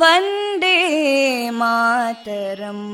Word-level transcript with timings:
वन्दे 0.00 0.76
मातरम् 1.60 2.86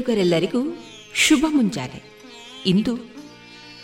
ಕೇಳುಗರೆಲ್ಲರಿಗೂ 0.00 0.60
ಶುಭ 1.14 1.44
ಮುಂಜಾನೆ. 1.48 1.98
ಇಂದು 2.66 2.92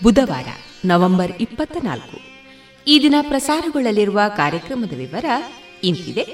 ಬುಧವಾರ, 0.02 0.48
ನವೆಂಬರ್ 0.84 1.32
ಇಪ್ಪತ್ತ 1.40 1.76
ನಾಲ್ಕು. 1.84 2.16
ಈ 2.86 2.94
ದಿನ 3.02 3.16
ಪ್ರಸಾರಗೊಳ್ಳಲಿರುವ 3.30 4.20
ಕಾರ್ಯಕ್ರಮದ 4.36 4.94
ವಿವರ 4.96 5.26
ಇಂತಿದೆ. 5.84 6.24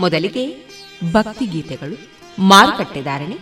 ಮೊದಲಿಗೆ 0.00 0.44
ಭಕ್ತಿಗೀತೆಗಳು 1.12 1.96
ಮಾರುಕಟ್ಟೆದಾರಣೆ 2.38 3.36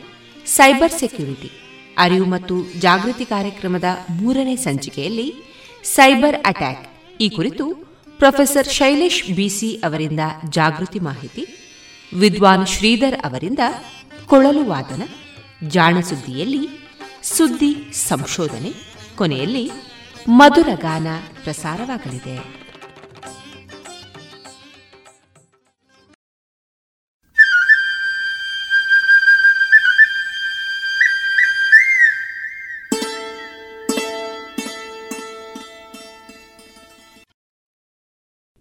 ಸೈಬರ್ 0.46 0.94
ಸೆಕ್ಯುರಿಟಿ, 1.02 1.50
ಅರಿವು 1.98 2.26
ಮತ್ತು 2.34 2.56
ಜಾಗೃತಿ 2.80 3.24
ಕಾರ್ಯಕ್ರಮದ 3.24 3.84
ಮೂರನೇ 4.10 4.56
ಸಂಚಿಕೆಯಲ್ಲಿ 4.66 5.28
ಸೈಬರ್ 5.94 6.38
ಅಟ್ಯಾಕ್. 6.50 6.84
ಈ 7.20 7.28
ಕುರಿತು 7.28 7.66
ಪ್ರೊಫೆಸರ್ 8.18 8.72
ಶೈಲೇಶ್ 8.78 9.22
ಬಿಸಿ 9.36 9.72
ಅವರಿಂದ 9.84 10.22
ಜಾಗೃತಿ 10.50 11.00
ಮಾಹಿತಿ, 11.08 11.44
ವಿದ್ವಾನ್ 12.12 12.66
ಶ್ರೀಧರ್ 12.66 13.18
ಅವರಿಂದ 13.26 13.58
ಕೊಳಲು 14.26 14.62
ವಾದನ 14.64 15.02
ಜಾಣಸುದ್ದಿಯಲ್ಲಿ 15.68 16.68
ಸುದ್ದಿ 17.22 17.92
ಸಂಶೋಧನೆ 17.92 18.72
ಕೊನೆಯಲ್ಲಿ 19.16 19.70
ಮಧುರ 20.28 20.68
ಗಾನ 20.74 21.06
ಪ್ರಸಾರವಾಗಲಿದೆ. 21.42 22.60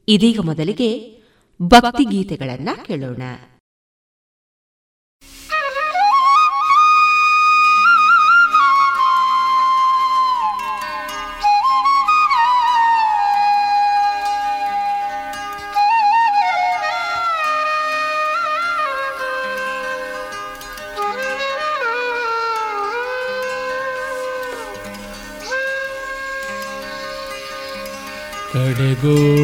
ಇದೀಗ 0.08 0.40
ಮೊದಲಿಗೆ 0.40 1.22
ಭಕ್ತಿಗೀತೆಗಳನ್ನ 1.62 2.70
ಕೇಳೋಣ. 2.86 3.22
go. 29.02 29.39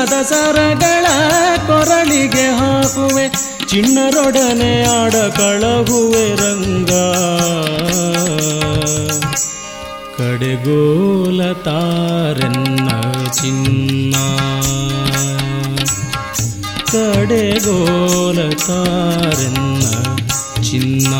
ಬಣ್ಣದ 0.00 0.22
ಸರಗಳ 0.22 1.06
ಕೊರಳಿಗೆ 1.66 2.48
ಹಾಕುವೆ 2.48 3.28
ಚಿಣ್ಣರೊಡನೆ 3.68 4.82
ಆಡ 4.82 5.14
ಕಳಗುವೆ 5.14 6.34
ರಂಗ. 6.34 6.90
ಕಡೆಗೋಲ 10.16 11.52
ತಾರೆನ್ನ 11.52 12.90
ಚಿನ್ನ. 13.30 14.14
ಕಡೆಗೋಲ 16.92 18.50
ತಾರೆನ್ನ 18.50 19.82
ಚಿನ್ನ. 20.62 21.14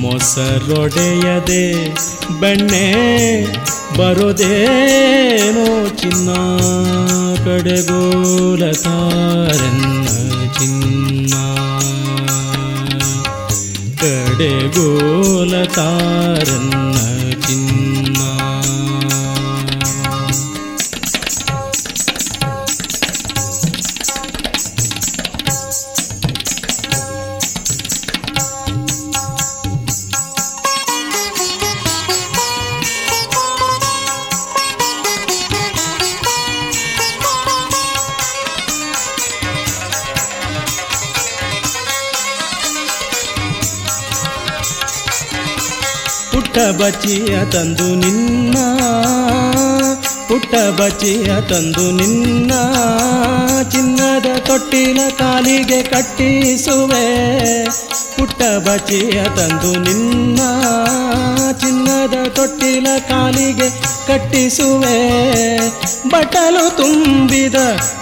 ಮೊಸರೊಡೆಯದೆ 0.00 1.94
ಬೆಣ್ಣೆ 2.40 2.90
ಚಿನ್ನ 3.96 5.19
ಕಡೆಗೋಲ 7.90 8.29
ಬಚ್ಚಿಯ 46.78 47.44
ತಂದು 47.44 47.94
ನಿನ್ನ 47.94 48.56
ಪುಟ್ಟ 50.28 50.80
ಬಚ್ಚಿಯ 50.80 51.40
ತಂದು 51.40 51.90
ನಿನ್ನ, 51.90 52.52
ಚಿನ್ನದ 53.70 54.38
ತೊಟ್ಟಿನ 54.38 55.00
ಕಾಲಿಗೆ 55.18 55.82
ಕಟ್ಟಿಸುವೆ. 55.82 57.06
ಪುಟ್ಟ 58.16 58.42
ಬಚ್ಚಿಯ 58.42 59.24
ತಂದು 59.36 59.78
ನಿನ್ನ 59.80 60.40
ಚಿನ್ನದ 61.52 62.28
ತೊಟ್ಟಿಲ 62.28 62.86
ಕಾಲಿಗೆ 63.08 63.70
ಕಟ್ಟಿಸುವೆ. 64.06 65.20
ಬಟಲು 66.08 66.76
ತುಂಬಿದ 66.76 67.54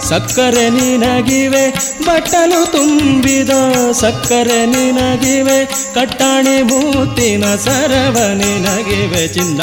ಸಕ್ಕರೆ 0.09 0.69
ನಿನಗಿವೆ. 0.69 1.69
ಬಟಲು 2.05 2.71
ತುಂಬಿದ 2.71 3.49
ಸಕ್ಕರೆ 3.91 4.65
ನಿನಗಿವೆ. 4.65 5.65
ಕಟ್ಟಾಣಿ 5.65 6.61
ಮೂತಿನ 6.61 7.55
ಸರವ 7.55 8.17
ನಿನಗಿವೆ 8.33 9.27
ಚಿನ್ನ. 9.27 9.61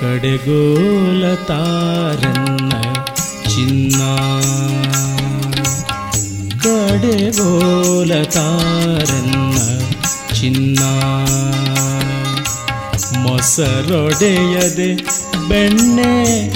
ಕಡೆಗೋಲ 0.00 1.34
ತಾರನ್ನ 1.34 2.70
ಚಿನ್ನ. 3.42 4.02
ಕಡೆಗೋಲ 6.62 8.22
ತಾರನ್ನ 8.24 9.53
ಚಿನ್ನ. 10.44 10.78
ಮೊಸರೊಡೆಯದೆ 13.18 14.94
ಬೆಣ್ಣೆ 15.48 16.48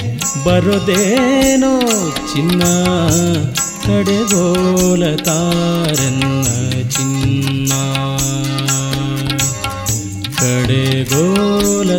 ಬರೋದೇನೋ 0.43 1.81
ಚಿನ್ನ. 2.33 2.63
ಕಡೆಗೋಲ 3.85 5.15
ತಾರನ್ನ 5.15 6.43
ಚಿನ್ನ. 6.89 7.71
ಕಡೆಗೋಲ 10.39 11.97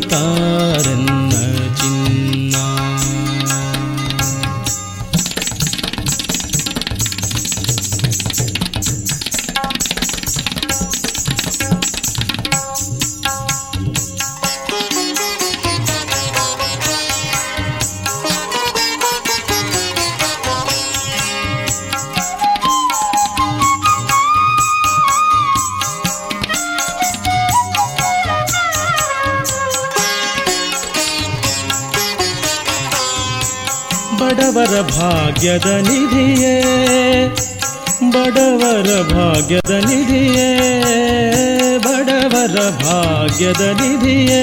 ಭಾಗ್ಯದ 35.40 35.70
ನಿಧಿಯೇ 35.88 36.56
ಬಡವರ 38.14 38.90
ಭಾಗ್ಯದ 39.12 39.74
ನಿಧಿಯೇ 39.86 40.48
ಬಡವರ 41.78 42.56
ಭಾಗ್ಯದ 42.82 43.64
ನಿಧಿಯೇ 43.82 44.42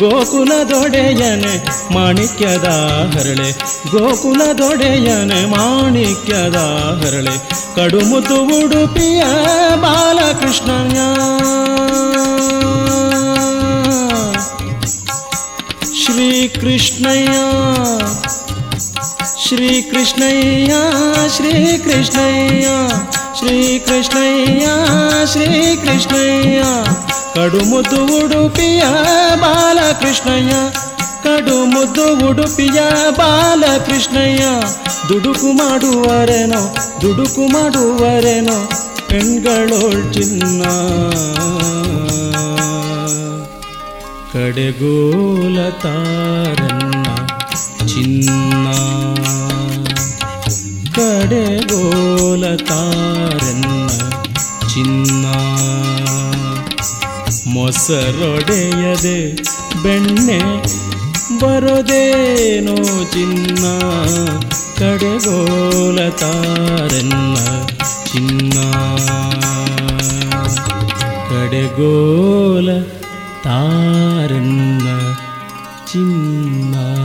ಗೋಕುಲದೊಡೆಯನೆ 0.00 1.54
ಮಾಣಿಕ್ಯದ 1.94 2.68
ಹರಳೆ 3.14 3.48
ಗೋಕುಲದೊಡೆಯನೆ 3.92 5.40
ಮಾಣಿಕ್ಯದ 5.54 6.60
ಹರಳೆ 7.02 7.34
ಕಡುಮುದು 7.76 8.38
ಉಡುಪಿಯ 8.58 9.22
ಬಾಲಕೃಷ್ಣಯ್ಯ 9.76 11.00
ಶ್ರೀ 16.00 16.30
ಕೃಷ್ಣಯ್ಯ 19.44 19.72
ಶ್ರೀ 19.84 19.92
ಕೃಷ್ಣಯ್ಯ 19.92 20.74
ಶ್ರೀ 21.30 21.54
ಕೃಷ್ಣಯ್ಯ 21.78 22.66
ಶ್ರೀ 23.38 23.56
ಕೃಷ್ಣಯ್ಯ 23.78 24.66
ಶ್ರೀ 25.32 25.48
ಕೃಷ್ಣಯ್ಯ 25.76 26.60
ಕಡುಮುದ್ದು 27.34 28.00
ಉಡುಪಿಯ 28.18 28.82
ಬಾಲಕೃಷ್ಣಯ್ಯ 29.42 30.54
ಕಡುಮುದ್ದು 31.24 32.06
ಉಡುಪಿಯ 32.28 32.80
ಬಾಲಕೃಷ್ಣಯ್ಯ 33.18 34.44
ದುಡುಕು 35.08 35.50
ಮಾಡುವರೆನೋ 35.52 36.62
ದುಡುಕು 37.02 37.44
ಮಾಡುವರೆನೋ 37.48 38.58
ಪೆಣ್ಗಳೋಳ್ 39.08 40.02
ಚಿನ್ನ 40.14 40.62
ಕಡೆಗೋಲ 44.32 45.56
ತಾರನ್ನ 45.82 47.06
ಚಿನ್ನ 47.86 48.43
ಕಡೆಗೋಲ 51.25 52.45
ಗೋಲತಾರನ್ನ 52.45 53.87
ಚಿನ್ನ. 54.67 55.25
ಮೊಸರೊಡೆಯದೆ 57.47 59.35
ಬೆಣ್ಣೆ 59.83 60.39
ಬರೋದೇನೋ 61.39 63.03
ಚಿನ್ನ. 63.03 63.65
ಕಡೆಗೋಲತಾರನ್ನ 64.77 67.37
ಚಿನ್ನ. 68.13 68.57
ಕಡೆಗೋಲ 71.29 72.69
ತಾರನ್ನ 73.43 74.87
ಚಿನ್ನ. 75.91 77.04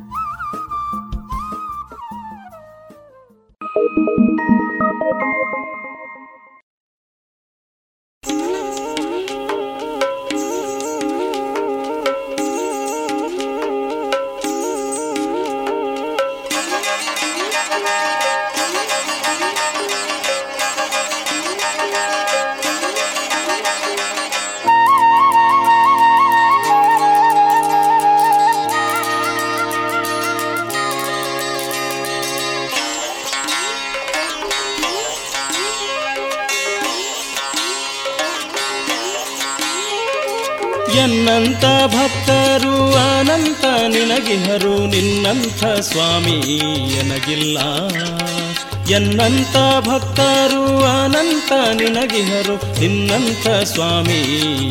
ಸ್ವಾಮಿ, 53.73 54.19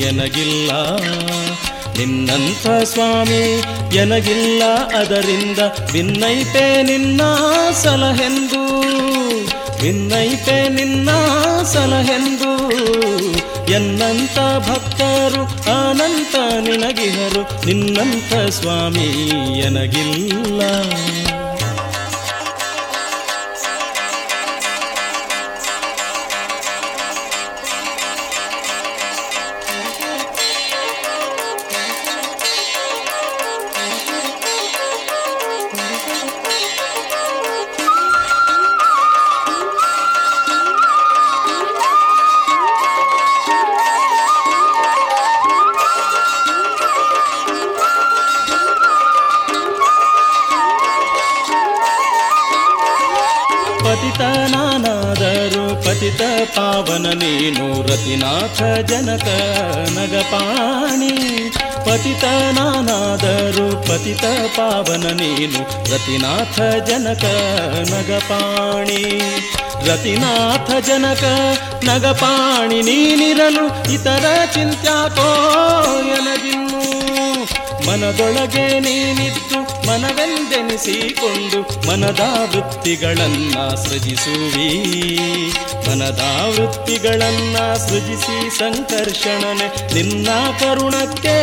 ಎನಗಿಲ್ಲ. 0.03 0.71
ನಿನ್ನಂಥ 1.99 2.67
ಸ್ವಾಮಿ, 2.85 3.63
ಎನಗಿಲ್ಲ. 3.97 4.63
ಅದರಿಂದ 4.99 5.59
ಭಿನ್ನೈತೆ 5.93 6.83
ನಿನ್ನ 6.83 7.21
ಸಲಹೆಂದು. 7.83 8.81
ಭಿನ್ನೈತೆ 9.81 10.69
ನಿನ್ನ 10.69 11.09
ಸಲಹೆಂದು. 11.63 12.71
ಎನ್ನಂತ 13.73 14.39
ಭಕ್ತರು 14.69 15.45
ಅನಂತ 15.89 16.35
ನಿನಗಿಹರು. 16.69 17.67
ನಿನ್ನಂಥ 17.67 18.51
ಸ್ವಾಮಿ, 18.51 19.29
ಎನಗಿಲ್ಲ. 19.59 20.61
ರತಿನಾಥ 70.03 70.71
ಜನಕ 70.87 71.25
ನಗಪಾಣಿ 71.85 72.79
ನೀನಿರಲು 72.83 73.65
ಇತರ 73.93 74.27
ಚಿಂತ್ಯಾಕೋ 74.55 75.27
ಎನಗಿನ್ನು 76.13 76.81
ಮನದೊಳಗೆ 77.87 78.81
ನೀನಿದ್ದು 78.81 79.59
ಮನವೆಂದೆನಿಸಿಕೊಂಡು 79.87 81.61
ಮನದ 81.89 82.23
ವೃತ್ತಿಗಳನ್ನ 82.53 83.57
ಸೃಜಿಸುವಿ 83.75 84.71
ಮನದ 85.89 86.23
ವೃತ್ತಿಗಳನ್ನ 86.57 87.57
ಸೃಜಿಸಿ 87.75 88.59
ಸಂಕರ್ಷಣನೆ 88.59 89.69
ನಿನ್ನ 89.95 90.29
ಕರುಣಕ್ಕೆ 90.61 91.37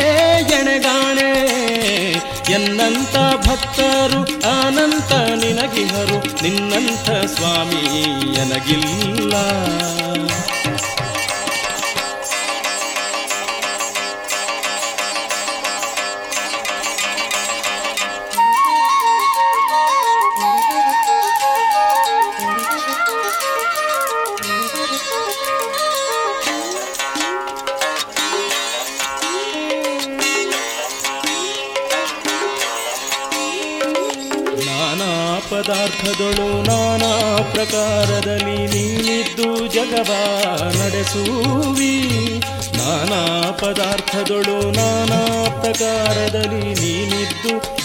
ಎಣೆಗಾಣೆ. 0.60 1.30
ಎನ್ನಂತ 2.50 3.16
ಭಕ್ತರು 3.46 4.20
ಅನಂತ 4.50 5.12
ನಿನಗಿಹರು 5.12 6.42
ನಿನ್ನಂಥ 6.42 7.10
ಸ್ವಾಮಿ 7.10 7.82
ಎನಗಿಲ್ಲ. 8.34 9.34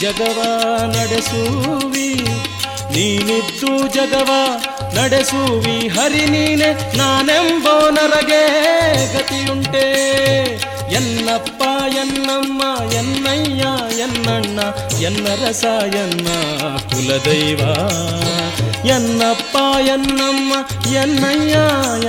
ಜಗವ 0.02 0.38
ನಡೆಸುವಿ 0.96 2.08
ನೀನಿದ್ದು 2.92 3.70
ಜಗವ 3.94 4.30
ನಡೆಸುವಿ 4.94 5.76
ಹರಿ 5.88 6.24
ನೀನೆ 6.26 6.68
ನಾನೆಂಬೋ 6.96 7.74
ನರಗೆ 7.90 8.42
ಗತಿಯುಂಟೆ 9.14 9.84
ಎನ್ನಪ್ಪ 10.98 11.62
ಎನ್ನಮ್ಮ 11.96 12.62
ಎನ್ನಯ್ಯ 12.92 13.64
ಎನ್ನಣ್ಣ 13.98 14.60
ಎನ್ನ 15.00 15.26
ರಸ 15.42 15.64
ಎನ್ನ 15.96 16.28
ಕುಲದೈವ 16.92 17.60
ಎನ್ನಪ್ಪ 18.88 19.56
ಎನ್ನಮ್ಮ 19.88 20.52
ಎನ್ನಯ್ಯ 20.94 21.56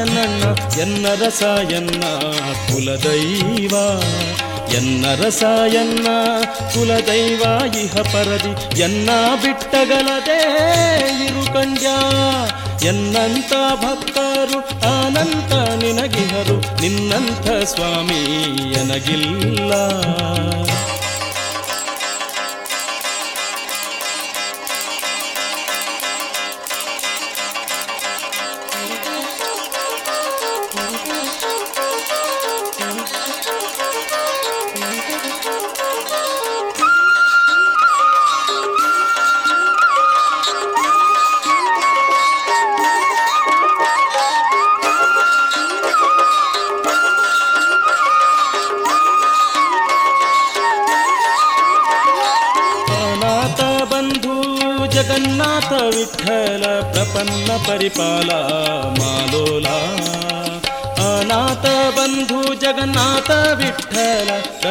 ಎನ್ನಣ್ಣ 0.02 0.44
ಎನ್ನ 0.82 1.06
ರಸ 1.22 1.44
ಎನ್ನ 1.72 2.04
ಕುಲದೈವ 2.68 3.76
ಎನ್ನ 4.75 5.05
ರಸ, 5.15 5.43
ಎನ್ನ 5.75 6.07
ಕುಲದೈವ, 6.73 7.43
ಇಹ 7.85 7.95
ಪರದಿ, 7.95 8.81
ಎನ್ನ 8.81 9.11
ಬಿಟ್ಟಗಲದೆ 9.43 10.41
ಇರು 11.25 11.53
ಕಂಡ್ಯ 11.53 11.89
ಎನ್ನಂತ 12.87 13.53
ಭಕ್ತರು 13.75 14.59
ಅನಂತ 14.89 15.53
ನಿನಗಿಹರು 15.53 16.81
ನಿನ್ನಂಥ 16.81 17.47
ಸ್ವಾಮಿ 17.65 18.23
ಎನಗಿಲ್ಲ. 18.81 19.73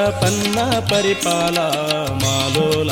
ಪ್ರಪನ್ನ 0.03 0.59
ಪರಿಪಾಲ 0.79 1.57
ಮಾಲೋಲ. 2.23 2.91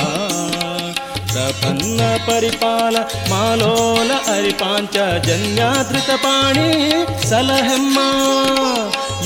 ಪ್ರಪನ್ನ 1.31 2.01
ಪರಿಪಾಲ 2.25 2.95
ಮಾಲೋಲ 3.29 4.11
ಅರಿಪಾಂಚ 4.37 5.25
ಜನ್ಯಾದೃತ 5.27 6.09
ಪಾಣಿ 6.09 6.91
ಸಲಹೆಮ್ಮ. 7.29 7.99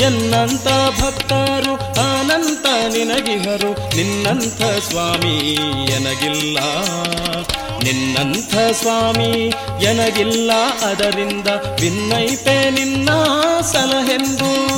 ಎನ್ನಂತ 0.02 0.68
ಭಕ್ತರು 1.02 1.76
ಅನಂತ 1.94 2.66
ನಿನಗಿಹರು, 2.66 3.96
ನಿನ್ನಂಥ 3.96 4.62
ಸ್ವಾಮಿ 4.90 5.38
ಎನಗಿಲ್ಲ. 5.92 6.60
ನಿನ್ನಂಥ 7.86 8.56
ಸ್ವಾಮಿ, 8.72 9.54
ಎನಗಿಲ್ಲ 9.84 10.52
ಅದರಿಂದ 10.86 11.48
ಭಿನ್ನೈತೆ 11.80 12.70
ನಿನ್ನ 12.70 13.10
ಸಲಹೆಂದು. 13.62 14.76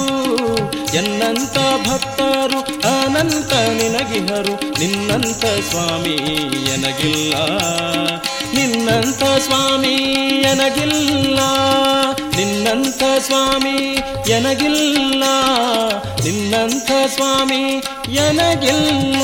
ಎನ್ನಂತ 0.96 1.88
ಭಕ್ತರು, 1.88 2.60
ಅನಂತ 3.00 3.54
ನಿನಗಿಹರು. 3.54 4.80
ನಿನ್ನಂತ 4.80 5.46
ಸ್ವಾಮಿ, 5.46 6.16
ಎನಗಿಲ್ಲ. 6.74 7.34
ನಿನ್ನಂತ 8.54 9.24
ಸ್ವಾಮಿ, 9.24 9.96
ಎನಗಿಲ್ಲ. 10.52 11.40
ನಿನ್ನಂಥ 12.36 13.04
ಸ್ವಾಮಿ, 13.20 14.00
ಎನಗಿಲ್ಲ. 14.32 15.24
ನಿನ್ನಂಥ 16.24 16.92
ಸ್ವಾಮಿ, 17.16 17.84
ಎನಗಿಲ್ಲ. 18.12 19.24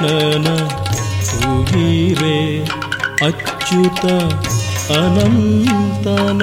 ಕೃಷ್ಣನ 0.00 0.68
ತೂಗೀರೆ 1.30 2.64
ಅಚ್ಯುತ 3.26 4.04
ಅನಂತನ. 4.92 6.42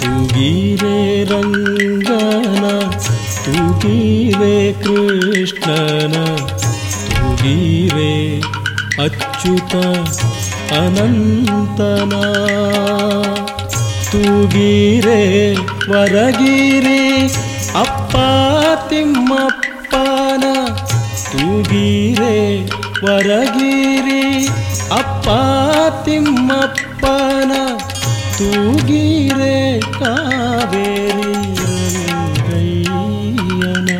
ತುಗೀರೆ 0.00 1.24
ರಂಗನ 1.24 2.90
ತುಗೀರೆ 3.44 4.72
ಕೃಷ್ಣನ. 4.72 6.36
ತುಗೀರೆ 7.14 8.40
ಅಚ್ಯುತ 9.02 9.74
ಅನಂತನ. 10.72 12.12
ತೂಗೀರೆ 14.12 15.54
ವರಗಿರಿ 15.92 17.34
ಅಪ್ಪ 17.78 18.16
ತಿಮ್ಮಪ್ಪನ 18.88 19.53
ತೂಗೀರೆ 21.54 22.36
ವರಗಿರಿ 23.04 24.46
ಅಪ್ಪ 24.92 25.28
ತಿಮ್ಮಪ್ಪನ 26.04 27.52
ತೂಗೀರೆ 28.38 29.80
ಕಾವೇರಿ 29.80 31.34
ರಂಗಯ್ಯನ. 32.50 33.90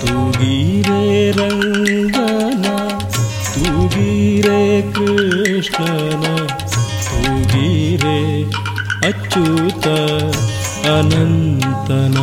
ತೂಗೀರೆ 0.00 1.30
ರಂಗನ 1.30 2.66
ತೂಗೀರೆ 3.54 4.82
ಕೃಷ್ಣನ 4.92 6.24
ತೂಗೀರೆ 7.06 8.18
ಅಚ್ಯುತ 9.06 9.86
ಅನಂತನ. 10.96 12.16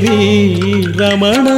देवी 0.00 0.72
रमण 0.98 1.48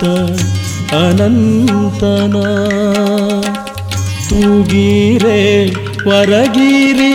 ಅಚ್ಯುತ 0.00 0.94
ಅನಂತನ 0.96 2.34
ತೂಗೀರೆ 4.28 5.40
ವರಗಿರಿ 6.06 7.07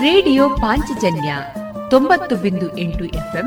ರೇಡಿಯೋ 0.00 0.48
ಪಾಂಚಜನ್ಯ 0.48 1.36
ತೊಂಬತ್ತು 1.90 2.36
ಬಿಂದು 2.36 2.78
ಎಂಟು 2.78 3.04
ಎಫ್ಎಂ 3.04 3.46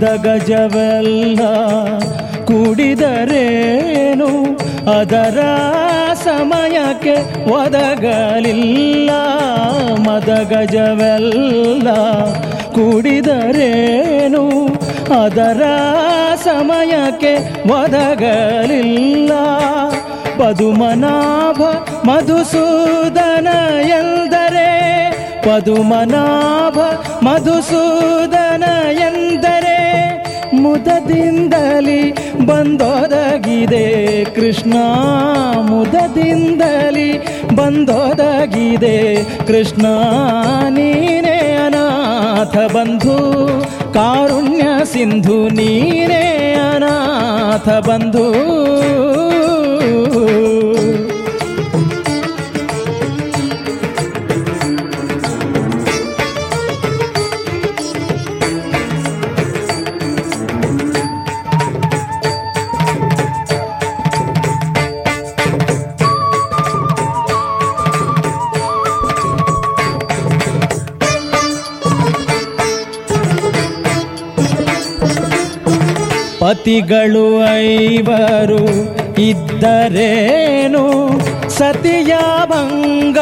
ಮದಗಜವೆಲ್ಲ 0.00 1.40
ಕುಡಿದರೇನು? 2.44 4.28
ಅದರ 5.00 5.38
ಸಮಯಕ್ಕೆ 6.14 7.44
ಒದಗಲಿಲ್ಲ. 7.50 9.10
ಮದಗಜವೆಲ್ಲ 10.08 11.90
ಕುಡಿದರೇನು? 12.70 14.66
ಅದರ 15.22 15.62
ಸಮಯಕ್ಕೆ 16.44 17.36
ಒದಗಲಿಲ್ಲ. 17.72 19.32
ಪದುಮನಾಭ 20.38 21.62
ಮಧುಸೂದನ 22.08 23.48
ಎಂದರೆ 23.82 24.70
ಪದುಮನಾಭ 25.42 26.78
ಮಧುಸೂದನ 27.26 28.64
ಮುದದಿಂದಲಿ 30.62 32.12
ಬಂದೊದಗಿದೆ 32.46 34.24
ಕೃಷ್ಣ. 34.24 34.74
ಮುದದಿಂದಲಿ 35.60 37.18
ಬಂದೊದಗಿದೆ 37.56 39.24
ಕೃಷ್ಣ. 39.46 39.86
ನೀನೇ 40.68 41.58
ಅನಾಥ 41.66 42.56
ಬಂಧು. 42.76 43.40
ಕಾರುಣ್ಯ 43.94 44.62
ಸಿಂಧು 44.84 45.48
ನೀನೇ 45.48 46.56
ಅನಾಥ 46.74 47.68
ಬಂಧು. 47.68 48.50
ಪತಿಗಳು 76.60 77.56
ಐವರು 77.56 78.64
ಇದ್ದರೇನು? 79.20 80.84
ಸತಿಯ 81.50 82.14
ಭಂಗ 82.44 83.18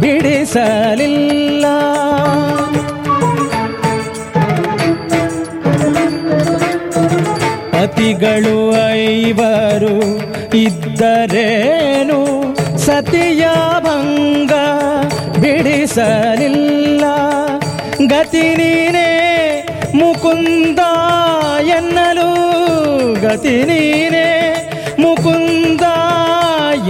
ಬಿಡಿಸಲಿಲ್ಲ. 0.00 1.66
ಪತಿಗಳು 7.72 8.90
ಐವರು 8.92 9.96
ಇದ್ದರೇನು? 10.56 12.20
ಸತಿಯ 12.78 13.46
ಭಂಗ 13.80 14.52
ಬಿಡಿಸಲಿಲ್ಲ. 15.40 17.04
ಗತಿ 18.06 18.56
ನೀನೇ 18.56 19.01
ಗತಿ 23.42 23.54
ನೀನೇ 23.68 24.26
ಮುಕುಂದ 25.00 25.84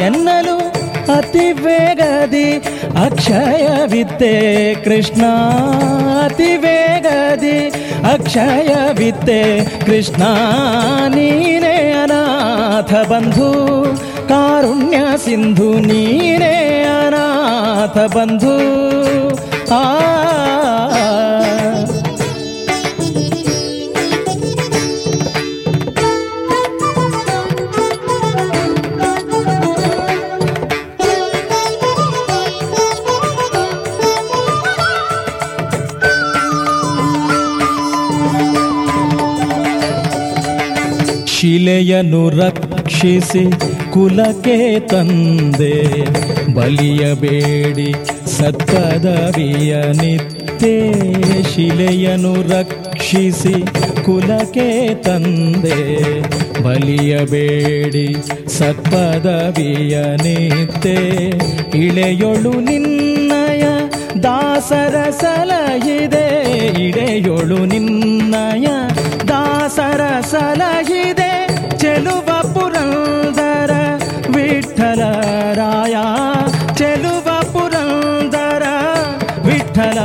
ಎನ್ನಲು 0.07 0.57
ಅತಿ 1.15 1.47
ವೇಗದಿ 1.61 2.49
ಅಕ್ಷಯವಿದ್ದೆ 3.05 4.35
ಕೃಷ್ಣ 4.85 5.23
ಅತಿ 6.19 6.51
ವೇಗದಿ 6.57 7.57
ಅಕ್ಷಯವಿದ್ದೆ 8.13 9.41
ಕೃಷ್ಣ 9.87 10.23
ನೀನೇ 11.15 11.75
ಅನಾಥ 12.03 12.93
ಬಂಧು 13.11 13.51
ಕಾರುಣ್ಯ 14.29 14.99
ಸಿಂಧು 15.25 15.71
ನೀನೇ 15.89 16.55
ಅನಾಥ 16.99 17.99
ಬಂಧು 18.15 18.57
ಆ 18.91 18.92
ಶಿಲೆಯನ್ನು 41.53 42.29
ರಕ್ಷಿಸಿ 42.29 43.51
ಕುಲಕ್ಕೆ 43.93 44.81
ತಂದೆ. 44.81 45.75
ಬಲಿಯಬೇಡಿ 46.55 47.95
ಸತ್ಪದವಿಯ 48.39 49.77
ನಿತ್ಯೆ 49.77 50.93
ಶಿಲೆಯನ್ನು 51.55 52.35
ರಕ್ಷಿಸಿ 52.35 53.63
ಕುಲಕ್ಕೆ 54.05 54.95
ತಂದೆ. 54.95 56.21
ಬಲಿಯಬೇಡಿ 56.63 58.17
ಸತ್ಪದವಿಯ 58.59 60.01
ನಿತ್ಯೆ 60.01 61.29
ಇಳೆಯೊಳು 61.79 62.61
ನಿನ್ನಯ 62.61 63.63
ದಾಸರ 64.23 65.11
ಸಲಹಿದೆ. 65.11 66.29
ಇಳೆಯೊಳು 66.89 67.65
ನಿನ್ನಯ 67.65 68.67
ದಾಸರ 69.29 70.21
ಸಲಹಿದೆ. 70.31 71.22
ಚೆಲುವ 71.83 72.29
ಪುರಂದರ 72.55 73.73
ವಿಠಲ 74.35 75.03
ರಾಯ 75.55 75.97
ಚೆಲುವ 76.75 77.29
ಪುರಂದರ 77.53 78.65
ವಿಠಲ 79.47 79.99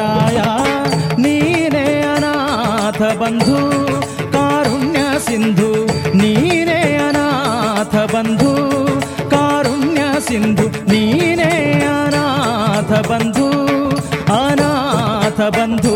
ರಾಯ 0.00 0.38
ನೀನೇ 1.24 1.86
ಅನಾಥ 2.14 3.02
ಬಂಧು 3.22 3.58
ಕಾರುಣ್ಯ 4.34 5.00
ಸಿಂಧು 5.26 5.70
ನೀನೇ 6.14 6.80
ಅನಾಥ 7.08 7.96
ಬಂಧು 8.14 8.52
ಕಾರುಣ್ಯ 9.30 10.02
ಸಿಂಧು 10.28 10.68
ನೀನೇ 10.92 11.52
ಅನಾಥ 11.94 12.92
ಬಂಧು 13.10 13.48
ಅನಾಥ 14.36 15.40
ಬಂಧು 15.58 15.95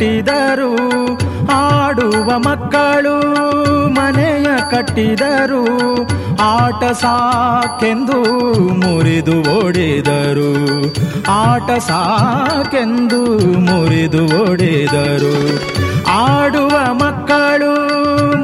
ಕಟ್ಟಿದರು, 0.00 0.74
ಆಡುವ 1.52 2.38
ಮಕ್ಕಳು 2.38 3.16
ಮನೆಯ 3.88 4.46
ಕಟ್ಟಿದರು, 4.70 5.64
ಆಟ 6.42 6.84
ಸಾಕೆಂದು 6.84 8.18
ಮುರಿದು 8.74 9.36
ಓಡಿದರು, 9.58 10.52
ಆಟ 11.30 11.70
ಸಾಕೆಂದು 11.78 13.20
ಮುರಿದು 13.60 14.22
ಓಡಿದರು. 14.44 15.34
ಆಡುವ 16.08 16.94
ಮಕ್ಕಳು 16.94 17.72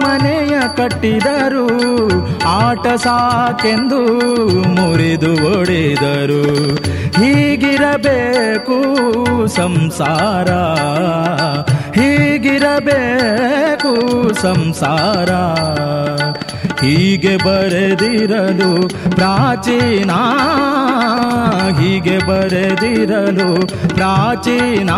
ಮನೆಯ 0.01 0.55
ಕಟ್ಟಿದರು, 0.77 1.67
ಆಟ 2.47 2.87
ಸಾಕೆಂದು 2.87 4.03
ಮುರಿದು 4.75 5.33
ಓಡಿದರು. 5.53 6.43
ಹೀಗಿರಬೇಕು 7.17 8.77
ಸಂಸಾರ. 9.47 10.51
ಹೀಗಿರಬೇಕು 12.01 12.67
ಸಂಸಾರ. 14.35 15.31
ಹೀಗೆ 16.85 17.37
ಬರೆದಿರಲು 17.37 18.89
ಪ್ರಾಚೀನ. 18.89 20.11
ಹೀಗೆ 21.81 22.19
ಬರೆದಿರಲು 22.19 23.67
ಪ್ರಾಚೀನ. 23.95 24.91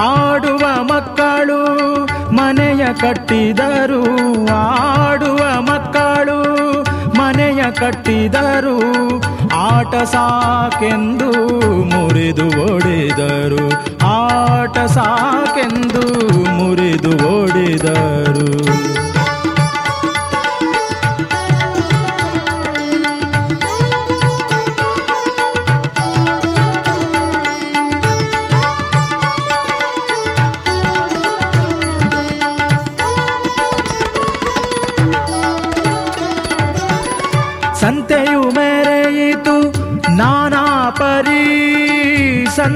ಆಡುವ 0.00 0.82
ಮಕ್ಕಳು 0.82 2.04
ಮನೆಯ 2.36 2.86
ಕಟ್ಟಿದರು. 3.00 4.02
ಆಡುವ 4.54 5.60
ಮಕ್ಕಳು 5.60 6.03
ಕಟ್ಟಿದರು 7.70 8.76
ಆಟ 9.64 9.94
ಸಾಕೆಂದು 10.04 11.30
ಮುರಿದು 11.92 12.46
ಓಡಿದರು 12.66 13.64
ಆಟ 14.12 14.78
ಸಾಕೆಂದು 14.96 16.04
ಮುರಿದು 16.58 17.12
ಓಡಿದರು 17.28 18.48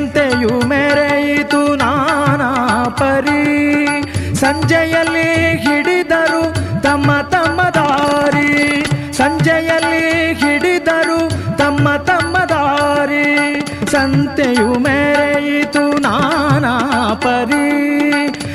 ಸಂತೆಯು 0.08 0.66
ಮೆರೆಯಿತು 0.66 1.74
ನಾನಾ 1.74 2.84
ಪರಿ. 2.98 3.86
ಸಂಜೆಯಲ್ಲಿ 4.34 5.56
ಹಿಡಿದರು 5.58 6.54
ತಮ್ಮ 6.82 7.12
ತಮ್ಮ 7.12 7.62
ದಾರಿ. 7.62 8.84
ಸಂಜೆಯಲ್ಲಿ 9.12 10.34
ಹಿಡಿದರು 10.34 11.28
ತಮ್ಮ 11.58 11.96
ತಮ್ಮ 11.96 12.38
ದಾರಿ. 12.38 13.60
ಸಂತೆಯು 13.90 14.78
ಮೆರೆಯಿತು 14.78 15.98
ನಾನಾ 15.98 17.14
ಪರಿ. 17.14 17.68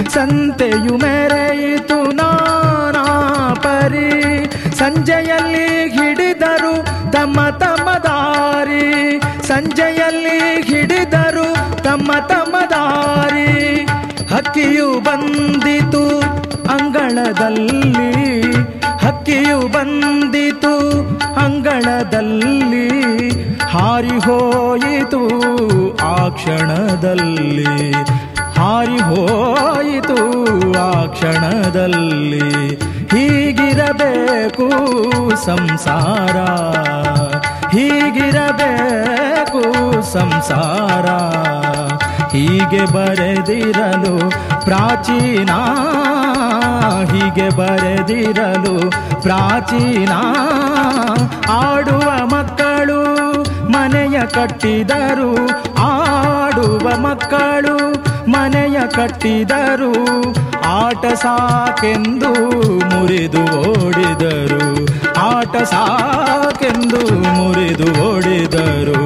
ಸಂತೆಯು 0.10 0.98
ಮೆರೆಯಿತು 0.98 2.12
ನಾನಾ 2.12 3.06
ಪರಿ. 3.64 4.46
ಸಂಜೆಯಲ್ಲಿ 4.78 5.93
ತಮ್ಮ 12.04 12.28
ತಮ್ಮ 12.28 12.56
ದಾರಿ 12.70 13.86
ಹಕ್ಕಿಯು 14.34 15.00
ಬಂದಿತು 15.00 16.20
ಅಂಗಳದಲ್ಲಿ. 16.70 18.42
ಹಕ್ಕಿಯು 19.06 19.68
ಬಂದಿತು 19.68 20.74
ಅಂಗಳದಲ್ಲಿ. 21.40 22.90
ಹಾರಿ 23.62 24.10
ಹೋಯಿತು 24.10 25.22
ಆ 25.98 26.30
ಕ್ಷಣದಲ್ಲಿ. 26.30 27.92
ಹಾರಿ 28.60 28.98
ಹೋಯಿತು 28.98 30.20
ಆ 30.80 31.06
ಕ್ಷಣದಲ್ಲಿ. 31.06 32.76
ಹೀಗಿರಬೇಕು 33.06 34.70
ಸಂಸಾರ. 35.46 36.36
ಹೀಗಿರಬೇಕು 37.74 39.62
ಸಂಸಾರ. 40.14 41.06
ಹೀಗೆ 42.28 42.94
ಬರೆದಿರಲು 42.94 44.30
ಪ್ರಾಚೀನ. 44.66 45.50
ಹೀಗೆ 47.14 47.50
ಬರೆದಿರಲು 47.58 48.90
ಪ್ರಾಚೀನ. 49.22 50.12
ಆಡುವ 51.52 52.26
ಮಕ್ಕಳು 52.26 53.24
ಮನೆಯ 53.72 54.22
ಕಟ್ಟಿದರು. 54.22 55.50
ಆಡುವ 55.78 56.98
ಮಕ್ಕಳು 56.98 58.04
ಮನೆಯ 58.32 58.80
ಕಟ್ಟಿದರು. 58.88 59.94
ಆಟ 60.70 61.06
ಸಾಕೆಂದು 61.06 62.30
ಮುರಿದು 62.90 63.42
ಓಡಿದರು. 63.42 64.93
ಆಟ 65.26 65.56
ಸಾಕೆಂದು 65.74 67.02
ಮುರಿದು 67.38 67.90
ಓಡಿದರು 68.10 69.02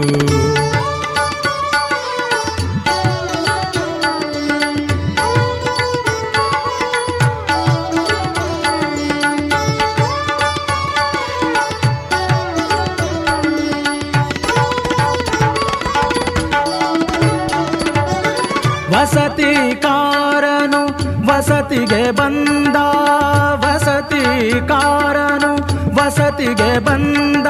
ವಸತಿ 18.93 19.51
ಕಾರನು 19.81 20.81
ವಸತಿಗೆ 21.29 22.03
ಬಂದ. 22.11 22.77
ವಸತಿ 23.63 24.23
ಕಾರನು 24.67 25.46
ವಸತಿಗೆ 26.07 26.79
ಬಂದ. 26.79 27.47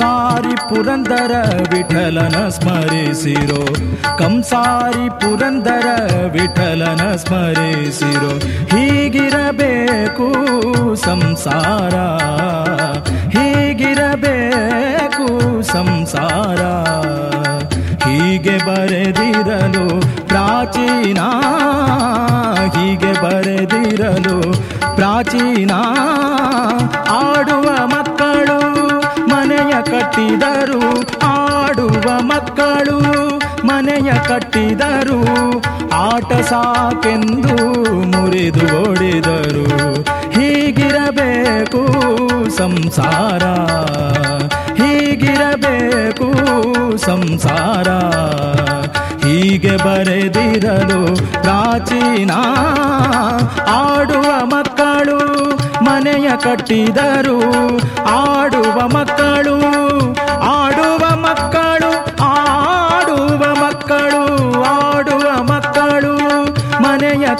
ಕಂಸಾರಿ 0.00 0.56
ಪುರಂದರ 0.56 1.32
ವಿಠಲನ 1.74 2.48
ಸ್ಮರಿಸಿರೋ. 2.48 3.66
ಕಂಸಾರಿ 4.16 5.10
ಪುರಂದರ 5.10 5.86
ವಿಠಲನ 6.32 7.16
ಸ್ಮರಿಸಿರೋ. 7.16 8.38
ಹೀಗಿರಬೇಕು 8.76 10.34
ಸಂಸಾರ. 10.94 11.94
ಹೀಗಿರಬೇಕು 13.28 15.62
ಸಂಸಾರ. 15.62 16.62
ಹೀಗೆ 18.08 18.58
ಬರೆದಿರಲು 18.58 20.02
ಪ್ರಾಚೀನ. 20.28 21.18
ಹೀಗೆ 22.64 23.22
ಬರೆದಿರಲು 23.22 24.54
ಪ್ರಾಚೀನ. 24.96 25.70
ಆಡುವ 27.10 27.86
ಮಕ್ಕಳು 32.22 32.98
ಮನೆಯ 33.66 34.12
ಕಟ್ಟಿದರು, 34.28 35.20
ಆಟ 35.94 36.32
ಸಾಕೆಂದು 36.32 37.56
ಮುರಿದು 38.10 38.90
ಓಡಿದರು. 38.90 39.66
ಹೀಗಿರಬೇಕು 40.30 41.82
ಸಂಸಾರ 42.56 43.44
ಹೀಗಿರಬೇಕು 44.82 46.28
ಸಂಸಾರ. 46.96 47.88
ಹೀಗೆ 49.26 49.76
ಬರೆದಿರಲು 49.76 51.16
ಪ್ರಾಚೀನ 51.42 52.30
ಆಡುವ 53.68 54.44
ಮಕ್ಕಳು 54.44 55.18
ಮನೆಯ 55.84 56.30
ಕಟ್ಟಿದರು, 56.42 57.38
ಆಡುವ 58.06 58.88
ಮಕ್ಕಳು 58.88 59.89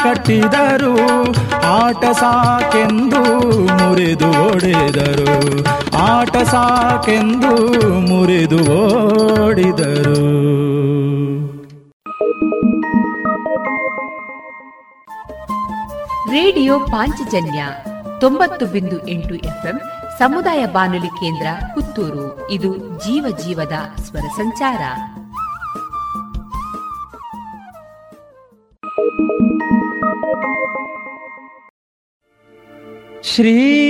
ಕಟ್ಟಿದರು. 0.03 1.31
ಆಟ 1.67 2.05
ಸಾಕೆಂದು 2.05 3.23
ಮುರಿದು 3.67 4.29
ಓಡಿದರು. 4.29 5.65
ಆಟ 5.99 6.37
ಸಾಕೆಂದು 6.37 7.89
ಮುರಿದು 7.99 8.59
ಓಡಿದರು. 9.45 10.51
ರೇಡಿಯೋ 16.31 16.79
ಪಾಂಚಜನ್ಯ 16.79 17.65
ತೊಂಬತ್ತು 18.21 18.67
ಬಿಂದು 18.67 19.09
ಎಂಟು 19.09 19.35
ಎಫ್ಎಂ 19.35 19.81
ಸಮುದಾಯ 20.19 20.67
ಬಾನುಲಿ 20.67 21.09
ಕೇಂದ್ರ 21.09 21.47
ಪುತ್ತೂರು. 21.75 22.51
ಇದು 22.51 22.77
ಜೀವ 22.77 23.37
ಜೀವದ 23.45 23.73
ಸ್ವರ 24.01 24.29
ಸಂಚಾರ. 24.37 24.81
ಶ್ರೀಗಂಧನಾನಾಗಿ 33.41 33.81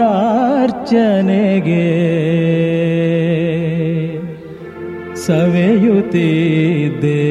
ಸವೆಯುತ್ತಿದ್ದೆ. 5.27 7.21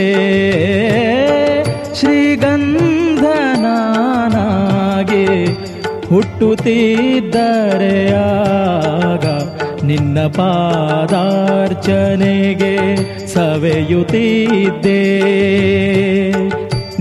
ಶ್ರೀಗಂಧನಾಗಿ 2.00 2.46
ಹುಟ್ಟುತ್ತಿದ್ದರೆ 6.10 8.14
ಆಗ 8.14 9.26
ನಿನ್ನ 9.86 10.28
ಪಾದಾರ್ಚನೆಗೆ 10.28 12.76
ಸವೆಯುತ್ತಿದ್ದೆ. 13.34 15.04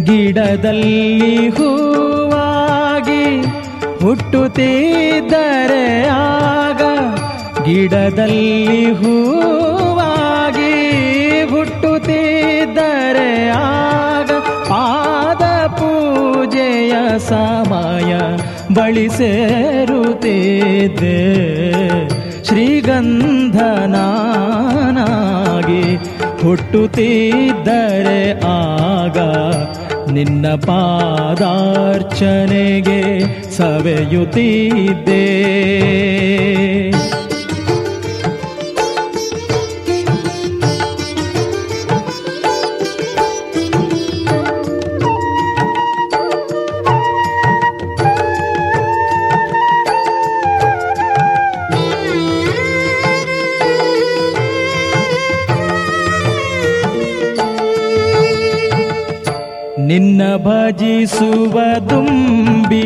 ಗಿಡದಲ್ಲಿ 0.07 1.03
ಹೂವಾಗಿ 1.49 3.25
ಹುಟ್ಟುತ್ತಿದ್ದರೆ 4.03 5.87
ಆಗ 6.17 6.83
ಗಿಡದಲ್ಲಿ 7.67 8.93
ಹೂವಾಗಿ 8.93 10.75
ಹುಟ್ಟುತ್ತಿದ್ದರೆ 11.53 13.31
ಆಗ 13.63 14.31
ಪಾದ 14.71 15.43
ಪೂಜೆಯ 15.79 16.95
ಸಮಯ 17.31 18.13
ಬಳಿ 18.75 19.09
ಸೇರುತ್ತಿದ್ದೆ. 19.09 21.19
ಶ್ರೀಗಂಧನಾಗಿ 22.45 23.05
ಹುಟ್ಟುತ್ತಿದ್ದರೆ 26.43 28.21
ಆಗ 28.55 29.19
ನಿನ್ನ 30.17 30.55
ಪಾದಾರ್ಚನೆಗೆ 30.55 31.53
ಸವೆಯುತ್ತಿದ್ದೆ. 33.57 35.25
ಭಜಿಸುವ 60.67 61.61
ತುಂಬಿ 61.89 62.83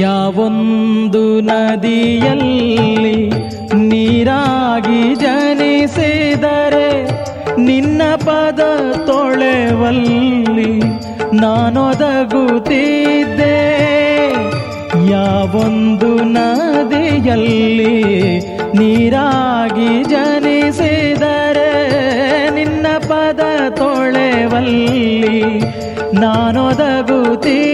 ಯಾವೊಂದು 0.00 1.40
ನದಿಯಲ್ಲಿ 1.40 2.49
ತೊಳೆವಲ್ಲಿ 9.80 10.72
ನಾನೊದಗುತ್ತಿದ್ದೆ. 11.40 13.58
ಯಾವೊಂದು 15.10 16.10
ನದಿಯಲ್ಲಿ 16.34 17.94
ನೀರಾಗಿ 18.78 20.04
ಜನಿಸಿದರೆ 20.04 21.72
ನಿನ್ನ 22.50 22.86
ಪದ 23.08 23.70
ತೊಳೆವಲ್ಲಿ 23.70 25.40
ನಾನೊದಗುತ್ತಿದ್ದೆ 26.20 27.69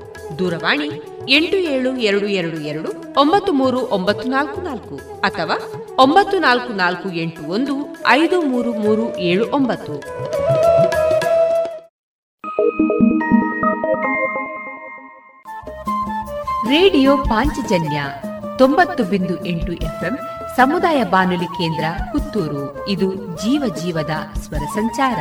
ದೂರವಾಣಿ 0.37 0.85
ಎಂಟು 1.29 1.57
ಏಳು 1.57 1.97
ಎರಡು 1.97 2.27
ಎರಡು 2.27 2.57
ಎರಡು 2.57 3.19
ಒಂಬತ್ತು 3.19 3.53
ಮೂರು 3.53 3.79
ಒಂಬತ್ತು 3.79 4.29
ನಾಲ್ಕು 4.29 4.61
ನಾಲ್ಕು 4.61 4.95
ಅಥವಾ 5.21 5.73
ಒಂಬತ್ತು 5.97 6.39
ನಾಲ್ಕು 6.39 6.73
ನಾಲ್ಕು 6.73 7.11
ಎಂಟು 7.11 7.41
ಒಂದು 7.41 7.97
ಐದು 8.07 8.41
ಮೂರು 8.41 8.73
ಮೂರು 8.73 9.17
ಏಳು 9.17 9.51
ಒಂಬತ್ತು. 9.51 10.03
ರೇಡಿಯೋ 16.69 17.17
ಪಾಂಚಜನ್ಯ 17.17 18.03
ತೊಂಬತ್ತು 18.57 19.03
ಬಿಂದು 19.03 19.45
ಎಂಟು 19.45 19.73
ಎಫ್ಎಂ 19.73 20.19
ಸಮುದಾಯ 20.55 21.03
ಬಾನುಲಿ 21.03 21.45
ಕೇಂದ್ರ 21.45 21.85
ಪುತ್ತೂರು. 22.11 22.89
ಇದು 22.89 23.15
ಜೀವ 23.15 23.75
ಜೀವದ 23.75 24.39
ಸ್ವರ 24.39 24.57
ಸಂಚಾರ. 24.57 25.17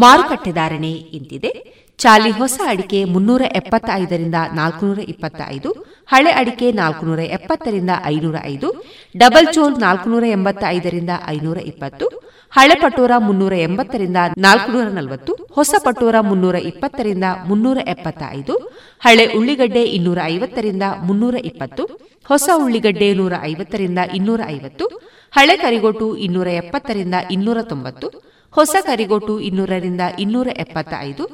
ಮಾರುಕಟ್ಟೆ 0.00 0.52
ಧಾರಣೆ 0.52 0.92
ಇಂತಿದೆ. 1.18 1.50
ಚಾಲಿ 1.98 2.30
ಹೊಸ 2.30 2.56
ಅಡಿಕೆ 2.68 2.98
ಮುನ್ನೂರ 3.04 3.42
ಎಪ್ಪತ್ತೈದರಿಂದ 3.60 4.38
ನಾಲ್ಕುನೂರ 4.58 5.00
ಇಪ್ಪತ್ತೈದು 5.12 5.70
ಹಳೆ 6.08 6.30
ಅಡಿಕೆ 6.30 6.66
ನಾಲ್ಕುನೂರ 6.72 7.20
ಎಪ್ಪತ್ತರಿಂದ 7.36 7.92
ಐನೂರ 8.06 8.36
ಐದು 8.44 8.68
ಡಬಲ್ 9.14 9.48
ಚೋಲ್ 9.54 9.74
ನಾಲ್ಕುನೂರ 9.78 10.24
ಎಂಬತ್ತೈದರಿಂದ 10.36 11.14
ಐನೂರ 11.34 11.58
ಇಪ್ಪತ್ತು 11.62 12.06
ಹಳೆ 12.52 12.76
ಪಟೋರ 12.80 13.12
ಮುನ್ನೂರ 13.18 13.54
ಎಂಬತ್ತರಿಂದ 13.64 14.18
ನಾಲ್ಕುನೂರ 14.38 14.86
ನಲವತ್ತು 14.90 15.32
ಹೊಸ 15.50 15.74
ಪಟೋರ 15.84 16.16
ಮುನ್ನೂರ 16.20 16.56
ಇಪ್ಪತ್ತರಿಂದ 16.70 17.26
ಮುನ್ನೂರ 17.46 17.78
ಎಪ್ಪತ್ತ 17.86 18.22
ಐದು 18.30 18.54
ಹಳೆ 19.00 19.26
ಉಳ್ಳಿಗಡ್ಡೆ 19.34 19.82
ಇನ್ನೂರ 19.96 20.18
ಐವತ್ತರಿಂದ 20.26 20.84
ಮುನ್ನೂರ 21.00 21.36
ಇಪ್ಪತ್ತು 21.42 21.84
ಹೊಸ 22.26 22.48
ಉಳ್ಳಿಗಡ್ಡೆ 22.56 23.10
ನೂರ 23.14 23.34
ಐವತ್ತರಿಂದ 23.42 24.00
ಇನ್ನೂರ 24.14 24.40
ಐವತ್ತು 24.48 24.86
ಹಳೆ 25.32 25.56
ಕರಿಗೋಟು 25.56 26.08
ಇನ್ನೂರ 26.18 26.48
ಎಪ್ಪತ್ತರಿಂದ 26.60 27.16
ಇನ್ನೂರ 27.30 27.58
ತೊಂಬತ್ತು 27.68 28.08
ಹೊಸ 28.56 28.76
ಕರಿಗೋಟು 28.86 29.40
ಇನ್ನೂರರಿಂದ 29.40 30.00
ಇನ್ನೂರ 30.18 30.48
ಎಪ್ಪತ್ತ 30.56 30.92
ಐದು 31.00 31.24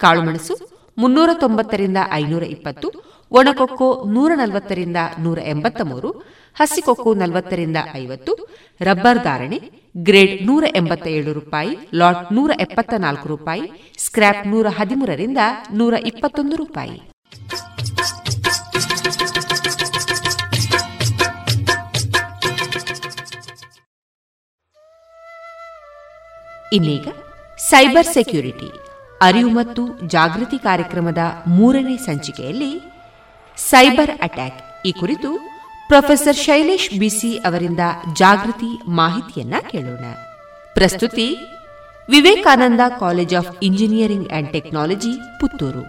ಕಾಳುಮೆಣಸು 0.00 0.54
ಮುನ್ನೂರ 0.98 1.30
ತೊಂಬತ್ತರಿಂದ 1.32 1.98
ಐನೂರ 2.12 2.42
ಇಪ್ಪತ್ತು, 2.42 2.88
ಒಣಕೊಕ್ಕೋ 3.32 3.88
ನೂರ 4.14 4.32
ನಲವತ್ತರಿಂದ 4.34 4.96
ನೂರ 5.18 5.38
ಎಂಬತ್ತ 5.44 5.80
ಮೂರು 5.84 6.10
ಹಸಿಕೊಕ್ಕೋ 6.56 7.14
ನಲವತ್ತರಿಂದ 7.14 7.76
ಐವತ್ತು, 7.94 8.32
ರಬ್ಬರ್ 8.80 9.22
ಧಾರಣೆ 9.24 9.58
ಗ್ರೇಡ್ 9.96 10.46
ನೂರ 10.46 10.64
ಎಂಬತ್ತ 10.76 11.06
ಏಳು 11.06 11.32
ರೂಪಾಯಿ, 11.32 11.72
ಲಾಟ್ 11.94 12.32
ನೂರ 12.32 12.50
ಎಪ್ಪತ್ತ 12.60 12.94
ನಾಲ್ಕು 12.98 13.28
ರೂಪಾಯಿ 13.28 13.64
ಸ್ಕ್ರಾಪ್ 13.98 14.46
ನೂರ 14.46 14.66
ಹದಿಮೂರರಿಂದ 14.78 15.38
ನೂರ 15.72 15.94
ಇಪ್ಪತ್ತೊಂದು 16.06 16.56
ರೂಪಾಯಿ. 16.56 16.98
ಇನ್ನೀಗ 26.76 27.08
ಸೈಬರ್ 27.70 28.08
ಸೆಕ್ಯೂರಿಟಿ, 28.16 28.68
ಅರಿವು 29.26 29.50
ಮತ್ತು 29.58 29.82
ಜಾಗೃತಿ 30.14 30.58
ಕಾರ್ಯಕ್ರಮದ 30.66 31.22
ಮೂರನೇ 31.56 31.96
ಸಂಚಿಕೆಯಲ್ಲಿ 32.06 32.72
ಸೈಬರ್ 33.56 34.12
ಅಟ್ಯಾಕ್ 34.26 34.58
ಈ 34.88 34.92
ಕುರಿತು 35.00 35.30
ಪ್ರೊಫೆಸರ್ 35.90 36.38
ಶೈಲೇಶ್ 36.46 36.88
ಬಿಸಿ 37.02 37.30
ಅವರಿಂದ 37.48 37.84
ಜಾಗೃತಿ 38.22 38.70
ಮಾಹಿತಿಯನ್ನ 39.00 39.54
ಕೇಳೋಣ. 39.72 40.04
ಪ್ರಸ್ತುತಿ, 40.76 41.28
Vivekananda 42.08 42.82
college 43.04 43.34
of 43.40 43.52
engineering 43.68 44.28
and 44.38 44.52
technology, 44.56 45.14
Puttur. 45.40 45.86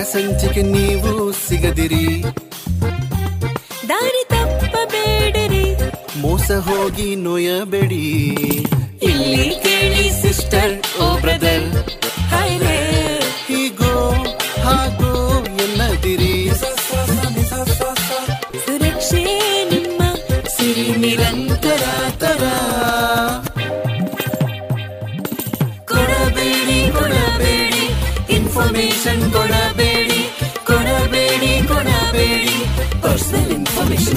ಸಂಚಿಕೆ 0.00 0.62
ನೀವು 0.62 1.32
ಸಿಗದಿರಿ. 1.32 2.22
ದಾರಿ 3.88 4.24
ತಪ್ಪಬೇಡಿರಿ 4.28 5.74
ಮೋಸ 6.18 6.50
ಹೋಗಿ 6.50 7.16
ನೋಯಬೇಡಿ. 7.16 8.04
ಇಲ್ಲಿ 9.02 9.54
ಕೇಳಿ 9.62 10.22
ಸಿಸ್ಟರ್ 10.22 11.02
ಓ 11.02 11.16
ಬ್ರದರ್. 11.16 11.90
ಹೀಗೋ 13.48 14.10
ಹಾಗೋ 14.62 15.44
ಎನ್ನದಿರಿ. 15.44 16.50
ಸುರಕ್ಷೆ 18.64 19.24
ನಿಮ್ಮ 19.68 20.02
ಸಿರಿ 20.58 21.00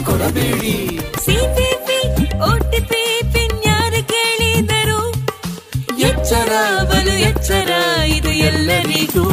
ಕೊಡಬೇಡಿ. 0.07 0.75
ಸಿಪಿಪಿ 1.25 1.99
ಓಟಿಪಿ 2.49 3.03
ಪಿನ್ 3.33 3.59
ಯಾರು 3.65 4.01
ಕೇಳಿದರು. 4.13 5.01
ಎಚ್ಚರ 6.09 6.51
ಬಲು 6.91 7.15
ಎಚ್ಚರ 7.29 7.71
ಇದು 8.17 8.31
ಎಲ್ಲರಿಗೂ. 8.49 9.25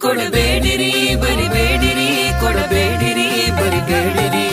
ಕೊಡಬೇಡಿರಿ 0.00 0.92
ಬರಿಬೇಡಿರಿ 1.22 2.10
ಕೊಡಬೇಡಿರಿ 2.42 3.28
ಬರಿಬೇಡಿರಿ. 3.58 4.46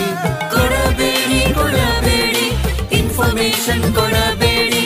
ಕೊಡಬೇಡಿ 0.54 1.40
ಕೊಡಬೇಡಿ 1.54 2.44
ಇನ್ಫಾರ್ಮೇಶನ್ 2.98 3.86
ಕೊಡಬೇಡಿ 3.94 4.82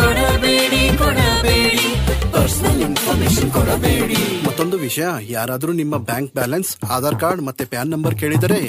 ಕೊಡಬೇಡಿ 0.00 0.82
ಕೊಡಬೇಡಿ. 0.98 1.86
ಪರ್ಸನಲ್ 2.32 2.80
ಇನ್ಫಾರ್ಮೇಶನ್ 2.80 3.50
ಕೊಡಬೇಡಿ. 3.52 4.20
ಮತ್ತೊಂದು 4.46 4.78
ವಿಷಯ 4.78 5.06
ಯಾರಾದರೂ 5.36 5.72
ನಿಮ್ಮ 5.72 5.96
ಬ್ಯಾಂಕ್ 6.10 6.34
ಬ್ಯಾಲೆನ್ಸ್ 6.34 6.70
ಆಧಾರ್ 6.90 7.18
ಕಾರ್ಡ್ 7.20 7.42
ಮತ್ತೆ 7.42 7.64
ಪ್ಯಾನ್ 7.64 7.90
ನಂಬರ್ 7.90 8.14
ಕೇಳಿದರೆ 8.14 8.60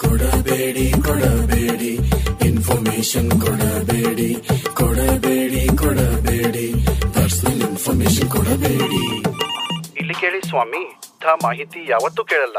ಕೊಡಬೇಡಿ 0.00 0.86
ಕೊಡಬೇಡಿ. 0.90 1.92
ಇನ್ಫಾರ್ಮೇಶನ್ 2.48 3.30
ಕೊಡಬೇಡಿ 3.30 4.30
ಕೊಡಬೇಡಿ 4.74 5.62
ಕೊಡಬೇಡಿ. 5.76 6.66
ಪರ್ಸನಲ್ 7.14 7.62
ಇನ್ಫಾರ್ಮೇಶನ್ 7.62 8.30
ಕೊಡಬೇಡಿ. 8.30 9.04
ಇಲ್ಲಿ 10.00 10.14
ಕೇಳಿ 10.20 10.48
ಸ್ವಾಮಿ 10.48 10.82
ಇಂಥ 10.82 11.26
ಮಾಹಿತಿ 11.44 11.90
ಯಾವತ್ತೂ 11.90 12.24
ಕೇಳಲ್ಲ. 12.24 12.58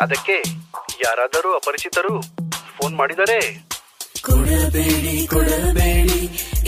ಅದಕ್ಕೆ 0.00 0.36
ಯಾರಾದರೂ 1.04 1.50
ಅಪರಿಚಿತರು 1.54 2.14
ಫೋನ್ 2.76 2.94
ಮಾಡಿದರೆ? 2.96 3.40
ಕೊಡಬೇಡಿ 4.20 5.26
ಕೊಡಬೇಡಿ. 5.26 6.20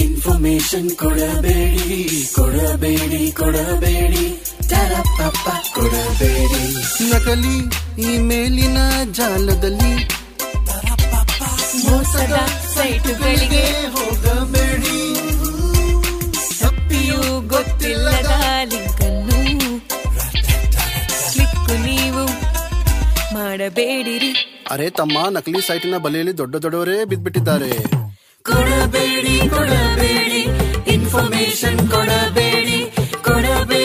ಇನ್ಫಾರ್ಮೇಶನ್ 0.05 0.91
ಕೊಡಬೇಡಿ 0.91 2.01
ಕೊಡಬೇಡಿ 2.35 3.33
ಕೊಡಬೇಡಿ. 3.33 4.25
ತರಪಪ್ಪ 4.71 5.49
ಈ 7.99 8.19
ಮೇಲಿನ 8.19 8.79
ಜಾಲದಲ್ಲಿ. 9.13 9.93
ಮೋಸದ 11.85 12.37
ಸೈಟುಗಳಿಗೆ 12.75 13.65
ಹೋಗಬೇಡಿ. 13.95 14.99
ತಪ್ಪಿಯೂ 16.61 17.21
ಗೊತ್ತಿಲ್ಲದ 17.49 18.33
ಲಿಂಕನ್ನು. 18.73 19.41
ಕ್ಲಿಕ್ 21.33 21.71
ನೀವು 21.87 22.25
ಮಾಡಬೇಡಿರಿ. 23.35 24.33
ಅರೆ 24.71 24.91
ತಮ್ಮ 24.91 25.19
ನಕಲಿ 25.31 25.63
ಸೈಟಿನ 25.67 25.97
ಬಲೆಯಲ್ಲಿ 25.97 26.39
ದೊಡ್ಡ 26.39 26.57
ದೊಡ್ಡವರೇ 26.57 27.05
ಬಿದ್ದ್ಬಿಟ್ಟಿದ್ದಾರೆ 27.05 27.73
ಕೊಡಬೇಡಿ 28.49 29.37
ಕೊಡಬೇಡಿ. 29.49 30.43
ಇನ್ಫಾರ್ಮೇಶನ್ 30.95 31.81
ಕೊಡಬೇಡಿ 31.91 32.79
ಕೊಡಬೇಡಿ. 33.25 33.78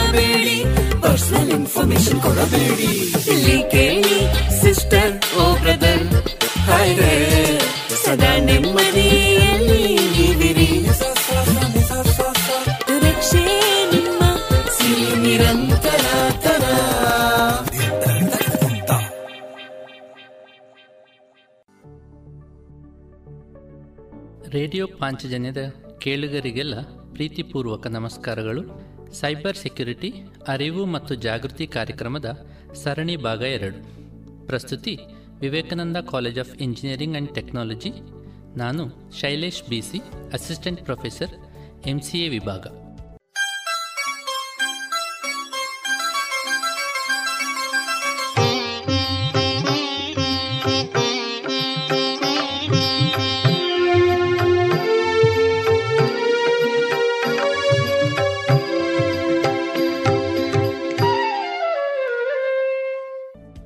ಕೊಡಬೇಡಿ. 0.00 0.64
ಪರ್ಸನಲ್ 1.02 1.50
ಇನ್ಫಾರ್ಮೇಶನ್ 1.50 2.20
ಕೊಡಬೇಡಿ. 2.20 3.12
ಇಲ್ಲಿ 3.32 3.70
ಕೇಳಿ 3.70 4.60
ಸಿಸ್ಟರ್ 4.60 5.34
ಓ 5.34 5.54
ಬ್ರದರ್ 5.54 6.24
ಹಾಯ್ 6.58 6.98
ರೇ 6.98 7.60
ಸದಾ 8.04 8.36
ನೆಮ್ಮದಿಯಲ್ಲಿ 8.36 9.94
ಇದಿರಿ 10.26 10.94
ಸುರಕ್ಷೆ 10.94 13.44
ನಿಮ್ಮ 13.92 14.22
ಸಿರಿ 14.78 15.22
ನಿರಂತರ 15.22 16.04
ತರ 16.44 16.64
ರೇಡಿಯೋ 24.48 24.86
ಪಾಂಚಜನ್ಯದ 24.86 25.72
ಕೇಳುಗರಿಗೆಲ್ಲ 25.98 26.74
ಪ್ರೀತಿಪೂರ್ವಕ 27.12 27.86
ನಮಸ್ಕಾರಗಳು. 27.86 28.89
ಸೈಬರ್ 29.12 29.56
ಸೆಕ್ಯುರಿಟಿ, 29.56 30.12
ಅರಿವು 30.48 30.84
ಮತ್ತು 30.86 31.14
ಜಾಗೃತಿ 31.14 31.66
ಕಾರ್ಯಕ್ರಮದ 31.66 32.46
ಸರಣಿ 32.74 33.16
ಭಾಗ 33.16 33.40
ಎರಡು. 33.40 33.80
ಪ್ರಸ್ತುತಿ, 34.46 34.98
Vivekananda 35.40 35.96
college 35.96 36.38
of 36.38 36.56
engineering 36.62 37.14
and 37.14 37.34
technology. 37.34 37.92
ನಾನು 38.58 39.12
Shailesh 39.20 39.62
B C, 39.68 39.98
assistant 40.32 40.84
professor 40.84 41.30
M 41.86 42.00
C 42.02 42.18
A 42.18 42.28
ವಿಭಾಗ. 42.28 42.66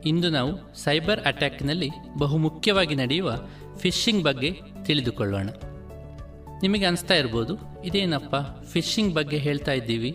ಇಂದು 0.06 0.30
ನಾವು 0.30 0.52
ಸೈಬರ್ 0.74 1.20
ಅಟ್ಯಾಕ್ನಲ್ಲಿ 1.20 1.88
ಬಹುಮುಖ್ಯವಾಗಿ 2.18 2.94
ನಡೆಯುವ 2.94 3.30
ಫಿಶಿಂಗ್ 3.78 4.24
ಬಗ್ಗೆ 4.24 4.50
ತಿಳಿದುಕೊಳ್ಳೋಣ. 4.84 5.48
ನಿಮಗೆ 6.62 6.84
ಅನಿಸ್ತಾ 6.84 7.14
ಇರ್ಬೋದು, 7.14 7.54
ಇದೇನಪ್ಪ 7.84 8.34
ಫಿಶಿಂಗ್ 8.72 9.14
ಬಗ್ಗೆ 9.14 9.38
ಹೇಳ್ತಾ 9.38 9.72
ಇದ್ದೀವಿ? 9.72 10.12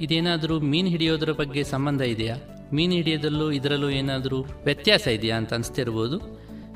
ಇದೇನಾದರೂ 0.00 0.60
ಮೀನು 0.60 0.88
ಹಿಡಿಯೋದ್ರ 0.88 1.32
ಬಗ್ಗೆ 1.32 1.62
ಸಂಬಂಧ 1.64 2.00
ಇದೆಯಾ? 2.00 2.36
ಮೀನು 2.72 2.92
ಹಿಡಿಯೋದಲ್ಲೂ 2.92 3.46
ಇದರಲ್ಲೂ 3.50 3.90
ಏನಾದರೂ 3.90 4.38
ವ್ಯತ್ಯಾಸ 4.64 5.06
ಇದೆಯಾ 5.06 5.36
ಅಂತ 5.36 5.52
ಅನಿಸ್ತಿರ್ಬೋದು. 5.54 6.18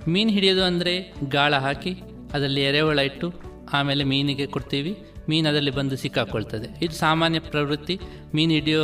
ಮೀನು 0.09 0.30
ಹಿಡಿಯೋದು 0.30 0.62
ಅಂದರೆ 0.62 0.95
ಗಾಳ 1.28 1.55
ಹಾಕಿ 1.57 1.92
ಅದರಲ್ಲಿ 2.32 2.62
ಎರೆಹೊಳ 2.62 2.99
ಇಟ್ಟು 2.99 3.28
ಆಮೇಲೆ 3.72 4.05
ಮೀನಿಗೆ 4.05 4.47
ಕೊಡ್ತೀವಿ. 4.47 4.92
ಮೀನು 5.28 5.49
ಅದರಲ್ಲಿ 5.49 5.70
ಬಂದು 5.70 5.97
ಸಿಕ್ಕಾಕೊಳ್ತದೆ. 5.97 6.68
ಇದು 6.84 6.95
ಸಾಮಾನ್ಯ 6.95 7.38
ಪ್ರವೃತ್ತಿ. 7.38 7.95
ಮೀನು 8.34 8.53
ಹಿಡಿಯೋ 8.53 8.82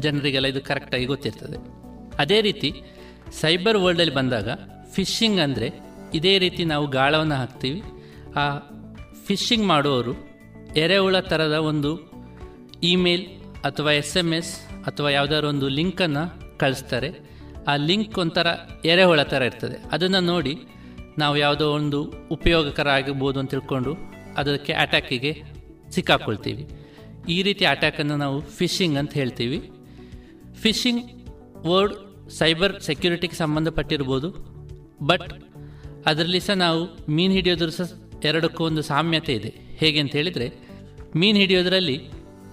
ಜನರಿಗೆಲ್ಲ 0.00 0.46
ಇದು 0.46 0.60
ಕರೆಕ್ಟಾಗಿ 0.60 1.04
ಗೊತ್ತಿರ್ತದೆ. 1.04 1.58
ಅದೇ 2.18 2.40
ರೀತಿ 2.40 2.70
ಸೈಬರ್ 3.40 3.76
ವರ್ಲ್ಡಲ್ಲಿ 3.76 4.14
ಬಂದಾಗ 4.14 4.48
ಫಿಶಿಂಗ್ 4.94 5.40
ಅಂದರೆ 5.40 5.68
ಇದೇ 6.18 6.38
ರೀತಿ 6.38 6.64
ನಾವು 6.64 6.86
ಗಾಳವನ್ನು 6.86 7.34
ಹಾಕ್ತೀವಿ. 7.34 7.80
ಆ 8.42 8.44
ಫಿಶಿಂಗ್ 9.26 9.66
ಮಾಡುವವರು 9.66 10.14
ಎರೆಹುಳ 10.76 11.16
ಥರದ 11.30 11.56
ಒಂದು 11.70 11.90
ಇಮೇಲ್ 12.82 13.24
ಅಥವಾ 13.68 13.92
ಎಸ್ 13.92 14.16
ಎಂ 14.16 14.32
ಎಸ್ 14.38 14.52
ಅಥವಾ 14.88 15.10
ಯಾವುದಾದ್ರು 15.10 15.48
ಒಂದು 15.48 15.68
ಲಿಂಕನ್ನು 15.68 16.22
ಕಳಿಸ್ತಾರೆ. 16.58 17.10
ಆ 17.68 17.76
ಲಿಂಕ್ 17.88 18.18
ಒಂಥರ 18.18 18.46
ಎರೆಹುಳ 18.84 19.22
ಥರ 19.22 19.42
ಇರ್ತದೆ. 19.42 19.76
ಅದನ್ನು 19.92 20.20
ನೋಡಿ 20.20 20.54
ನಾವು 21.18 21.36
ಯಾವುದೋ 21.36 21.66
ಒಂದು 21.72 21.98
ಉಪಯೋಗಕರ 22.36 22.88
ಆಗಿರ್ಬೋದು 22.88 23.38
ಅಂತ 23.40 23.50
ತಿಳ್ಕೊಂಡು 23.50 23.92
ಅದಕ್ಕೆ 24.36 24.72
ಅಟ್ಯಾಕಿಗೆ 24.72 25.32
ಸಿಕ್ಕಾಕೊಳ್ತೀವಿ. 25.94 26.64
ಈ 27.28 27.42
ರೀತಿ 27.42 27.64
ಅಟ್ಯಾಕನ್ನು 27.64 28.16
ನಾವು 28.16 28.40
ಫಿಶಿಂಗ್ 28.58 28.96
ಅಂತ 28.98 29.12
ಹೇಳ್ತೀವಿ. 29.12 29.58
ಫಿಶಿಂಗ್ 30.62 31.02
ವರ್ಡ್ 31.66 31.94
ಸೈಬರ್ 32.38 32.82
ಸೆಕ್ಯೂರಿಟಿಗೆ 32.82 33.34
ಸಂಬಂಧಪಟ್ಟಿರ್ಬೋದು. 33.34 34.30
ಬಟ್ 35.06 35.44
ಅದರಲ್ಲಿ 36.06 36.40
ಸಹ 36.40 36.52
ನಾವು 36.52 37.06
ಮೀನು 37.08 37.32
ಹಿಡಿಯೋದ್ರೂ 37.32 37.70
ಸಹ 37.70 37.92
ಎರಡಕ್ಕೂ 38.24 38.64
ಒಂದು 38.64 38.82
ಸಾಮ್ಯತೆ 38.82 39.34
ಇದೆ. 39.34 39.54
ಹೇಗೆ 39.76 40.00
ಅಂತ 40.00 40.12
ಹೇಳಿದರೆ, 40.12 40.52
ಮೀನು 41.16 41.38
ಹಿಡಿಯೋದ್ರಲ್ಲಿ 41.38 42.08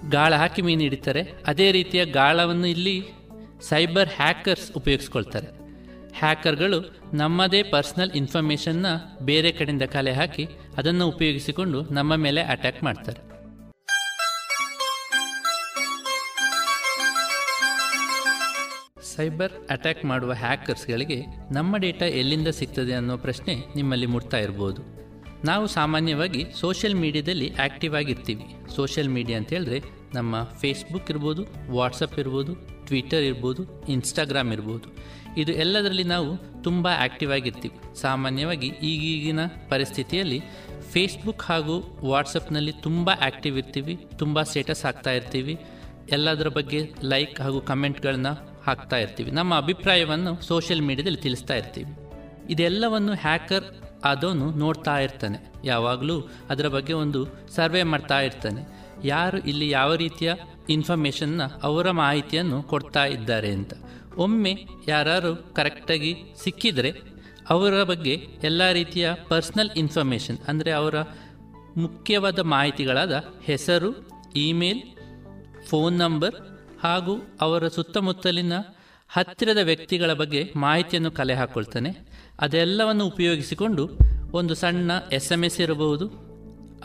ಗಾಳ 0.09 0.35
ಹಾಕಿ 0.35 0.61
ಮೀನು 0.61 0.81
ಹಿಡಿತಾರೆ. 0.81 1.21
ಅದೇ 1.47 1.71
ರೀತಿಯ 1.71 2.05
ಗಾಳವನ್ನು 2.05 2.67
ಇಲ್ಲಿ 2.67 3.03
ಸೈಬರ್ 3.61 4.09
ಹ್ಯಾಕರ್ಸ್ 4.09 4.71
ಉಪಯೋಗಿಸ್ಕೊಳ್ತಾರೆ. 4.71 5.47
ಹ್ಯಾಕರ್ಗಳು 6.17 6.95
ನಮ್ಮದೇ 7.13 7.63
ಪರ್ಸ್ನಲ್ 7.63 8.11
ಇನ್ಫಾರ್ಮೇಷನ್ನ 8.11 8.85
ಬೇರೆ 9.21 9.51
ಕಡೆಯಿಂದ 9.51 9.81
ಕಲೆ 9.81 10.13
ಹಾಕಿ 10.13 10.47
ಅದನ್ನು 10.77 11.07
ಉಪಯೋಗಿಸಿಕೊಂಡು 11.07 11.81
ನಮ್ಮ 11.81 12.15
ಮೇಲೆ 12.15 12.41
ಅಟ್ಯಾಕ್ 12.41 12.83
ಮಾಡ್ತಾರೆ. 12.83 13.28
ಸೈಬರ್ 19.19 19.53
ಅಟ್ಯಾಕ್ 19.69 20.05
ಮಾಡುವ 20.05 20.33
ಹ್ಯಾಕರ್ಸ್ಗಳಿಗೆ 20.33 21.25
ನಮ್ಮ 21.51 21.77
ಡೇಟಾ 21.77 22.05
ಎಲ್ಲಿಂದ 22.05 22.47
ಸಿಗ್ತದೆ 22.47 22.93
ಅನ್ನೋ 22.93 23.17
ಪ್ರಶ್ನೆ 23.17 23.53
ನಿಮ್ಮಲ್ಲಿ 23.75 24.05
ಮೂಡ್ತಾ 24.05 24.37
ಇರ್ಬೋದು. 24.37 24.81
ನಾವು 25.45 25.67
ಸಾಮಾನ್ಯವಾಗಿ 25.67 26.45
ಸೋಷಿಯಲ್ 26.59 26.95
ಮೀಡಿಯಾದಲ್ಲಿ 26.95 27.55
ಆ್ಯಕ್ಟಿವ್ 27.55 27.95
ಆಗಿರ್ತೀವಿ. 27.95 28.45
ಸೋಷಿಯಲ್ 28.75 29.09
ಮೀಡಿಯಾ 29.09 29.37
ಅಂತ 29.37 29.49
ಹೇಳಿದ್ರೆ 29.49 29.79
ನಮ್ಮ 30.13 30.43
ಫೇಸ್ಬುಕ್ 30.43 31.09
ಇರ್ಬೋದು, 31.09 31.45
ವಾಟ್ಸಪ್ 31.71 32.19
ಇರ್ಬೋದು, 32.19 32.55
ಟ್ವಿಟರ್ 32.85 33.23
ಇರ್ಬೋದು, 33.23 33.85
ಇನ್ಸ್ಟಾಗ್ರಾಮ್ 33.89 34.53
ಇರ್ಬೋದು. 34.53 34.87
ಇದು 35.37 35.51
ಎಲ್ಲದರಲ್ಲಿ 35.51 36.03
ನಾವು 36.03 36.61
ತುಂಬ 36.63 36.87
ಆ್ಯಕ್ಟಿವ್ 36.97 37.31
ಆಗಿರ್ತೀವಿ. 37.31 37.99
ಸಾಮಾನ್ಯವಾಗಿ 38.01 38.67
ಈಗೀಗಿನ 38.67 39.39
ಪರಿಸ್ಥಿತಿಯಲ್ಲಿ 39.69 40.39
ಫೇಸ್ಬುಕ್ 40.91 41.43
ಹಾಗೂ 41.43 41.99
ವಾಟ್ಸಪ್ನಲ್ಲಿ 42.05 42.71
ತುಂಬ 42.71 43.09
ಆ್ಯಕ್ಟಿವ್ 43.21 43.57
ಇರ್ತೀವಿ, 43.57 43.95
ತುಂಬ 44.17 44.41
ಸ್ಟೇಟಸ್ 44.41 44.85
ಹಾಕ್ತಾ 44.85 45.11
ಇರ್ತೀವಿ. 45.11 45.59
ಎಲ್ಲದರ 46.11 46.47
ಬಗ್ಗೆ 46.47 46.79
ಲೈಕ್ 47.03 47.41
ಹಾಗೂ 47.41 47.61
ಕಮೆಂಟ್ಗಳನ್ನ 47.61 48.27
ಹಾಕ್ತಾ 48.69 48.97
ಇರ್ತೀವಿ. 48.97 49.31
ನಮ್ಮ 49.31 49.57
ಅಭಿಪ್ರಾಯವನ್ನು 49.57 50.41
ಸೋಷಿಯಲ್ 50.41 50.81
ಮೀಡಿಯಾದಲ್ಲಿ 50.81 51.21
ತಿಳಿಸ್ತಾ 51.21 51.53
ಇರ್ತೀವಿ. 51.53 51.91
ಇದೆಲ್ಲವನ್ನು 52.49 53.13
ಹ್ಯಾಕರ್ 53.13 53.63
ಅದನ್ನು 54.03 54.51
ನೋಡ್ತಾ 54.51 54.99
ಇರ್ತಾನೆ. 54.99 55.37
ಯಾವಾಗಲೂ 55.63 56.15
ಅದರ 56.49 56.67
ಬಗ್ಗೆ 56.67 56.93
ಒಂದು 56.93 57.27
ಸರ್ವೆ 57.55 57.83
ಮಾಡ್ತಾ 57.83 58.21
ಇರ್ತಾನೆ. 58.21 58.61
ಯಾರು 59.03 59.37
ಇಲ್ಲಿ 59.37 59.69
ಯಾವ 59.69 59.95
ರೀತಿಯ 59.95 60.33
ಇನ್ಫಾರ್ಮೇಷನ್ನ 60.69 61.41
ಅವರ 61.63 61.91
ಮಾಹಿತಿಯನ್ನು 61.91 62.63
ಕೊಡ್ತಾ 62.63 63.05
ಇದ್ದಾರೆ 63.05 63.51
ಅಂತ. 63.51 63.73
ಒಮ್ಮೆ 64.17 64.53
ಯಾರು 64.87 65.53
ಕರೆಕ್ಟಾಗಿ 65.53 66.15
ಸಿಕ್ಕಿದರೆ 66.43 66.91
ಅವರ 67.49 67.83
ಬಗ್ಗೆ 67.83 68.13
ಎಲ್ಲ 68.43 68.71
ರೀತಿಯ 68.71 69.13
ಪರ್ಸ್ನಲ್ 69.27 69.69
ಇನ್ಫಾರ್ಮೇಷನ್ 69.77 70.37
ಅಂದರೆ 70.47 70.71
ಅವರ 70.71 70.95
ಮುಖ್ಯವಾದ 71.77 72.39
ಮಾಹಿತಿಗಳಾದ 72.39 73.23
ಹೆಸರು 73.43 73.89
ಇಮೇಲ್ 74.35 74.81
ಫೋನ್ 75.67 75.97
ನಂಬರ್ 75.97 76.35
ಹಾಗೂ 76.79 77.37
ಅವರ 77.41 77.67
ಸುತ್ತಮುತ್ತಲಿನ 77.67 78.53
ಹತ್ತಿರದ 79.09 79.57
ವ್ಯಕ್ತಿಗಳ 79.57 80.13
ಬಗ್ಗೆ 80.13 80.53
ಮಾಹಿತಿಯನ್ನು 80.55 81.11
ಕಲೆ 81.11 81.33
ಹಾಕ್ಕೊಳ್ತಾನೆ 81.33 82.07
ಅದೆಲ್ಲವನ್ನು 82.39 83.07
ಉಪಯೋಗಿಸಿಕೊಂಡು 83.07 83.89
ಒಂದು 84.31 84.55
ಸಣ್ಣ 84.55 84.91
ಎಸ್ 85.11 85.31
ಎಂ 85.31 85.43
ಎಸ್ 85.43 85.61
ಇರಬಹುದು 85.61 86.07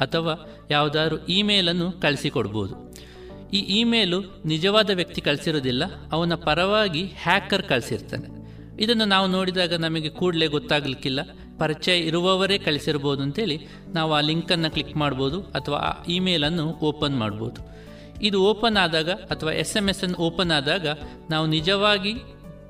ಅಥವಾ 0.00 0.66
ಯಾವುದಾದ್ರು 0.70 1.26
ಇಮೇಲನ್ನು 1.26 1.92
ಕಳಿಸಿಕೊಡ್ಬೋದು. 1.92 2.94
ಈ 3.52 3.58
ಇಮೇಲು 3.58 4.42
ನಿಜವಾದ 4.44 4.90
ವ್ಯಕ್ತಿ 4.90 5.20
ಕಳಿಸಿರೋದಿಲ್ಲ, 5.20 5.82
ಅವನ 6.12 6.34
ಪರವಾಗಿ 6.34 7.06
ಹ್ಯಾಕರ್ 7.06 7.62
ಕಳಿಸಿರ್ತಾನೆ. 7.62 8.44
ಇದನ್ನು 8.82 9.04
ನಾವು 9.04 9.26
ನೋಡಿದಾಗ 9.26 9.74
ನಮಗೆ 9.74 10.08
ಕೂಡಲೇ 10.08 10.46
ಗೊತ್ತಾಗಲಿಕ್ಕಿಲ್ಲ. 10.46 11.20
ಪರಿಚಯ 11.58 11.98
ಇರುವವರೇ 11.98 12.58
ಕಳಿಸಿರ್ಬೋದು 12.58 13.22
ಅಂತೇಳಿ 13.22 13.60
ನಾವು 13.94 14.14
ಆ 14.14 14.20
ಲಿಂಕನ್ನು 14.20 14.70
ಕ್ಲಿಕ್ 14.70 14.96
ಮಾಡ್ಬೋದು 14.96 15.42
ಅಥವಾ 15.42 15.76
ಆ 15.76 16.04
ಇಮೇಲನ್ನು 16.08 16.66
ಓಪನ್ 16.66 17.18
ಮಾಡ್ಬೋದು. 17.18 17.73
ಇದು 18.22 18.42
ಓಪನ್ 18.42 18.76
ಆದಾಗ 18.76 19.10
ಅಥವಾ 19.10 19.52
ಎಸ್ 19.52 19.76
ಎಂ 19.76 19.88
ಎಸ್ 19.88 20.04
ಅನ್ನು 20.04 20.18
ಓಪನ್ 20.18 20.50
ಆದಾಗ 20.50 20.86
ನಾವು 21.30 21.46
ನಿಜವಾಗಿ 21.46 22.14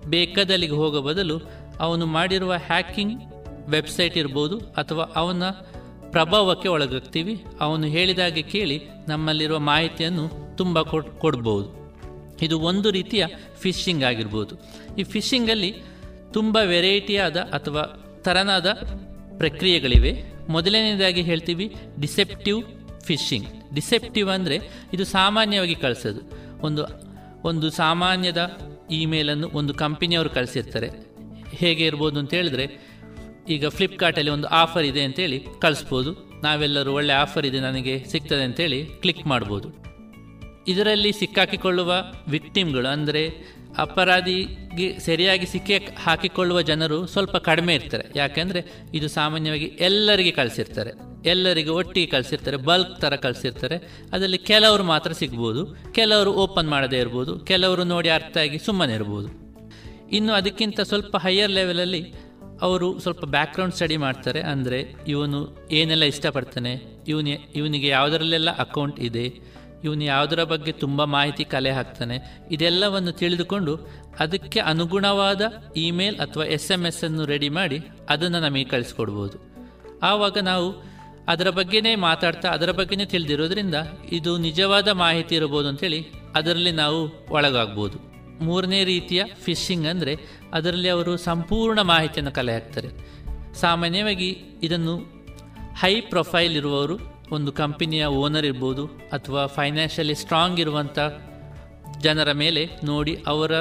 ಬೇಕಾದಲ್ಲಿಗೆ 0.06 0.72
ಹೋಗೋ 0.72 1.02
ಬದಲು 1.02 1.40
ಅವನು 1.80 2.06
ಮಾಡಿರುವ 2.06 2.54
ಹ್ಯಾಕಿಂಗ್ 2.54 3.22
ವೆಬ್ಸೈಟ್ 3.68 4.16
ಇರ್ಬೋದು 4.16 4.58
ಅಥವಾ 4.58 5.04
ಅವನ 5.04 5.42
ಪ್ರಭಾವಕ್ಕೆ 6.10 6.68
ಒಳಗಾಗ್ತೀವಿ. 6.68 7.44
ಅವನು 7.60 7.86
ಹೇಳಿದಾಗೆ 7.86 8.42
ಕೇಳಿ 8.42 8.82
ನಮ್ಮಲ್ಲಿರುವ 9.08 9.58
ಮಾಹಿತಿಯನ್ನು 9.58 10.56
ತುಂಬ 10.56 10.82
ಕೊಡ್, 10.82 11.06
ಕೊಡ್ಬೋದು. 11.06 11.84
ಇದು 12.42 12.60
ಒಂದು 12.60 12.90
ರೀತಿಯ 12.90 13.26
ಫಿಶಿಂಗ್ 13.60 14.04
ಆಗಿರ್ಬೋದು. 14.04 14.54
ಈ 14.98 15.02
ಫಿಶಿಂಗಲ್ಲಿ 15.02 15.82
ತುಂಬ 16.32 16.58
ವೆರೈಟಿಯಾದ 16.64 17.36
ಅಥವಾ 17.36 17.82
ತರನಾದ 18.22 18.72
ಪ್ರಕ್ರಿಯೆಗಳಿವೆ. 19.38 20.24
ಮೊದಲನೇದಾಗಿ 20.48 21.22
ಹೇಳ್ತೀವಿ 21.22 21.74
ಡಿಸೆಪ್ಟಿವ್ 22.00 22.62
ಫಿಶಿಂಗ್. 23.02 23.48
ಡಿಸೆಪ್ಟಿವ್ 23.74 24.30
ಅಂದರೆ 24.30 24.60
ಇದು 24.92 25.04
ಸಾಮಾನ್ಯವಾಗಿ 25.04 25.74
ಕಳಿಸೋದು. 25.74 26.20
ಒಂದು 26.60 26.82
ಒಂದು 27.44 27.70
ಸಾಮಾನ್ಯದ 27.70 28.58
ಇಮೇಲನ್ನು 28.90 29.48
ಒಂದು 29.48 29.74
ಕಂಪನಿಯವರು 29.74 30.30
ಕಳಿಸಿರ್ತಾರೆ. 30.30 30.90
ಹೇಗೆ 31.50 31.86
ಇರ್ಬೋದು 31.86 32.18
ಅಂತ 32.18 32.34
ಹೇಳಿದ್ರೆ, 32.34 32.94
ಈಗ 33.48 33.66
ಫ್ಲಿಪ್ಕಾರ್ಟಲ್ಲಿ 33.66 34.30
ಒಂದು 34.30 34.46
ಆಫರ್ 34.46 34.84
ಇದೆ 34.84 35.02
ಅಂತೇಳಿ 35.02 35.46
ಕಳಿಸ್ಬೋದು. 35.60 36.40
ನಾವೆಲ್ಲರೂ 36.42 36.92
ಒಳ್ಳೆ 36.92 37.12
ಆಫರ್ 37.12 37.46
ಇದೆ 37.46 37.60
ನನಗೆ, 37.60 38.04
ಸಿಗ್ತದೆ 38.04 38.42
ಅಂತೇಳಿ 38.42 38.86
ಕ್ಲಿಕ್ 38.86 39.26
ಮಾಡ್ಬೋದು. 39.26 39.84
ಇದರಲ್ಲಿ 40.66 41.12
ಸಿಕ್ಕಾಕಿಕೊಳ್ಳುವ 41.12 41.94
ವಿಕ್ಟಿಮ್ಗಳು 42.28 42.88
ಅಂದರೆ 42.88 43.54
ಅಪರಾಧಿಗೆ 43.78 44.98
ಸರಿಯಾಗಿ 44.98 45.46
ಸಿಕ್ಕಿ 45.46 45.76
ಹಾಕಿಕೊಳ್ಳುವ 45.76 46.60
ಜನರು 46.62 47.06
ಸ್ವಲ್ಪ 47.06 47.36
ಕಡಿಮೆ 47.36 47.74
ಇರ್ತಾರೆ. 47.74 48.04
ಯಾಕೆಂದರೆ 48.16 48.64
ಇದು 48.94 49.08
ಸಾಮಾನ್ಯವಾಗಿ 49.08 49.64
ಎಲ್ಲರಿಗೆ 49.64 50.30
ಕಳಿಸಿರ್ತಾರೆ. 50.30 51.13
ಎಲ್ಲರಿಗೆ 51.32 51.72
ಒಟ್ಟಿಗೆ 51.80 52.08
ಕಳಿಸಿರ್ತಾರೆ, 52.14 52.58
ಬಲ್ಕ್ 52.68 52.94
ಥರ 53.02 53.14
ಕಳಿಸಿರ್ತಾರೆ. 53.24 53.76
ಅದರಲ್ಲಿ 54.14 54.40
ಕೆಲವರು 54.50 54.84
ಮಾತ್ರ 54.92 55.12
ಸಿಗ್ಬೋದು, 55.20 55.62
ಕೆಲವರು 55.98 56.32
ಓಪನ್ 56.44 56.68
ಮಾಡದೇ 56.74 57.00
ಇರ್ಬೋದು, 57.04 57.34
ಕೆಲವರು 57.50 57.84
ನೋಡಿ 57.94 58.10
ಅರ್ಥ 58.18 58.36
ಆಗಿ 58.44 58.60
ಸುಮ್ಮನೆ 58.68 58.94
ಇರ್ಬೋದು. 58.98 59.30
ಇನ್ನು 60.18 60.32
ಅದಕ್ಕಿಂತ 60.40 60.80
ಸ್ವಲ್ಪ 60.92 61.16
ಹೈಯರ್ 61.24 61.52
ಲೆವೆಲಲ್ಲಿ 61.58 62.02
ಅವರು 62.66 62.88
ಸ್ವಲ್ಪ 63.04 63.24
ಬ್ಯಾಕ್ಗ್ರೌಂಡ್ 63.36 63.74
ಸ್ಟಡಿ 63.78 63.96
ಮಾಡ್ತಾರೆ, 64.04 64.40
ಅಂದರೆ 64.52 64.78
ಇವನು 65.14 65.40
ಏನೆಲ್ಲ 65.78 66.04
ಇಷ್ಟಪಡ್ತಾನೆ, 66.12 66.72
ಇವನು 67.12 67.34
ಇವನಿಗೆ 67.60 67.88
ಯಾವುದರಲ್ಲೆಲ್ಲ 67.96 68.50
ಅಕೌಂಟ್ 68.64 68.98
ಇದೆ, 69.08 69.26
ಇವನು 69.86 70.04
ಯಾವುದರ 70.12 70.42
ಬಗ್ಗೆ 70.52 70.72
ತುಂಬ 70.82 71.04
ಮಾಹಿತಿ 71.14 71.44
ಕಲೆ 71.54 71.72
ಹಾಕ್ತಾನೆ, 71.78 72.16
ಇದೆಲ್ಲವನ್ನು 72.56 73.12
ತಿಳಿದುಕೊಂಡು 73.20 73.72
ಅದಕ್ಕೆ 74.24 74.60
ಅನುಗುಣವಾದ 74.72 75.42
ಇಮೇಲ್ 75.86 76.16
ಅಥವಾ 76.24 76.44
ಎಸ್ 76.56 76.68
ಎಂ 76.74 76.82
ಎಸ್ 76.90 77.02
ಅನ್ನು 77.08 77.24
ರೆಡಿ 77.32 77.50
ಮಾಡಿ 77.58 77.78
ಅದನ್ನು 78.14 78.40
ನಮಗೆ 78.46 78.66
ಕಳಿಸ್ಕೊಡ್ಬೋದು. 78.74 79.36
ಆವಾಗ 80.10 80.38
ನಾವು 80.50 80.68
ಅದರ 81.28 81.48
ಬಗ್ಗೆನೇ 81.50 81.92
ಮಾತಾಡ್ತಾ, 82.08 82.48
ಅದರ 82.48 82.70
ಬಗ್ಗೆನೇ 82.70 83.04
ತಿಳಿದಿರೋದ್ರಿಂದ 83.04 83.76
ಇದು 84.12 84.32
ನಿಜವಾದ 84.38 84.88
ಮಾಹಿತಿ 85.02 85.34
ಇರಬಹುದು 85.34 85.68
ಅಂತೇಳಿ 85.68 86.00
ಅದರಲ್ಲಿ 86.34 86.72
ನಾವು 86.82 87.00
ಒಳಗಾಗ್ಬೋದು. 87.30 87.96
ಮೂರನೇ 88.44 88.80
ರೀತಿಯ 88.84 89.22
ಫಿಶಿಂಗ್ 89.44 89.86
ಅಂದರೆ 89.86 90.14
ಅದರಲ್ಲಿ 90.52 90.88
ಅವರು 90.88 91.12
ಸಂಪೂರ್ಣ 91.28 91.80
ಮಾಹಿತಿಯನ್ನು 91.92 92.32
ಕಲೆ 92.32 92.52
ಹಾಕ್ತಾರೆ 92.52 92.90
ಸಾಮಾನ್ಯವಾಗಿ 93.60 94.30
ಇದನ್ನು 94.62 94.94
ಹೈ 95.80 95.94
ಪ್ರೊಫೈಲ್ 96.12 96.56
ಇರುವವರು, 96.56 96.96
ಒಂದು 97.32 97.50
ಕಂಪನಿಯ 97.52 98.04
ಓನರ್ 98.22 98.44
ಇರ್ಬೋದು 98.44 98.84
ಅಥವಾ 98.86 99.42
ಫೈನಾನ್ಷಿಯಲಿ 99.56 100.14
ಸ್ಟ್ರಾಂಗ್ 100.14 100.60
ಇರುವಂಥ 100.60 100.98
ಜನರ 102.00 102.30
ಮೇಲೆ 102.32 102.62
ನೋಡಿ 102.84 103.14
ಅವರ 103.26 103.52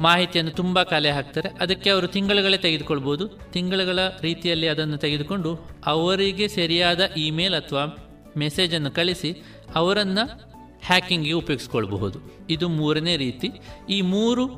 ಮಾಹಿತಿಯನ್ನು 0.00 0.52
ತುಂಬ 0.52 0.82
ಕಲೆ 0.82 1.10
ಹಾಕ್ತಾರೆ. 1.10 1.48
ಅದಕ್ಕೆ 1.60 1.90
ಅವರು 1.90 2.06
ತಿಂಗಳುಗಳೇ 2.06 2.56
ತೆಗೆದುಕೊಳ್ಬೋದು. 2.56 3.28
ತಿಂಗಳುಗಳ 3.28 3.98
ರೀತಿಯಲ್ಲಿ 4.20 4.68
ಅದನ್ನು 4.68 4.96
ತೆಗೆದುಕೊಂಡು 4.96 5.58
ಅವರಿಗೆ 5.86 6.48
ಸರಿಯಾದ 6.48 7.00
ಇಮೇಲ್ 7.00 7.54
ಅಥವಾ 7.54 8.12
ಮೆಸೇಜನ್ನು 8.36 8.90
ಕಳಿಸಿ 8.90 9.42
ಅವರನ್ನು 9.74 10.52
ಹ್ಯಾಕಿಂಗ್ಗೆ 10.84 11.32
ಉಪಯೋಗಿಸ್ಕೊಳ್ಬಹುದು. 11.32 12.18
ಇದು 12.50 12.68
ಮೂರನೇ 12.68 13.16
ರೀತಿ. 13.16 13.50
ಈ 13.90 14.00
ಮೂರು 14.00 14.48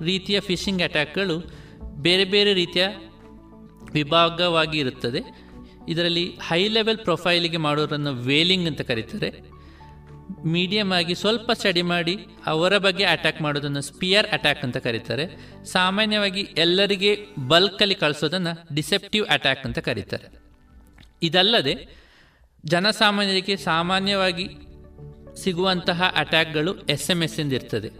ರೀತಿಯ 0.00 0.40
ಫಿಶಿಂಗ್ 0.40 0.82
ಅಟ್ಯಾಕ್ಗಳು 0.82 1.52
ಬೇರೆ 1.94 2.24
ಬೇರೆ 2.24 2.54
ರೀತಿಯ 2.54 2.86
ವಿಭಾಗವಾಗಿ 3.92 4.78
ಇರುತ್ತದೆ 4.78 5.50
ಇದರಲ್ಲಿ 5.88 6.32
ಹೈ 6.42 6.68
ಲೆವೆಲ್ 6.68 6.98
ಪ್ರೊಫೈಲಿಗೆ 6.98 7.56
ಮಾಡೋರನ್ನು 7.56 8.12
ವೇಲಿಂಗ್ 8.12 8.66
ಅಂತ 8.66 8.80
ಕರೀತಾರೆ. 8.80 9.59
ಮೀಡಿಯಮ್ 10.44 10.92
ಆಗಿ 10.92 11.14
ಸ್ವಲ್ಪ 11.14 11.52
ಸ್ಟಡಿ 11.52 11.82
ಮಾಡಿ 11.82 12.18
ಅವರ 12.46 12.78
ಬಗ್ಗೆ 12.78 13.04
ಅಟ್ಯಾಕ್ 13.04 13.42
ಮಾಡೋದನ್ನು 13.42 13.82
ಸ್ಪಿಯರ್ 13.82 14.26
ಅಟ್ಯಾಕ್ 14.26 14.64
ಅಂತ 14.64 14.76
ಕರೀತಾರೆ. 14.76 15.26
ಸಾಮಾನ್ಯವಾಗಿ 15.64 16.40
ಎಲ್ಲರಿಗೆ 16.40 17.26
ಬಲ್ಕಲ್ಲಿ 17.48 17.94
ಕಳಿಸೋದನ್ನು 17.94 18.74
ಡಿಸೆಪ್ಟಿವ್ 18.74 19.26
ಅಟ್ಯಾಕ್ 19.26 19.66
ಅಂತ 19.66 19.78
ಕರೀತಾರೆ. 19.78 20.40
ಇದಲ್ಲದೆ 21.22 21.88
ಜನಸಾಮಾನ್ಯರಿಗೆ 22.64 23.56
ಸಾಮಾನ್ಯವಾಗಿ 23.56 24.48
ಸಿಗುವಂತಹ 25.34 26.12
ಅಟ್ಯಾಕ್ಗಳು 26.16 26.78
ಎಸ್ 26.78 27.10
ಎಂ 27.10 27.22
ಎಸ್ 27.22 27.40
ಇರ್ತದೆ. 27.40 27.90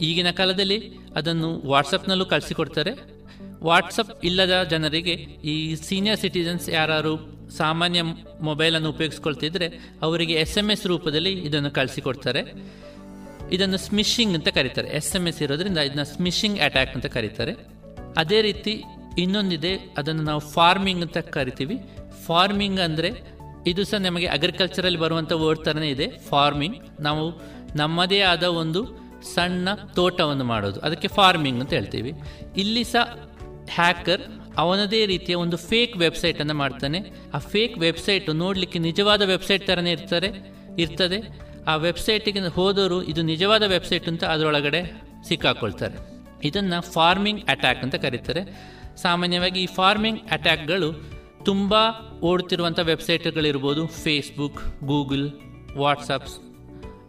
ಈಗಿನ 0.00 0.30
ಕಾಲದಲ್ಲಿ 0.30 0.92
ಅದನ್ನು 1.16 1.62
ವಾಟ್ಸಪ್ನಲ್ಲೂ 1.66 2.24
ಕಳಿಸಿಕೊಡ್ತಾರೆ. 2.24 3.16
ವಾಟ್ಸಪ್ 3.62 4.24
ಇಲ್ಲದ 4.24 4.62
ಜನರಿಗೆ 4.62 5.12
ಈ 5.44 5.74
ಸೀನಿಯರ್ 5.74 6.18
ಸಿಟಿಜನ್ಸ್ 6.18 6.68
ಯಾರು 6.68 7.35
ಸಾಮಾನ್ಯ 7.58 8.02
ಮೊಬೈಲನ್ನು 8.48 8.90
ಉಪಯೋಗಿಸ್ಕೊಳ್ತಿದ್ರೆ 8.90 9.66
ಅವರಿಗೆ 10.02 10.34
ಎಸ್ 10.34 10.58
ಎಂ 10.58 10.70
ಎಸ್ 10.70 10.86
ರೂಪದಲ್ಲಿ 10.86 11.32
ಇದನ್ನು 11.32 11.70
ಕಳಿಸಿಕೊಡ್ತಾರೆ. 11.70 12.42
ಇದನ್ನು 13.52 13.78
ಸ್ಮಿಶಿಂಗ್ 13.78 14.34
ಅಂತ 14.34 14.48
ಕರೀತಾರೆ. 14.48 14.88
ಎಸ್ 14.88 15.16
ಎಂ 15.16 15.26
ಎಸ್ 15.28 15.42
ಇರೋದ್ರಿಂದ 15.42 15.78
ಇದನ್ನ 15.78 16.02
ಸ್ಮಿಶಿಂಗ್ 16.02 16.60
ಅಟ್ಯಾಕ್ 16.60 16.94
ಅಂತ 16.96 17.06
ಕರೀತಾರೆ. 17.06 17.54
ಅದೇ 18.16 18.42
ರೀತಿ 18.42 18.84
ಇನ್ನೊಂದಿದೆ, 19.18 19.72
ಅದನ್ನು 19.98 20.22
ನಾವು 20.22 20.40
ಫಾರ್ಮಿಂಗ್ 20.40 21.02
ಅಂತ 21.02 21.18
ಕರಿತೀವಿ. 21.18 21.76
ಫಾರ್ಮಿಂಗ್ 22.26 22.80
ಅಂದರೆ 22.80 23.10
ಇದು 23.66 23.84
ಸಹ 23.84 23.98
ನಮಗೆ 23.98 24.26
ಅಗ್ರಿಕಲ್ಚರಲ್ಲಿ 24.26 24.98
ಬರುವಂಥ 24.98 25.32
ವರ್ಡ್ 25.32 25.62
ಥರನೇ 25.64 25.90
ಇದೆ 25.90 26.06
ಫಾರ್ಮಿಂಗ್ 26.30 26.76
ನಾವು 27.00 27.24
ನಮ್ಮದೇ 27.76 28.20
ಆದ 28.20 28.42
ಒಂದು 28.42 28.80
ಸಣ್ಣ 29.34 29.68
ತೋಟವನ್ನು 29.74 30.44
ಮಾಡೋದು. 30.44 30.80
ಅದಕ್ಕೆ 30.80 31.08
ಫಾರ್ಮಿಂಗ್ 31.08 31.60
ಅಂತ 31.60 31.72
ಹೇಳ್ತೀವಿ. 31.72 32.12
ಇಲ್ಲಿ 32.56 32.84
ಸಹ 32.84 33.04
ಹ್ಯಾಕರ್ 33.70 34.22
ಅವನದೇ 34.58 35.06
ರೀತಿಯ 35.06 35.34
ಒಂದು 35.34 35.56
ಫೇಕ್ 35.56 35.96
ವೆಬ್ಸೈಟನ್ನು 35.96 36.54
ಮಾಡ್ತಾನೆ. 36.54 36.98
ಆ 37.34 37.38
ಫೇಕ್ 37.38 37.78
ವೆಬ್ಸೈಟ್ 37.78 38.28
ನೋಡಲಿಕ್ಕೆ 38.34 38.78
ನಿಜವಾದ 38.78 39.22
ವೆಬ್ಸೈಟ್ 39.22 39.66
ಥರನೇ 39.66 39.92
ಇರ್ತಾರೆ, 39.92 40.28
ಇರ್ತದೆ. 40.78 41.18
ಆ 41.66 41.76
ವೆಬ್ಸೈಟಿಗೆ 41.76 42.40
ಹೋದವರು 42.58 43.02
ಇದು 43.02 43.22
ನಿಜವಾದ 43.22 43.62
ವೆಬ್ಸೈಟ್ 43.66 44.08
ಅಂತ 44.08 44.24
ಅದರೊಳಗಡೆ 44.24 44.80
ಸಿಕ್ಕಾಕೊಳ್ತಾರೆ. 45.28 45.96
ಇದನ್ನು 46.44 46.92
ಫಾರ್ಮಿಂಗ್ 46.92 47.42
ಅಟ್ಯಾಕ್ 47.48 47.82
ಅಂತ 47.82 47.94
ಕರೀತಾರೆ. 47.94 48.42
ಸಾಮಾನ್ಯವಾಗಿ 49.02 49.62
ಈ 49.62 49.66
ಫಾರ್ಮಿಂಗ್ 49.66 50.20
ಅಟ್ಯಾಕ್ಗಳು 50.30 50.90
ತುಂಬ 51.44 51.74
ಓಡ್ತಿರುವಂಥ 52.22 52.78
ವೆಬ್ಸೈಟ್ಗಳಿರ್ಬೋದು 52.78 53.86
ಫೇಸ್ಬುಕ್ 53.86 54.60
ಗೂಗಲ್ 54.84 55.26
ವಾಟ್ಸಪ್ಸ್ 55.76 56.36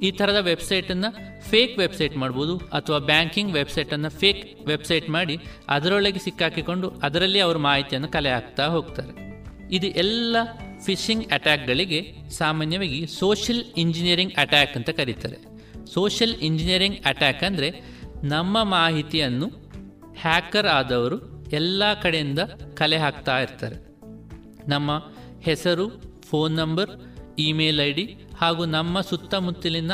ಈ 0.01 0.11
ಥರದ 0.11 0.35
ವೆಬ್ಸೈಟನ್ನು 0.35 1.41
ಫೇಕ್ 1.41 1.77
ವೆಬ್ಸೈಟ್ 1.77 2.17
ಮಾಡ್ಬೋದು 2.17 2.57
ಅಥವಾ 2.57 2.99
ಬ್ಯಾಂಕಿಂಗ್ 2.99 3.53
ವೆಬ್ಸೈಟನ್ನು 3.53 4.09
ಫೇಕ್ 4.09 4.67
ವೆಬ್ಸೈಟ್ 4.67 5.09
ಮಾಡಿ 5.09 5.37
ಅದರೊಳಗೆ 5.69 6.19
ಸಿಕ್ಕಾಕಿಕೊಂಡು 6.19 6.89
ಅದರಲ್ಲಿ 6.89 7.39
ಅವರು 7.39 7.59
ಮಾಹಿತಿಯನ್ನು 7.59 8.07
ಕಲೆ 8.07 8.31
ಹಾಕ್ತಾ 8.31 8.65
ಹೋಗ್ತಾರೆ. 8.65 9.27
ಇದು 9.75 9.87
ಎಲ್ಲ 9.87 10.35
ಫಿಶಿಂಗ್ 10.85 11.31
ಅಟ್ಯಾಕ್ಗಳಿಗೆ 11.31 12.29
ಸಾಮಾನ್ಯವಾಗಿ 12.29 13.07
ಸೋಷಿಯಲ್ 13.07 13.63
ಇಂಜಿನಿಯರಿಂಗ್ 13.77 14.33
ಅಟ್ಯಾಕ್ 14.33 14.77
ಅಂತ 14.77 14.89
ಕರೀತಾರೆ. 14.89 15.37
ಸೋಷಿಯಲ್ 15.85 16.35
ಇಂಜಿನಿಯರಿಂಗ್ 16.35 16.97
ಅಟ್ಯಾಕ್ 17.05 17.43
ಅಂದರೆ 17.43 17.81
ನಮ್ಮ 18.23 18.63
ಮಾಹಿತಿಯನ್ನು 18.63 19.47
ಹ್ಯಾಕರ್ 20.19 20.67
ಆದವರು 20.67 21.45
ಎಲ್ಲ 21.51 21.93
ಕಡೆಯಿಂದ 21.93 22.39
ಕಲೆ 22.73 22.97
ಹಾಕ್ತಾ 22.97 23.39
ಇರ್ತಾರೆ. 23.39 23.75
ನಮ್ಮ 24.67 24.91
ಹೆಸರು 25.43 26.01
phone 26.29 26.55
number 26.55 26.89
email 27.39 27.81
I 27.81 27.91
D 27.91 28.19
ಹಾಗೂ 28.37 28.65
ನಮ್ಮ 28.65 29.01
ಸುತ್ತಮುತ್ತಲಿನ 29.01 29.91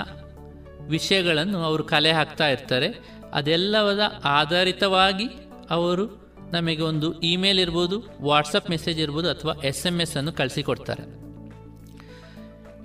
ವಿಷಯಗಳನ್ನು 0.87 1.59
ಅವರು 1.59 1.83
ಕಲೆ 1.83 2.11
ಹಾಕ್ತಾ 2.11 2.49
ಇರ್ತಾರೆ. 2.49 3.05
ಅದೆಲ್ಲವದ 3.33 3.99
ಆಧಾರಿತವಾಗಿ 4.23 5.29
ಅವರು 5.69 6.23
ನಮಗೆ 6.51 6.81
ಒಂದು 6.81 7.19
ಇಮೇಲ್ 7.19 7.59
ಇರ್ಬೋದು 7.59 8.03
ವಾಟ್ಸಪ್ 8.21 8.69
ಮೆಸೇಜ್ 8.69 8.99
ಇರ್ಬೋದು 8.99 9.29
ಅಥವಾ 9.29 9.53
ಎಸ್ 9.63 9.85
ಎಂ 9.85 10.01
ಎಸ್ 10.01 10.17
ಅನ್ನು 10.17 10.33
ಕಳಿಸಿಕೊಡ್ತಾರೆ. 10.33 11.23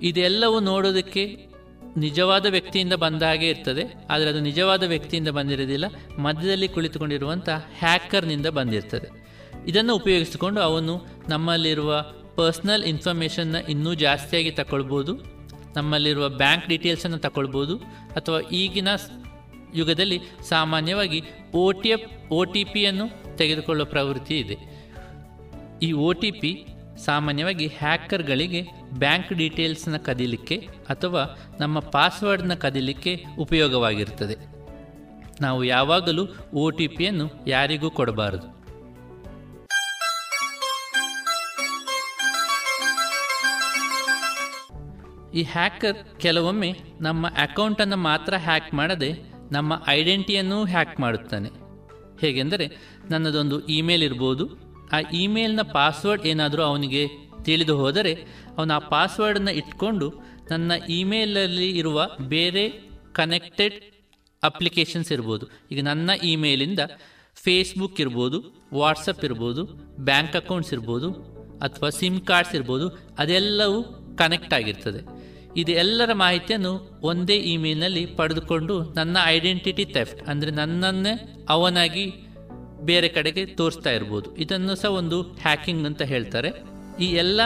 ಇದೆಲ್ಲವೂ 0.01 0.59
ನೋಡೋದಕ್ಕೆ 0.59 1.49
ನಿಜವಾದ 1.97 2.45
ವ್ಯಕ್ತಿಯಿಂದ 2.45 2.93
ಬಂದ 2.93 3.23
ಹಾಗೆ 3.23 3.49
ಇರ್ತದೆ. 3.49 4.07
ಆದರೆ 4.09 4.29
ಅದು 4.29 4.39
ನಿಜವಾದ 4.39 4.83
ವ್ಯಕ್ತಿಯಿಂದ 4.83 5.27
ಬಂದಿರೋದಿಲ್ಲ. 5.27 5.85
ಮಧ್ಯದಲ್ಲಿ 6.19 6.67
ಕುಳಿತುಕೊಂಡಿರುವಂಥ 6.67 7.49
ಹ್ಯಾಕರ್ನಿಂದ 7.49 8.47
ಬಂದಿರ್ತದೆ. 8.47 9.09
ಇದನ್ನು 9.67 9.95
ಉಪಯೋಗಿಸಿಕೊಂಡು 9.95 10.61
ಅವನು 10.61 11.05
ನಮ್ಮಲ್ಲಿರುವ 11.29 12.05
ಪರ್ಸ್ನಲ್ 12.35 12.83
ಇನ್ಫಾರ್ಮೇಷನ್ನ 12.83 13.55
ಇನ್ನೂ 13.69 13.93
ಜಾಸ್ತಿಯಾಗಿ 13.93 14.51
ತಗೊಳ್ಬೋದು 14.51 15.38
ನಮ್ಮಲ್ಲಿರುವ 15.79 16.27
ಬ್ಯಾಂಕ್ 16.41 16.67
ಡೀಟೇಲ್ಸನ್ನು 16.71 17.19
ತಗೊಳ್ಬೋದು 17.25 17.75
ಅಥವಾ 18.17 18.39
ಈಗಿನ 18.61 18.89
ಯುಗದಲ್ಲಿ 19.79 20.17
ಸಾಮಾನ್ಯವಾಗಿ 20.49 21.19
O 21.61 21.65
T 21.81 21.89
F 21.95 22.05
O 22.37 22.39
T 22.53 22.61
ಪಿಯನ್ನು 22.73 23.05
ತೆಗೆದುಕೊಳ್ಳುವ 23.37 23.87
ಪ್ರವೃತ್ತಿ 23.93 24.35
ಇದೆ. 24.43 24.57
ಈ 25.87 25.89
ಒ 26.07 26.09
ಟಿ 26.21 26.29
ಪಿ 26.41 26.51
ಸಾಮಾನ್ಯವಾಗಿ 27.05 27.67
ಹ್ಯಾಕರ್ಗಳಿಗೆ 27.79 28.61
ಬ್ಯಾಂಕ್ 29.01 29.29
ಡೀಟೇಲ್ಸ್ನ 29.41 29.97
ಕದಿಲಿಕ್ಕೆ 30.07 30.55
ಅಥವಾ 30.93 31.21
ನಮ್ಮ 31.59 31.79
ಪಾಸ್ವರ್ಡ್ನ 31.93 32.55
ಕದೀಲಿಕ್ಕೆ 32.63 33.13
ಉಪಯೋಗವಾಗಿರುತ್ತದೆ 33.45 34.35
ನಾವು 35.45 35.61
ಯಾವಾಗಲೂ 35.75 36.23
ಒ 36.63 36.65
ಟಿ 36.79 36.87
ಪಿಯನ್ನು 36.95 37.27
ಯಾರಿಗೂ 37.47 37.89
ಕೊಡಬಾರದು. 37.99 38.47
ಈ 45.37 45.41
ಹ್ಯಾಕರ್ 45.55 45.97
ಕೆಲವೊಮ್ಮೆ 46.23 46.69
ನಮ್ಮ 47.07 47.27
ಅಕೌಂಟನ್ನು 47.45 47.97
ಮಾತ್ರ 48.09 48.33
ಹ್ಯಾಕ್ 48.47 48.69
ಮಾಡದೆ 48.79 49.09
ನಮ್ಮ 49.55 49.73
ಐಡೆಂಟಿಯನ್ನು 49.87 50.57
ಹ್ಯಾಕ್ 50.73 50.95
ಮಾಡುತ್ತಾನೆ. 50.99 51.49
ಹೇಗೆಂದರೆ 52.21 52.65
ನನ್ನದೊಂದು 53.11 53.57
ಇಮೇಲ್ 53.77 54.03
ಇರ್ಬೋದು, 54.03 54.45
ಆ 54.95 54.97
ಇಮೇಲ್ನ 55.23 55.63
ಪಾಸ್ವರ್ಡ್ 55.77 56.25
ಏನಾದರೂ 56.31 56.61
ಅವನಿಗೆ 56.61 57.03
ತಿಳಿದು 57.47 57.75
ಹೋದರೆ 57.81 58.13
ಅವನು 58.57 58.73
ಆ 58.77 58.81
ಪಾಸ್ವರ್ಡನ್ನು 58.95 59.51
ಇಟ್ಕೊಂಡು 59.51 60.07
ನನ್ನ 60.51 60.71
ಇಮೇಲಲ್ಲಿ 60.99 61.69
ಇರುವ 61.81 62.07
ಬೇರೆ 62.33 62.63
ಕನೆಕ್ಟೆಡ್ 63.19 63.77
ಅಪ್ಲಿಕೇಶನ್ಸ್ 64.43 65.11
ಇರ್ಬೋದು. 65.11 65.45
ಈಗ 65.71 65.79
ನನ್ನ 65.83 66.09
ಇಮೇಲಿಂದ 66.31 66.81
ಫೇಸ್ಬುಕ್ 67.43 67.99
ಇರ್ಬೋದು 68.03 68.37
ವಾಟ್ಸಪ್ 68.79 69.23
ಇರ್ಬೋದು 69.27 69.61
ಬ್ಯಾಂಕ್ 70.09 70.35
ಅಕೌಂಟ್ಸ್ 70.35 70.73
ಇರ್ಬೋದು, 70.73 71.09
ಅಥವಾ 71.65 71.89
ಸಿಮ್ 71.99 72.19
ಕಾರ್ಡ್ಸ್ 72.29 72.55
ಇರ್ಬೋದು, 72.55 72.87
ಅದೆಲ್ಲವೂ 73.21 73.79
ಕನೆಕ್ಟ್ 74.21 74.53
ಆಗಿರ್ತದೆ. 74.57 75.01
ಇದು 75.61 75.71
ಎಲ್ಲರ 75.83 76.11
ಮಾಹಿತಿಯನ್ನು 76.23 76.73
ಒಂದೇ 77.11 77.37
ಇಮೇಲ್ನಲ್ಲಿ 77.53 78.03
ಪಡೆದುಕೊಂಡು 78.19 78.75
ನನ್ನ 78.97 79.17
ಐಡೆಂಟಿಟಿ 79.35 79.85
ಥೆಫ್ಟ್, 79.95 80.21
ಅಂದರೆ 80.31 80.51
ನನ್ನನ್ನೇ 80.59 81.13
ಅವನಾಗಿ 81.55 82.05
ಬೇರೆ 82.89 83.07
ಕಡೆಗೆ 83.15 83.43
ತೋರಿಸ್ತಾ 83.59 83.91
ಇರ್ಬೋದು. 83.97 84.27
ಇದನ್ನು 84.43 84.73
ಸಹ 84.81 84.91
ಒಂದು 84.99 85.17
ಹ್ಯಾಕಿಂಗ್ 85.45 85.87
ಅಂತ 85.89 86.01
ಹೇಳ್ತಾರೆ. 86.13 86.51
ಈ 87.03 87.07
ಎಲ್ಲ 87.23 87.41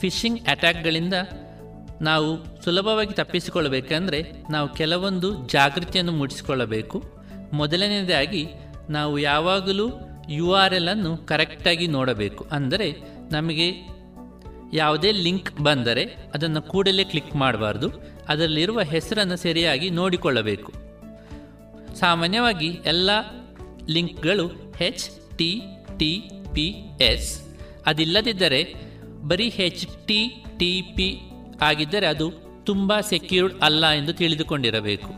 ಫಿಶಿಂಗ್ 0.00 0.40
ಅಟ್ಯಾಕ್ಗಳಿಂದ 0.52 1.16
ನಾವು 2.08 2.30
ಸುಲಭವಾಗಿ 2.64 3.14
ತಪ್ಪಿಸಿಕೊಳ್ಳಬೇಕಂದ್ರೆ 3.20 4.20
ನಾವು 4.54 4.68
ಕೆಲವೊಂದು 4.80 5.28
ಜಾಗೃತಿಯನ್ನು 5.54 6.14
ಮೂಡಿಸಿಕೊಳ್ಳಬೇಕು. 6.20 6.98
ಮೊದಲನೇದಾಗಿ 7.60 8.42
ನಾವು 8.96 9.14
ಯಾವಾಗಲೂ 9.30 9.86
ಯು 10.38 10.46
ಆರ್ 10.62 10.74
ಎಲ್ 10.78 10.90
ಅನ್ನು 10.92 11.12
ಕರೆಕ್ಟಾಗಿ 11.30 11.86
ನೋಡಬೇಕು. 11.96 12.42
ಅಂದರೆ 12.56 12.88
ನಮಗೆ 13.30 13.66
ಯಾವುದೇ 14.74 15.12
ಲಿಂಕ್ 15.12 15.50
ಬಂದರೆ 15.62 16.04
ಅದನ್ನು 16.34 16.62
ಕೂಡಲೇ 16.62 17.04
ಕ್ಲಿಕ್ 17.04 17.36
ಮಾಡಬಾರ್ದು. 17.36 17.88
ಅದರಲ್ಲಿರುವ 18.28 18.80
ಹೆಸರನ್ನು 18.80 19.36
ಸರಿಯಾಗಿ 19.36 19.90
ನೋಡಿಕೊಳ್ಳಬೇಕು. 19.90 20.72
ಸಾಮಾನ್ಯವಾಗಿ 21.94 22.68
ಎಲ್ಲ 22.86 23.10
ಲಿಂಕ್ಗಳು 23.88 24.46
H 24.76 25.36
T 25.38 25.62
T 25.98 26.12
P 26.54 26.66
S 27.04 27.30
ಅದಿಲ್ಲದಿದ್ದರೆ 27.86 28.60
ಬರೀ 29.28 29.48
ಹೆಚ್ 29.48 29.86
ಟಿ 30.06 30.20
ಟಿ 30.58 30.82
ಪಿ 30.96 31.20
ಆಗಿದ್ದರೆ 31.60 32.06
ಅದು 32.06 32.26
ತುಂಬ 32.64 33.00
ಸೆಕ್ಯೂರ್ಡ್ 33.00 33.54
ಅಲ್ಲ 33.62 33.90
ಎಂದು 33.90 34.12
ತಿಳಿದುಕೊಂಡಿರಬೇಕು. 34.12 35.10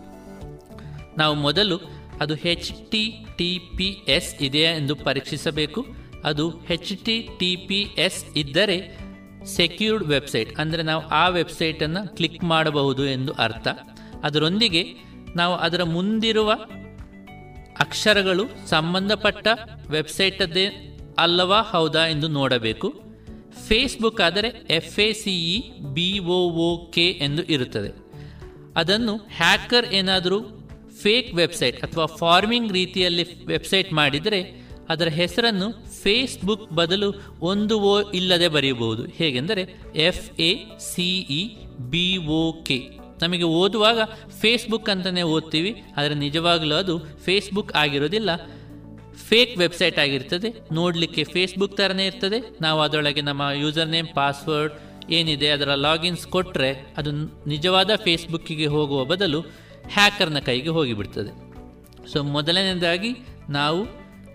ನಾವು 1.19 1.35
ಮೊದಲು 1.35 1.77
ಅದು 2.21 2.35
H 2.35 2.91
T 2.91 3.03
T 3.39 3.59
P 3.77 3.87
S 4.09 4.43
ಇದೆಯಾ 4.43 4.71
ಎಂದು 4.71 4.95
ಪರೀಕ್ಷಿಸಬೇಕು. 4.97 5.87
ಅದು 6.25 6.51
H 6.51 7.05
T 7.05 7.29
T 7.39 7.57
P 7.57 7.81
S 7.99 8.25
ಇದ್ದರೆ 8.37 9.06
ಸೆಕ್ಯೂರ್ಡ್ 9.47 10.05
ವೆಬ್ಸೈಟ್ 10.05 10.59
ಅಂದರೆ 10.59 10.83
ನಾವು 10.83 11.09
ಆ 11.09 11.29
ವೆಬ್ಸೈಟನ್ನು 11.29 12.17
ಕ್ಲಿಕ್ 12.17 12.45
ಮಾಡಬಹುದು 12.45 13.07
ಎಂದು 13.07 13.33
ಅರ್ಥ. 13.33 13.69
ಅದರೊಂದಿಗೆ 14.23 14.87
ನಾವು 15.37 15.55
ಅದರ 15.55 15.83
ಮುಂದಿರುವ 15.83 16.53
ಅಕ್ಷರಗಳು 17.81 18.69
ಸಂಬಂಧಪಟ್ಟ 18.69 19.49
ವೆಬ್ಸೈಟದ್ದೇ 19.91 20.97
ಅಲ್ಲವಾ 21.19 21.61
ಹೌದಾ 21.61 22.07
ಎಂದು 22.07 22.29
ನೋಡಬೇಕು. 22.29 22.89
ಫೇಸ್ಬುಕ್ 23.69 24.21
ಆದರೆ 24.21 24.67
F 24.71 24.99
A 25.01 25.13
C 25.13 25.55
E 25.55 25.81
B 25.83 26.19
O 26.19 26.51
O 26.51 26.91
K 26.91 27.07
ಎಂದು 27.11 27.43
ಇರುತ್ತದೆ. 27.43 28.07
ಅದನ್ನು 28.77 29.17
ಹ್ಯಾಕರ್ 29.17 29.87
ಏನಾದರೂ 29.87 30.39
ಫೇಕ್ 31.03 31.35
ವೆಬ್ಸೈಟ್ 31.35 31.83
ಅಥವಾ 31.83 32.07
ಫಾರ್ಮಿಂಗ್ 32.07 32.73
ರೀತಿಯಲ್ಲಿ 32.73 33.47
ವೆಬ್ಸೈಟ್ 33.47 33.93
ಮಾಡಿದರೆ 33.93 34.67
ಅದರ 34.89 35.09
ಹೆಸರನ್ನು 35.09 35.86
ಫೇಸ್ಬುಕ್ 36.07 36.67
ಬದಲು 36.81 37.09
ಒಂದು 37.51 37.75
ಓ 37.93 37.95
ಇಲ್ಲದೆ 38.19 38.49
ಬರೆಯಬಹುದು. 38.57 39.05
ಹೇಗೆಂದರೆ 39.21 39.63
F 40.09 40.27
A 40.41 40.51
C E 40.91 41.43
B 41.93 42.09
O 42.41 42.43
K 42.69 42.79
ನಮಗೆ 43.23 43.47
ಓದುವಾಗ 43.61 43.99
ಫೇಸ್ಬುಕ್ 44.41 44.89
ಅಂತಲೇ 44.93 45.23
ಓದ್ತೀವಿ, 45.35 45.71
ಆದರೆ 45.97 46.15
ನಿಜವಾಗಲೂ 46.25 46.75
ಅದು 46.83 46.95
ಫೇಸ್ಬುಕ್ 47.27 47.73
ಆಗಿರೋದಿಲ್ಲ. 47.83 48.31
ಫೇಕ್ 49.29 49.53
ವೆಬ್ಸೈಟ್ 49.63 49.99
ಆಗಿರ್ತದೆ, 50.03 50.49
ನೋಡಲಿಕ್ಕೆ 50.79 51.23
ಫೇಸ್ಬುಕ್ 51.35 51.77
ಥರನೇ 51.79 52.05
ಇರ್ತದೆ. 52.07 52.39
ನಾವು 52.61 52.79
ಅದರೊಳಗೆ 52.81 53.23
ನಮ್ಮ 53.29 53.43
ಯೂಸರ್ 53.63 53.91
ನೇಮ್ 53.95 54.11
ಪಾಸ್ವರ್ಡ್ 54.19 54.75
ಏನಿದೆ, 55.19 55.49
ಅದರ 55.57 55.71
ಲಾಗಿನ್ಸ್ 55.87 56.27
ಕೊಟ್ಟರೆ 56.35 56.71
ಅದು 56.99 57.11
ನಿಜವಾದ 57.55 57.91
ಫೇಸ್ಬುಕ್ಕಿಗೆ 58.05 58.69
ಹೋಗುವ 58.77 59.01
ಬದಲು 59.13 59.41
ಹ್ಯಾಕರ್ನ 59.97 60.41
ಕೈಗೆ 60.49 60.73
ಹೋಗಿಬಿಡ್ತದೆ. 60.79 61.33
ಸೊ 62.13 62.19
ಮೊದಲನೇದಾಗಿ 62.37 63.13
ನಾವು 63.51 63.81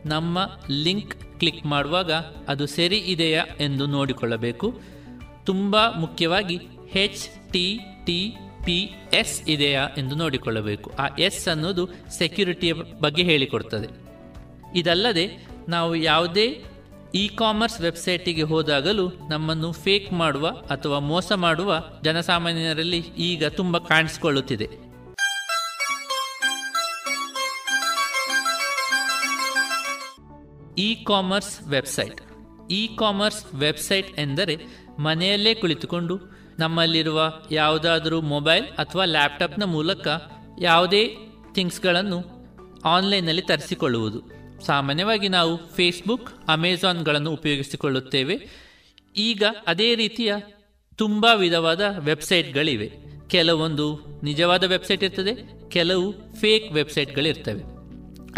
ನಮ್ಮ 0.09 0.38
ಲಿಂಕ್ 0.86 1.13
ಕ್ಲಿಕ್ 1.42 1.66
ಮಾಡುವಾಗ 1.66 2.12
ಅದು 2.48 2.68
ಸರಿ 2.68 2.98
ಇದೆಯಾ 2.98 3.46
ಎಂದು 3.60 3.86
ನೋಡಿಕೊಳ್ಳಬೇಕು. 3.86 4.82
ತುಂಬ 5.46 5.76
ಮುಖ್ಯವಾಗಿ 6.00 6.60
H 6.89 7.52
T 7.52 7.66
T 8.06 8.20
P 8.66 8.78
S 9.14 9.50
ಇದೆಯಾ 9.50 9.88
ಎಂದು 9.98 10.16
ನೋಡಿಕೊಳ್ಳಬೇಕು. 10.16 10.92
ಆ 11.00 11.06
ಎಸ್ 11.20 11.48
ಅನ್ನೋದು 11.48 11.89
ಸೆಕ್ಯೂರಿಟಿಯ 12.18 12.74
ಬಗ್ಗೆ 12.74 13.24
ಹೇಳಿಕೊಡ್ತದೆ. 13.24 13.88
ಇದಲ್ಲದೆ 14.76 15.26
ನಾವು 15.70 15.96
ಯಾವುದೇ 15.96 16.64
ಇ 17.16 17.28
ಕಾಮರ್ಸ್ 17.28 17.82
ವೆಬ್ಸೈಟಿಗೆ 17.82 18.42
ಹೋದಾಗಲೂ 18.42 19.06
ನಮ್ಮನ್ನು 19.30 19.72
ಫೇಕ್ 19.72 20.14
ಮಾಡುವ 20.14 20.48
ಅಥವಾ 20.48 21.00
ಮೋಸ 21.00 21.32
ಮಾಡುವ 21.32 21.84
ಜನಸಾಮಾನ್ಯರಲ್ಲಿ 22.04 23.00
ಈಗ 23.18 23.46
ತುಂಬ 23.46 23.78
ಕಾಣಿಸಿಕೊಳ್ಳುತ್ತಿದೆ. 23.78 24.91
E 30.78 31.03
commerce 31.03 31.67
website. 31.67 32.22
E 32.72 32.88
commerce 32.88 33.55
website 33.55 34.19
ಎಂದರೆ 34.19 34.57
ಮನೆಯಲ್ಲೇ 34.99 35.53
ಕುಳಿತುಕೊಂಡು 35.53 36.19
ನಮ್ಮಲ್ಲಿರುವ 36.59 37.34
ಯಾವುದಾದರೂ 37.51 38.22
ಮೊಬೈಲ್ 38.22 38.65
ಅಥವಾ 38.67 39.05
ಲ್ಯಾಪ್ಟಾಪ್ನ 39.05 39.63
ಮೂಲಕ 39.63 40.07
ಯಾವುದೇ 40.61 41.15
ಥಿಂಗ್ಸ್ಗಳನ್ನು 41.55 42.24
ಆನ್ಲೈನ್ನಲ್ಲಿ 42.86 43.41
ತರಿಸಿಕೊಳ್ಳುವುದು. 43.41 44.22
ಸಾಮಾನ್ಯವಾಗಿ 44.65 45.28
ನಾವು 45.28 45.69
ಫೇಸ್ಬುಕ್ 45.76 46.32
ಅಮೆಝಾನ್ಗಳನ್ನು 46.47 47.32
ಉಪಯೋಗಿಸಿಕೊಳ್ಳುತ್ತೇವೆ. 47.32 48.49
ಈಗ 49.17 49.43
ಅದೇ 49.67 49.95
ರೀತಿಯ 49.95 50.34
ತುಂಬ 50.95 51.28
ವಿಧವಾದ 51.36 51.82
ವೆಬ್ಸೈಟ್ಗಳಿವೆ. 51.97 52.91
ಕೆಲವೊಂದು 53.30 53.99
ನಿಜವಾದ 54.24 54.63
ವೆಬ್ಸೈಟ್ 54.63 55.03
ಇರ್ತದೆ, 55.03 55.69
ಕೆಲವು 55.69 56.36
ಫೇಕ್ 56.36 56.74
ವೆಬ್ಸೈಟ್ಗಳಿರ್ತವೆ. 56.74 57.61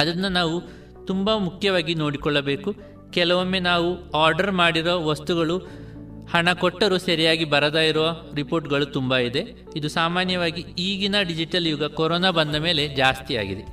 ಅದನ್ನು 0.02 0.30
ನಾವು 0.30 0.83
ತುಂಬ 1.08 1.36
ಮುಖ್ಯವಾಗಿ 1.36 1.96
ನೋಡಿಕೊಳ್ಳಬೇಕು. 1.96 2.76
ಕೆಲವೊಮ್ಮೆ 3.12 3.60
ನಾವು 3.60 4.12
ಆರ್ಡರ್ 4.12 4.52
ಮಾಡಿರೋ 4.52 5.06
ವಸ್ತುಗಳು 5.06 5.58
ಹಣ 6.34 6.54
ಕೊಟ್ಟರೂ 6.54 6.98
ಸರಿಯಾಗಿ 6.98 7.46
ಬರದ 7.46 7.76
ಇರುವ 7.76 8.16
ರಿಪೋರ್ಟ್ಗಳು 8.36 8.86
ತುಂಬ 8.86 9.16
ಇದೆ. 9.16 9.44
ಇದು 9.76 9.90
ಸಾಮಾನ್ಯವಾಗಿ 9.90 10.62
ಈಗಿನ 10.62 11.16
ಡಿಜಿಟಲ್ 11.22 11.68
ಯುಗ 11.68 11.84
ಕೊರೋನಾ 11.84 12.32
ಬಂದ 12.32 12.56
ಮೇಲೆ 12.56 12.88
ಜಾಸ್ತಿ 12.88 13.36
ಆಗಿದೆ. 13.36 13.66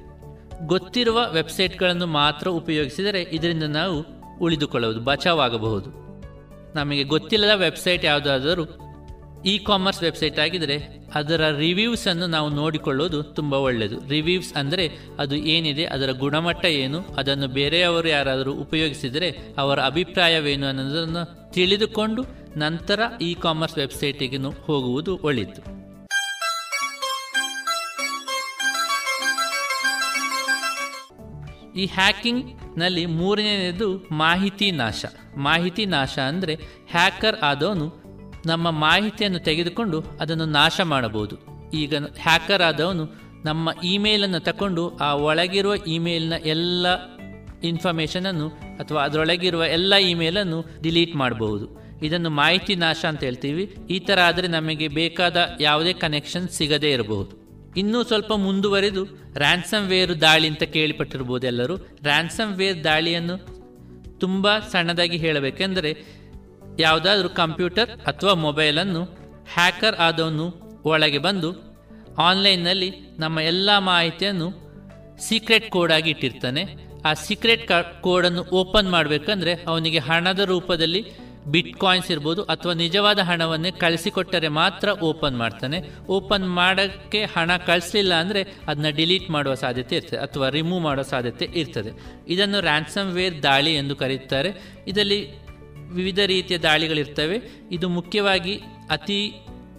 ಗೊತ್ತಿರುವ 0.66 1.26
ವೆಬ್ಸೈಟ್ಗಳನ್ನು 1.32 2.06
ಮಾತ್ರ 2.06 2.48
ಉಪಯೋಗಿಸಿದರೆ 2.48 3.22
ಇದರಿಂದ 3.22 3.62
ನಾವು 3.62 4.06
ಉಳಿದುಕೊಳ್ಳಬಹುದು, 4.38 5.00
ಬಚಾವಾಗಬಹುದು. 5.00 5.88
ನಮಗೆ 6.74 7.04
ಗೊತ್ತಿಲ್ಲದ 7.04 7.50
ವೆಬ್ಸೈಟ್ 7.54 8.04
ಯಾವುದಾದರೂ 8.04 8.64
ಇ 9.44 9.58
ಕಾಮರ್ಸ್ 9.58 10.02
ವೆಬ್ಸೈಟ್ 10.02 10.38
ಆಗಿದ್ದರೆ 10.38 11.04
ಅದರ 11.14 11.58
ರಿವ್ಯೂಸ್ 11.58 12.08
ಅನ್ನು 12.08 12.26
ನಾವು 12.26 12.48
ನೋಡಿಕೊಳ್ಳೋದು 12.48 13.22
ತುಂಬ 13.22 13.52
ಒಳ್ಳೆಯದು 13.54 14.08
ರಿವ್ಯೂಸ್ 14.08 14.56
ಅಂದರೆ 14.56 14.88
ಅದು 15.18 15.34
ಏನಿದೆ, 15.34 15.84
ಅದರ 15.84 16.10
ಗುಣಮಟ್ಟ 16.12 16.64
ಏನು, 16.64 17.00
ಅದನ್ನು 17.00 17.48
ಬೇರೆಯವರು 17.48 18.08
ಯಾರಾದರೂ 18.08 18.52
ಉಪಯೋಗಿಸಿದರೆ 18.52 19.54
ಅವರ 19.58 19.80
ಅಭಿಪ್ರಾಯವೇನು 19.80 20.66
ಅನ್ನೋದನ್ನು 20.66 21.50
ತಿಳಿದುಕೊಂಡು 21.52 22.22
ನಂತರ 22.56 23.00
ಇ 23.20 23.34
ಕಾಮರ್ಸ್ 23.34 23.78
ವೆಬ್ಸೈಟಿಗೆ 23.78 24.38
ಹೋಗುವುದು 24.38 25.16
ಒಳಿತು 25.16 25.80
ಈ 31.76 31.86
ಹ್ಯಾಕಿಂಗ್ನಲ್ಲಿ 31.86 33.06
ಮೂರನೇದು 33.06 34.08
ಮಾಹಿತಿ 34.10 34.70
ನಾಶ. 34.70 35.04
ಮಾಹಿತಿ 35.36 35.86
ನಾಶ 35.86 36.18
ಅಂದರೆ 36.18 36.54
ಹ್ಯಾಕರ್ 36.92 37.36
ಆದವನು 37.42 37.99
ನಮ್ಮ 38.46 38.70
ಮಾಹಿತಿಯನ್ನು 38.70 39.38
ತೆಗೆದುಕೊಂಡು 39.38 40.04
ಅದನ್ನು 40.20 40.46
ನಾಶ 40.46 40.80
ಮಾಡಬಹುದು. 40.80 41.36
ಈಗ 41.74 41.94
ಹ್ಯಾಕರ್ 41.96 42.62
ಆದವನು 42.62 43.30
ನಮ್ಮ 43.44 43.70
ಇಮೇಲನ್ನು 43.84 44.40
ತಗೊಂಡು 44.40 44.96
ಆ 44.96 45.14
ಒಳಗಿರುವ 45.14 45.74
ಇಮೇಲ್ನ 45.74 46.32
ಎಲ್ಲ 46.32 46.86
ಇನ್ಫಾರ್ಮೇಷನನ್ನು 47.62 48.48
ಅಥವಾ 48.48 49.04
ಅದರೊಳಗಿರುವ 49.04 49.64
ಎಲ್ಲ 49.64 49.94
ಇಮೇಲನ್ನು 49.94 50.64
ಡಿಲೀಟ್ 50.82 51.16
ಮಾಡಬಹುದು. 51.16 51.80
ಇದನ್ನು 52.02 52.30
ಮಾಹಿತಿ 52.30 52.74
ನಾಶ 52.74 53.04
ಅಂತ 53.08 53.24
ಹೇಳ್ತೀವಿ. 53.24 53.74
ಈ 53.90 53.98
ಥರ 53.98 54.18
ಆದರೆ 54.24 54.46
ನಮಗೆ 54.46 54.88
ಬೇಕಾದ 54.88 55.56
ಯಾವುದೇ 55.60 55.92
ಕನೆಕ್ಷನ್ 55.92 56.48
ಸಿಗದೇ 56.48 56.92
ಇರಬಹುದು. 56.92 57.40
ಇನ್ನೂ 57.76 58.02
ಸ್ವಲ್ಪ 58.02 58.32
ಮುಂದುವರೆದು 58.32 59.04
ರ್ಯಾನ್ಸಮ್ 59.38 59.88
ವೇರ್ 59.88 60.20
ದಾಳಿ 60.20 60.48
ಅಂತ 60.48 60.62
ಕೇಳಿಪಟ್ಟಿರ್ಬೋದು 60.62 61.46
ಎಲ್ಲರೂ. 61.46 61.76
ರ್ಯಾನ್ಸಮ್ 61.76 62.54
ವೇರ್ 62.54 62.84
ದಾಳಿಯನ್ನು 62.84 63.60
ತುಂಬ 64.18 64.58
ಸಣ್ಣದಾಗಿ 64.58 65.16
ಹೇಳಬೇಕೆಂದರೆ 65.16 66.19
ಯಾವುದಾದ್ರೂ 66.78 67.28
ಕಂಪ್ಯೂಟರ್ 67.28 67.90
ಅಥವಾ 67.90 68.34
ಮೊಬೈಲನ್ನು 68.34 69.04
ಹ್ಯಾಕರ್ 69.54 69.94
ಆದವನು 69.94 70.46
ಒಳಗೆ 70.84 71.18
ಬಂದು 71.18 71.70
ಆನ್ಲೈನ್ನಲ್ಲಿ 72.18 72.90
ನಮ್ಮ 73.18 73.38
ಎಲ್ಲ 73.40 73.70
ಮಾಹಿತಿಯನ್ನು 73.78 74.70
ಸೀಕ್ರೆಟ್ 75.18 75.70
ಕೋಡ್ 75.70 75.92
ಆಗಿ 75.92 76.10
ಇಟ್ಟಿರ್ತಾನೆ. 76.10 76.90
ಆ 77.04 77.14
ಸೀಕ್ರೆಟ್ 77.14 77.72
ಕೋಡನ್ನು 78.00 78.42
ಓಪನ್ 78.42 78.90
ಮಾಡಬೇಕಂದ್ರೆ 78.90 79.54
ಅವನಿಗೆ 79.54 79.98
ಹಣದ 79.98 80.38
ರೂಪದಲ್ಲಿ 80.38 81.30
ಬಿಟ್ 81.46 81.76
ಕಾಯಿನ್ಸ್ 81.76 82.10
ಇರ್ಬೋದು 82.10 82.42
ಅಥವಾ 82.42 82.72
ನಿಜವಾದ 82.72 83.18
ಹಣವನ್ನೇ 83.18 83.70
ಕಳಿಸಿಕೊಟ್ಟರೆ 83.70 84.48
ಮಾತ್ರ 84.48 84.88
ಓಪನ್ 84.88 85.36
ಮಾಡ್ತಾನೆ. 85.36 85.90
ಓಪನ್ 86.08 86.54
ಮಾಡೋಕ್ಕೆ 86.54 87.24
ಹಣ 87.24 87.56
ಕಳಿಸಲಿಲ್ಲ 87.56 88.14
ಅಂದರೆ 88.14 88.42
ಅದನ್ನ 88.66 88.88
ಡಿಲೀಟ್ 88.88 89.30
ಮಾಡುವ 89.30 89.54
ಸಾಧ್ಯತೆ 89.54 89.96
ಇರ್ತದೆ 89.96 90.20
ಅಥವಾ 90.20 90.48
ರಿಮೂವ್ 90.48 90.82
ಮಾಡುವ 90.82 91.02
ಸಾಧ್ಯತೆ 91.02 91.44
ಇರ್ತದೆ. 91.44 91.90
ಇದನ್ನು 92.28 92.60
ರ್ಯಾನ್ಸಮ್ 92.60 93.12
ವೇರ್ 93.12 93.42
ದಾಳಿ 93.42 93.74
ಎಂದು 93.74 93.96
ಕರೆಯುತ್ತಾರೆ 93.96 94.82
ಇದರಲ್ಲಿ 94.86 95.49
ವಿವಿಧ 95.90 96.18
ರೀತಿಯ 96.26 96.58
ದಾಳಿಗಳಿರ್ತವೆ. 96.58 97.40
ಇದು 97.72 97.88
ಮುಖ್ಯವಾಗಿ 97.88 98.60
ಅತಿ 98.90 99.32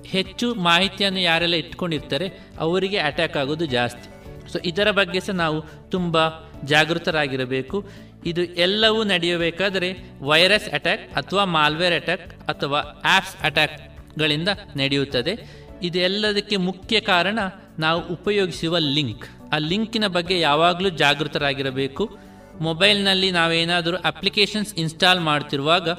ಹೆಚ್ಚು 0.05 0.55
ಮಾಹಿತಿಯನ್ನು 0.55 1.20
ಯಾರೆಲ್ಲ 1.20 1.53
ಇಟ್ಕೊಂಡಿರ್ತಾರೆ, 1.53 2.28
ಅವರಿಗೆ 2.59 2.97
ಅಟ್ಯಾಕ್ 2.97 3.38
ಆಗೋದು 3.38 3.66
ಜಾಸ್ತಿ. 3.66 4.07
ಸೊ 4.51 4.59
ಇದರ 4.66 4.91
ಬಗ್ಗೆ 4.91 5.20
ಸಹ 5.20 5.34
ನಾವು 5.34 5.89
ತುಂಬ 5.89 6.18
ಜಾಗೃತರಾಗಿರಬೇಕು. 6.66 7.89
ಇದು 8.26 8.43
ಎಲ್ಲವೂ 8.43 9.03
ನಡೆಯಬೇಕಾದರೆ 9.03 9.89
ವೈರಸ್ 10.22 10.70
ಅಟ್ಯಾಕ್ 10.70 11.14
ಅಥವಾ 11.14 11.45
ಮಾಲ್ವೇರ್ 11.45 11.93
ಅಟ್ಯಾಕ್ 11.93 12.39
ಅಥವಾ 12.49 12.80
ಆ್ಯಪ್ಸ್ 12.80 13.36
ಅಟ್ಯಾಕ್ಗಳಿಂದ 13.43 14.49
ನಡೆಯುತ್ತದೆ. 14.76 15.62
ಇದೆಲ್ಲದಕ್ಕೆ 15.84 16.57
ಮುಖ್ಯ 16.57 16.99
ಕಾರಣ 16.99 17.39
ನಾವು 17.80 18.07
ಉಪಯೋಗಿಸುವ 18.07 18.78
ಲಿಂಕ್. 18.78 19.26
ಆ 19.53 19.57
ಲಿಂಕಿನ 19.57 20.07
ಬಗ್ಗೆ 20.07 20.39
ಯಾವಾಗಲೂ 20.39 20.89
ಜಾಗೃತರಾಗಿರಬೇಕು. 20.89 22.30
ಮೊಬೈಲ್ನಲ್ಲಿ 22.62 23.32
ನಾವೇನಾದರೂ 23.32 23.97
ಅಪ್ಲಿಕೇಶನ್ಸ್ 23.97 24.76
ಇನ್ಸ್ಟಾಲ್ 24.76 25.20
ಮಾಡ್ತಿರುವಾಗ 25.20 25.89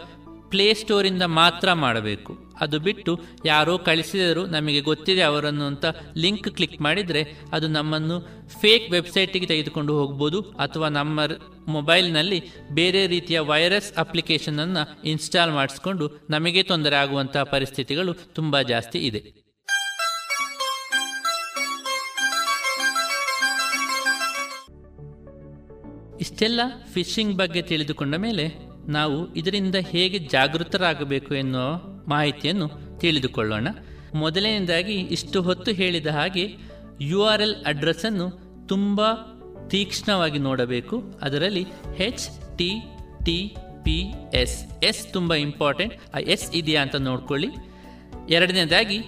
ಪ್ಲೇಸ್ಟೋರಿಂದ 0.49 1.23
ಮಾತ್ರ 1.23 1.73
ಮಾಡಬೇಕು. 1.73 2.39
ಅದು 2.61 2.79
ಬಿಟ್ಟು 2.79 3.21
ಯಾರೋ 3.47 3.79
ಕಳಿಸಿದರೂ 3.79 4.47
ನಮಗೆ 4.47 4.81
ಗೊತ್ತಿದೆ 4.81 5.23
ಅವರನ್ನು 5.23 5.65
ಅಂತ 5.65 5.85
ಲಿಂಕ್ 6.17 6.49
ಕ್ಲಿಕ್ 6.49 6.81
ಮಾಡಿದರೆ 6.81 7.23
ಅದು 7.53 7.69
ನಮ್ಮನ್ನು 7.69 8.21
ಫೇಕ್ 8.61 8.91
ವೆಬ್ಸೈಟಿಗೆ 8.91 9.47
ತೆಗೆದುಕೊಂಡು 9.47 9.99
ಹೋಗ್ಬೋದು 9.99 10.41
ಅಥವಾ 10.41 10.89
ನಮ್ಮ 10.89 11.21
ಮೊಬೈಲ್ನಲ್ಲಿ 11.69 12.43
ಬೇರೆ 12.73 13.07
ರೀತಿಯ 13.07 13.41
ವೈರಸ್ 13.41 13.93
ಅಪ್ಲಿಕೇಶನನ್ನು 13.99 15.03
ಇನ್ಸ್ಟಾಲ್ 15.09 15.53
ಮಾಡಿಸ್ಕೊಂಡು 15.53 16.27
ನಮಗೆ 16.31 16.63
ತೊಂದರೆ 16.63 16.97
ಆಗುವಂತಹ 16.97 17.43
ಪರಿಸ್ಥಿತಿಗಳು 17.43 18.15
ತುಂಬ 18.15 18.61
ಜಾಸ್ತಿ 18.61 18.99
ಇದೆ. 18.99 19.42
ಇಷ್ಟೆಲ್ಲ 26.23 26.61
ಫಿಶಿಂಗ್ 26.95 27.35
ಬಗ್ಗೆ 27.41 27.63
ತಿಳಿದುಕೊಂಡ 27.71 28.15
ಮೇಲೆ 28.27 28.45
ನಾವು 28.97 29.19
ಇದರಿಂದ 29.41 29.77
ಹೇಗೆ 29.93 30.19
ಜಾಗೃತರಾಗಬೇಕು 30.35 31.33
ಎನ್ನುವ 31.43 31.67
ಮಾಹಿತಿಯನ್ನು 32.13 32.69
ತಿಳಿದುಕೊಳ್ಳೋಣ. 33.01 33.69
ಮೊದಲನೇದಾಗಿ 34.23 34.97
ಇಷ್ಟು 35.17 35.39
ಹೊತ್ತು 35.49 35.71
ಹೇಳಿದ 35.81 36.09
ಹಾಗೆ 36.19 36.45
ಯು 37.11 37.21
ಆರ್ 37.33 37.43
ಎಲ್ 37.47 37.57
ಅಡ್ರೆಸ್ಸನ್ನು 37.71 38.27
ತುಂಬ 38.73 39.01
ತೀಕ್ಷ್ಣವಾಗಿ 39.73 40.41
ನೋಡಬೇಕು. 40.49 40.97
ಅದರಲ್ಲಿ 41.27 41.65
H 42.01 42.25
T 42.59 42.71
T 43.27 43.39
P 43.85 43.99
S 44.43 44.57
S 44.89 45.03
ತುಂಬ 45.13 45.35
ಇಂಪಾರ್ಟೆಂಟ್, 45.47 45.95
ಆ 46.17 46.19
ಎಸ್ 46.35 46.47
ಇದೆಯಾ 46.61 46.81
ಅಂತ 46.85 46.97
ನೋಡ್ಕೊಳ್ಳಿ. 47.09 47.51
ಎರಡನೇದಾಗಿ 48.37 48.99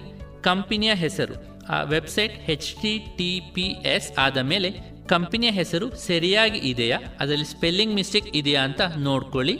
ಕಂಪನಿಯ 0.47 0.93
ಹೆಸರು, 1.03 1.35
ಆ 1.75 1.77
website 1.95 2.35
H 2.47 2.69
T 2.81 2.93
T 3.17 3.29
P 3.53 3.67
S 3.93 4.09
ಆದ 4.25 4.37
ಮೇಲೆ 4.51 4.69
ಕಂಪನಿಯ 5.09 5.49
ಹೆಸರು 5.51 5.95
ಸರಿಯಾಗಿ 5.95 6.57
ಇದೆಯಾ? 6.57 6.97
ಅದರಲ್ಲಿ 7.19 7.45
ಸ್ಪೆಲ್ಲಿಂಗ್ 7.45 7.95
ಮಿಸ್ಟೇಕ್ 7.95 8.35
ಇದೆಯಾ 8.35 8.63
ಅಂತ 8.63 8.81
ನೋಡ್ಕೊಳ್ಳಿ. 8.97 9.55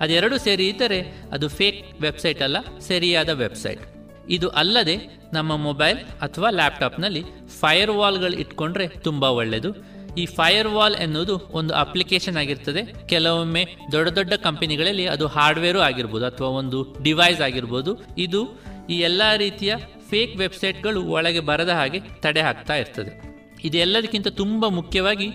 ಅದೆರಡು 0.00 0.38
ಸೇರಿ 0.38 0.68
ಇದ್ದರೆ 0.68 1.00
ಅದು 1.32 1.48
ಫೇಕ್ 1.48 2.00
ವೆಬ್ಸೈಟ್ 2.02 2.42
ಅಲ್ಲ, 2.42 2.56
ಸರಿಯಾದ 2.80 3.28
ವೆಬ್ಸೈಟ್ 3.28 3.82
ಇದು 4.28 4.48
ಅಲ್ಲದೆ 4.48 4.96
ನಮ್ಮ 5.32 5.56
ಮೊಬೈಲ್ 5.56 5.98
ಅಥವಾ 5.98 6.50
ಲ್ಯಾಪ್ಟಾಪ್ನಲ್ಲಿ 6.50 7.22
ಫೈರ್ 7.60 7.90
ವಾಲ್ಗಳು 7.90 8.32
ಇಟ್ಕೊಂಡ್ರೆ 8.32 8.88
ತುಂಬ 8.88 9.24
ಒಳ್ಳೆಯದು 9.24 9.70
ಈ 10.16 10.26
ಫೈರ್ 10.26 10.68
ವಾಲ್ 10.68 10.94
ಎನ್ನುವುದು 10.94 11.38
ಒಂದು 11.52 11.74
ಅಪ್ಲಿಕೇಶನ್ 11.74 12.36
ಆಗಿರ್ತದೆ. 12.36 12.82
ಕೆಲವೊಮ್ಮೆ 13.08 13.66
ದೊಡ್ಡ 13.92 14.08
ದೊಡ್ಡ 14.08 14.32
ಕಂಪನಿಗಳಲ್ಲಿ 14.32 15.06
ಅದು 15.06 15.26
ಹಾರ್ಡ್ವೇರು 15.26 15.80
ಆಗಿರ್ಬೋದು 15.80 16.26
ಅಥವಾ 16.26 16.48
ಒಂದು 16.48 17.02
ಡಿವೈಸ್ 17.02 17.40
ಆಗಿರ್ಬೋದು. 17.40 17.94
ಇದು 18.18 18.42
ಈ 18.90 18.94
ಎಲ್ಲ 19.00 19.22
ರೀತಿಯ 19.36 19.74
ಫೇಕ್ 20.10 20.36
ವೆಬ್ಸೈಟ್ಗಳು 20.36 21.02
ಒಳಗೆ 21.04 21.40
ಬರದ 21.40 21.68
ಹಾಗೆ 21.68 22.00
ತಡೆ 22.20 22.40
ಹಾಕ್ತಾ 22.40 22.76
ಇರ್ತದೆ. 22.76 23.33
ಇದೆಲ್ಲದಕ್ಕಿಂತ 23.68 24.28
ತುಂಬ 24.42 24.64
ಮುಖ್ಯವಾಗಿ 24.78 25.28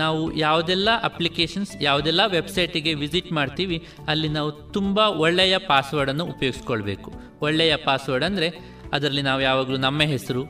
ನಾವು 0.00 0.20
ಯಾವುದೆಲ್ಲ 0.36 0.88
ಅಪ್ಲಿಕೇಶನ್ಸ್, 1.08 1.72
ಯಾವುದೆಲ್ಲ 1.82 2.22
ವೆಬ್ಸೈಟಿಗೆ 2.36 2.92
ವಿಸಿಟ್ 3.02 3.30
ಮಾಡ್ತೀವಿ, 3.38 3.78
ಅಲ್ಲಿ 4.08 4.28
ನಾವು 4.36 4.50
ತುಂಬ 4.76 4.98
ಒಳ್ಳೆಯ 4.98 5.54
ಪಾಸ್ವರ್ಡನ್ನು 5.72 6.24
ಉಪಯೋಗಿಸ್ಕೊಳ್ಬೇಕು. 6.34 7.10
ಒಳ್ಳೆಯ 7.46 7.74
ಪಾಸ್ವರ್ಡ್ 7.88 8.26
ಅಂದರೆ 8.28 8.48
ಅದರಲ್ಲಿ 8.96 9.22
ನಾವು 9.28 9.40
ಯಾವಾಗಲೂ 9.48 9.76
ನಮ್ಮ 9.86 10.02
ಹೆಸರು, 10.14 10.44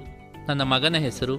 ನನ್ನ 0.49 0.63
ಮಗನ 0.75 0.99
ಹೆಸರು, 1.09 1.37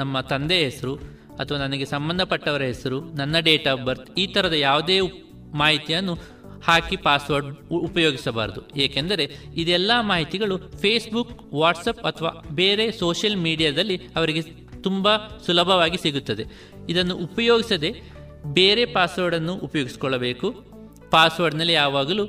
ನಮ್ಮ 0.00 0.20
ತಂದೆಯ 0.32 0.64
ಹೆಸರು, 0.70 0.94
ಅಥವಾ 1.40 1.58
ನನಗೆ 1.58 1.86
ಸಂಬಂಧಪಟ್ಟವರ 1.94 2.62
ಹೆಸರು, 2.72 3.00
ನನ್ನ 3.20 3.36
ಡೇಟ್ 3.48 3.68
ಆಫ್ 3.72 3.84
ಬರ್ತ್, 3.88 4.08
ಈ 4.22 4.26
ಥರದ 4.34 4.56
ಯಾವುದೇ 4.68 4.96
ಮಾಹಿತಿಯನ್ನು 5.62 6.14
ಹಾಕಿ 6.66 6.96
ಪಾಸ್ವರ್ಡ್ 7.06 7.48
ಉಪಯೋಗಿಸಬಾರದು. 7.88 8.60
ಏಕೆಂದರೆ 8.84 9.24
ಇದೆಲ್ಲ 9.62 9.92
ಮಾಹಿತಿಗಳು 10.10 10.56
ಫೇಸ್ಬುಕ್ 10.82 11.32
ವಾಟ್ಸಪ್ 11.60 12.02
ಅಥವಾ 12.10 12.30
ಬೇರೆ 12.60 12.84
ಸೋಷಿಯಲ್ 13.00 13.38
ಮೀಡಿಯಾದಲ್ಲಿ 13.46 13.96
ಅವರಿಗೆ 14.16 14.42
ತುಂಬ 14.86 15.08
ಸುಲಭವಾಗಿ 15.46 15.98
ಸಿಗುತ್ತದೆ. 16.04 16.44
ಇದನ್ನು 16.92 17.14
ಉಪಯೋಗಿಸದೆ 17.26 17.90
ಬೇರೆ 18.58 18.84
ಪಾಸ್ವರ್ಡನ್ನು 18.96 19.54
ಉಪಯೋಗಿಸಿಕೊಳ್ಳಬೇಕು. 19.66 20.48
ಪಾಸ್ವರ್ಡ್ನಲ್ಲಿ 21.14 21.76
ಯಾವಾಗಲೂ 21.82 22.24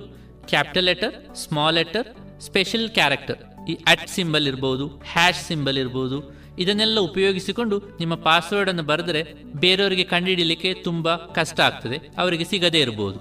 capital 0.52 0.88
letter 0.90 1.16
small 1.42 1.78
letter 1.80 2.08
special 2.48 2.88
character 3.00 3.42
ಈ 3.72 3.74
ಅಟ್ 3.92 4.08
ಸಿಂಬಲ್ 4.16 4.48
ಇರ್ಬೋದು 4.52 4.86
ಹ್ಯಾಶ್ 5.12 5.42
ಸಿಂಬಲ್ 5.50 5.78
ಇರ್ಬೋದು, 5.84 6.18
ಇದನ್ನೆಲ್ಲ 6.64 7.00
ಉಪಯೋಗಿಸಿಕೊಂಡು 7.10 7.76
ನಿಮ್ಮ 8.02 8.16
ಪಾಸ್ವರ್ಡನ್ನು 8.30 8.84
ಬರೆದರೆ 8.90 9.22
ಬೇರೆಯವರಿಗೆ 9.64 10.06
ಕಂಡುಹಿಡಿಯಲಿಕ್ಕೆ 10.14 10.72
ತುಂಬ 10.88 11.16
ಕಷ್ಟ 11.38 11.60
ಆಗ್ತದೆ, 11.68 11.98
ಅವರಿಗೆ 12.22 12.46
ಸಿಗದೇ 12.52 12.82
ಇರ್ಬೋದು. 12.86 13.20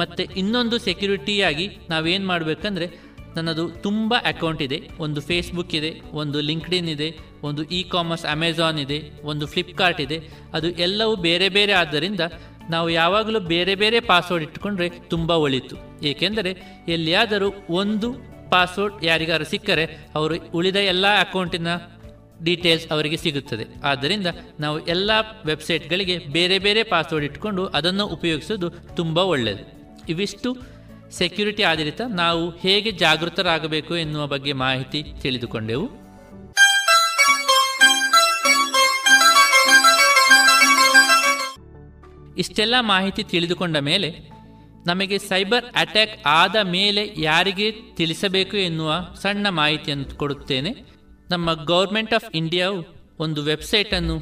ಮತ್ತು 0.00 0.22
ಇನ್ನೊಂದು 0.40 0.76
ಸೆಕ್ಯೂರಿಟಿಯಾಗಿ 0.88 1.66
ನಾವೇನು 1.92 2.26
ಮಾಡಬೇಕಂದ್ರೆ 2.32 2.86
ನನ್ನದು 3.36 3.68
ತುಂಬ 3.68 4.14
ಅಕೌಂಟ್ 4.24 4.62
ಇದೆ. 4.62 4.90
ಒಂದು 4.98 5.20
ಫೇಸ್ಬುಕ್ 5.20 5.74
ಇದೆ, 5.74 6.00
ಒಂದು 6.12 6.40
ಲಿಂಕ್ಡ್ಇನ್ 6.40 6.88
ಇದೆ, 6.88 7.18
ಒಂದು 7.42 7.62
ಇ 7.62 7.82
ಕಾಮರ್ಸ್ 7.82 8.24
ಅಮೆಝಾನ್ 8.24 8.78
ಇದೆ, 8.78 9.10
ಒಂದು 9.22 9.46
ಫ್ಲಿಪ್ಕಾರ್ಟ್ 9.46 10.00
ಇದೆ. 10.00 10.18
ಅದು 10.54 10.70
ಎಲ್ಲವೂ 10.70 11.16
ಬೇರೆ 11.16 11.48
ಬೇರೆ 11.48 11.72
ಆದ್ದರಿಂದ 11.72 12.20
ನಾವು 12.70 12.90
ಯಾವಾಗಲೂ 12.90 13.40
ಬೇರೆ 13.40 13.74
ಬೇರೆ 13.74 14.00
ಪಾಸ್ವರ್ಡ್ 14.00 14.44
ಇಟ್ಕೊಂಡ್ರೆ 14.44 14.88
ತುಂಬ 14.88 15.30
ಒಳಿತು. 15.30 15.76
ಏಕೆಂದರೆ 16.02 16.82
ಎಲ್ಲಿಯಾದರೂ 16.88 17.54
ಒಂದು 17.70 18.12
ಪಾಸ್ವರ್ಡ್ 18.50 19.04
ಯಾರಿಗಾರು 19.04 19.44
ಸಿಕ್ಕರೆ 19.44 19.84
ಅವರು 20.14 20.34
ಉಳಿದ 20.54 20.76
ಎಲ್ಲ 20.76 21.06
ಅಕೌಂಟಿನ 21.20 21.66
ಡೀಟೇಲ್ಸ್ 22.42 22.92
ಅವರಿಗೆ 22.92 23.16
ಸಿಗುತ್ತದೆ. 23.16 23.66
ಆದ್ದರಿಂದ 23.84 24.26
ನಾವು 24.60 24.86
ಎಲ್ಲ 24.86 25.10
ವೆಬ್ಸೈಟ್ಗಳಿಗೆ 25.46 26.18
ಬೇರೆ 26.18 26.58
ಬೇರೆ 26.58 26.82
ಪಾಸ್ವರ್ಡ್ 26.82 27.26
ಇಟ್ಕೊಂಡು 27.26 27.66
ಅದನ್ನು 27.66 28.06
ಉಪಯೋಗಿಸೋದು 28.06 28.70
ತುಂಬ 28.70 29.18
ಒಳ್ಳೆಯದು 29.18 29.64
ಇವಿಷ್ಟು 30.08 30.79
ಸೆಕ್ಯೂರಿಟಿ 31.12 31.62
ಆಧಾರಿತ 31.62 32.00
ನಾವು 32.08 32.50
ಹೇಗೆ 32.50 32.90
ಜಾಗೃತರಾಗಬೇಕು 32.90 33.96
ಎನ್ನುವ 33.96 34.26
ಬಗ್ಗೆ 34.26 34.52
ಮಾಹಿತಿ 34.52 35.04
ತಿಳಿದುಕೊಂಡೆವು. 35.20 36.00
ಇಷ್ಟೆಲ್ಲ 42.38 42.74
ಮಾಹಿತಿ 42.80 43.22
ತಿಳಿದುಕೊಂಡ 43.22 43.76
ಮೇಲೆ 43.76 44.30
ನಮಗೆ 44.86 45.18
ಸೈಬರ್ 45.18 45.64
ಅಟ್ಯಾಕ್ 45.64 46.22
ಆದ 46.26 46.56
ಮೇಲೆ 46.56 47.14
ಯಾರಿಗೆ 47.16 47.72
ತಿಳಿಸಬೇಕು 47.96 48.56
ಎನ್ನುವ 48.56 48.92
ಸಣ್ಣ 49.22 49.48
ಮಾಹಿತಿಯನ್ನು 49.48 50.16
ಕೊಡುತ್ತೇನೆ. 50.16 50.84
ನಮ್ಮ 51.30 51.64
ಗೌರ್ಮೆಂಟ್ 51.64 52.14
ಆಫ್ 52.14 52.30
ಇಂಡಿಯಾವು 52.34 52.78
ಒಂದು 53.18 53.42
ವೆಬ್ಸೈಟನ್ನು 53.42 54.16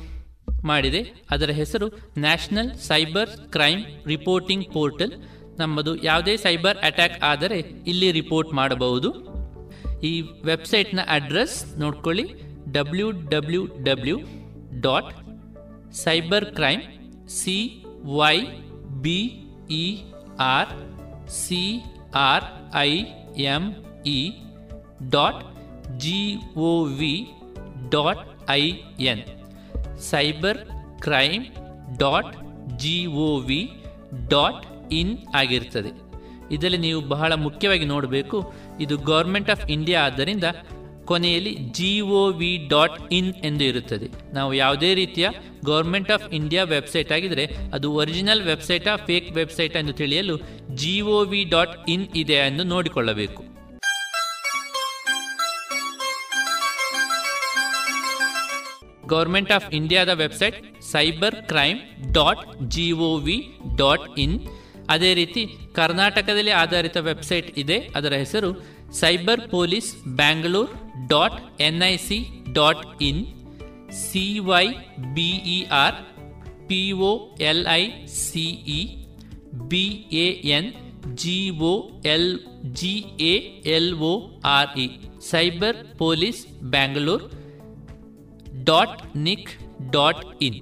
ಮಾಡಿದೆ. 0.64 1.12
ಅದರ 1.30 1.50
ಹೆಸರು 1.50 1.88
national 2.18 2.74
cyber 2.74 3.30
crime 3.30 3.84
reporting 4.06 4.72
portal. 4.72 5.12
ನಮ್ಮದು 5.60 5.92
ಯಾವುದೇ 6.08 6.34
ಸೈಬರ್ 6.44 6.78
ಅಟ್ಯಾಕ್ 6.88 7.16
ಆದರೆ 7.30 7.58
ಇಲ್ಲಿ 7.92 8.08
ರಿಪೋರ್ಟ್ 8.18 8.50
ಮಾಡಬಹುದು. 8.60 9.08
ಈ 10.10 10.12
ವೆಬ್ಸೈಟ್ನ 10.50 11.00
ಅಡ್ರೆಸ್ 11.16 11.56
ನೋಡ್ಕೊಳ್ಳಿ. 11.82 12.26
W 12.76 13.08
W 13.32 13.62
W 13.88 14.16
dot 14.86 15.10
cyber 16.04 16.46
crime 16.58 16.82
C 17.38 17.56
Y 18.18 18.36
B 19.04 19.18
E 19.82 19.84
R 20.54 20.72
C 21.42 21.62
R 22.28 22.46
I 22.82 22.90
M 23.54 23.64
E 24.16 24.20
dot 25.14 25.40
G 26.04 26.20
O 26.68 26.72
V 27.00 27.14
dot 27.94 28.22
I 28.60 28.62
N 29.12 29.22
cyber 30.10 30.60
crime 31.06 31.44
dot 32.02 32.32
G 32.82 32.96
O 33.26 33.30
V 33.48 33.60
dot 34.34 34.62
in 34.92 35.18
ಆಗಿರ್ತದೆ. 35.34 35.92
ಇದರಲ್ಲಿ 36.50 36.78
ನೀವು 36.78 37.00
ಬಹಳ 37.00 37.32
ಮುಖ್ಯವಾಗಿ 37.34 37.84
ನೋಡಬೇಕು, 37.84 38.52
ಇದು 38.80 38.96
government 38.98 39.50
of 39.50 39.64
India 39.70 40.04
ಆದ್ದರಿಂದ 40.04 40.44
ಕೊನೆಯಲ್ಲಿ 41.04 41.52
G 41.54 42.00
O 42.00 42.22
V 42.30 42.68
dot 42.70 43.12
in 43.12 43.34
ಎಂದು 43.34 43.64
ಇರುತ್ತದೆ. 43.64 44.08
ನಾವು 44.34 44.54
ಯಾವುದೇ 44.54 44.94
ರೀತಿಯ 44.94 45.28
ಗೌರ್ಮೆಂಟ್ 45.64 46.10
ಆಫ್ 46.10 46.26
ಇಂಡಿಯಾ 46.34 46.62
ವೆಬ್ಸೈಟ್ 46.64 47.12
ಆಗಿದ್ದರೆ 47.12 47.44
ಅದು 47.74 47.92
ಒರಿಜಿನಲ್ 47.92 48.42
ವೆಬ್ಸೈಟಾ 48.42 48.96
ಫೇಕ್ 48.96 49.32
ವೆಬ್ಸೈಟ್ 49.32 49.76
ಎಂದು 49.76 49.92
ತಿಳಿಯಲು 49.92 50.36
G 50.74 51.00
O 51.00 51.20
V 51.24 51.44
dot 51.44 51.88
in 51.88 52.06
ಇದೆ 52.16 52.34
ಎಂದು 52.34 52.64
ನೋಡಿಕೊಳ್ಳಬೇಕು. 52.64 53.42
ಗೌರ್ಮೆಂಟ್ 59.06 59.52
ಆಫ್ 59.52 59.74
ಇಂಡಿಯಾದ 59.74 60.08
website 60.08 60.82
cyber 60.92 61.36
crime 61.46 61.78
dot 62.12 62.42
G 62.70 62.92
O 62.92 63.16
V 63.16 63.36
dot 63.76 64.18
in 64.18 64.36
ಅದೇ 64.94 65.10
ರೀತಿ 65.20 65.42
ಕರ್ನಾಟಕದಲ್ಲಿ 65.78 66.54
ಆಧಾರಿತ 66.62 66.96
ವೆಬ್ಸೈಟ್ 67.10 67.48
ಇದೆ. 67.62 67.78
ಅದರ 67.98 68.12
ಹೆಸರು 68.22 68.50
cyber 69.00 69.42
police 69.54 69.90
Bangalore 70.20 70.70
dot 71.12 71.38
N 71.68 71.82
I 71.92 71.94
C 72.06 72.18
dot 72.58 72.84
in, 73.08 73.22
C 74.04 74.24
Y 74.50 74.64
B E 75.16 75.58
R, 75.82 75.98
P 76.70 76.82
O 77.10 77.12
L 77.50 77.64
I 77.80 77.82
C E 78.22 78.80
B 79.70 79.84
A 80.24 80.28
N 80.56 80.70
G 81.20 81.38
O 81.72 81.74
L 82.14 82.30
G 82.78 82.94
A 83.32 83.34
L 83.76 83.92
O 84.10 84.14
R 84.56 84.72
E, 84.84 84.88
cyber 85.32 85.78
police 86.02 86.40
Bangalore 86.74 87.24
dot 88.70 88.98
nic 89.26 89.50
dot 89.96 90.22
in. 90.48 90.58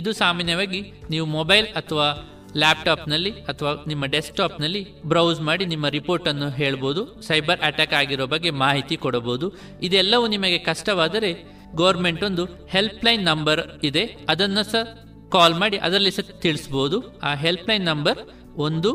ಇದು 0.00 0.10
ಸಾಮಾನ್ಯವಾಗಿ 0.22 0.80
ನೀವು 1.12 1.26
mobile 1.38 1.66
ಅಥವಾ 1.80 2.08
ಲ್ಯಾಪ್ಟಾಪ್ನಲ್ಲಿ 2.56 3.30
ಅಥವಾ 3.30 3.84
ನಿಮ್ಮ 3.86 4.04
ಡೆಸ್ಕ್ಟಾಪ್ನಲ್ಲಿ 4.06 5.02
browse 5.02 5.40
ಮಾಡಿ 5.40 5.66
ನಿಮ್ಮ 5.66 5.88
ರಿಪೋರ್ಟನ್ನು 5.88 6.48
ಹೇಳ್ಬೋದು, 6.50 7.22
cyber 7.22 7.60
attack 7.60 7.94
ಆಗಿರೋ 7.94 8.26
ಬಗ್ಗೆ 8.26 8.50
ಮಾಹಿತಿ 8.50 8.96
ಕೊಡಬಹುದು 8.96 9.46
ಇದೆಲ್ಲವೂ 9.82 10.26
ನಿಮಗೆ 10.26 10.58
ಕಷ್ಟವಾದರೆ 10.58 11.30
ಗೌರ್ಮೆಂಟ್ 11.74 12.24
ಒಂದು 12.24 12.44
ಹೆಲ್ಪ್ಲೈನ್ 12.44 13.24
ನಂಬರ್ 13.24 13.62
ಇದೆ. 13.84 14.04
ಅದನ್ನು 14.28 14.62
ಸಹ 14.70 14.84
ಕಾಲ್ 15.32 15.54
ಮಾಡಿ 15.54 15.76
ಅದರಲ್ಲಿ 15.76 16.10
ಸಹ 16.10 16.38
ತಿಳಿಸ್ಬೋದು. 16.40 17.18
ಆ 17.18 17.34
ಹೆಲ್ಪ್ಲೈನ್ 17.34 17.84
ನಂಬರ್ 17.84 18.18
ಒಂದು, 18.56 18.90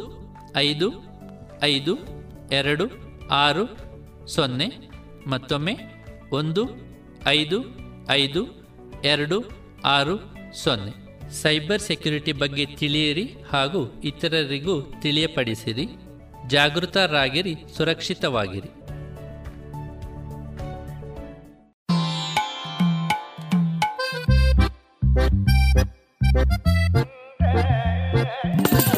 ಐದು 0.58 0.90
ಐದು, 1.64 1.94
ಎರಡು, 2.52 2.86
ಆರು, 3.32 3.66
ಸೊನ್ನೆ, 4.28 4.68
ಮತ್ತೊಮ್ಮೆ 5.28 5.76
ಒಂದು, 6.32 6.64
ಐದು 7.28 7.58
ಐದು, 8.10 8.42
ಎರಡು, 9.04 9.38
ಆರು, 9.86 10.16
ಸೊನ್ನೆ. 10.64 11.09
ಸೈಬರ್ 11.32 11.82
ಸೆಕ್ಯುರಿಟಿ 11.82 12.32
ಬಗ್ಗೆ 12.32 12.66
ತಿಳಿಯಿರಿ 12.66 13.36
ಹಾಗೂ 13.52 14.02
ಇತರರಿಗೂ 14.04 14.82
ತಿಳಿಯಪಡಿಸಿರಿ. 14.82 15.88
ಜಾಗೃತರಾಗಿರಿ 16.48 17.56
ಸುರಕ್ಷಿತವಾಗಿರಿ. 17.78 18.70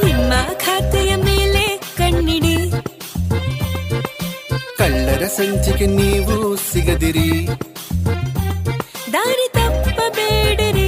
ನಿಮ್ಮ 0.06 0.34
ಖಾತೆಯ 0.54 1.16
ಮೇಲೆ 1.16 1.78
ಕಣ್ಣಿಡಿ. 1.98 2.72
ಕಳ್ಳರ 4.78 5.26
ಸಂಚಿಕೆ 5.28 5.86
ನೀವು 5.86 6.56
ಸಿಗದಿರಿ. 6.56 7.48
ದಾರಿ 9.14 9.48
ತಪ್ಪಬೇಡಿರಿ. 9.54 10.81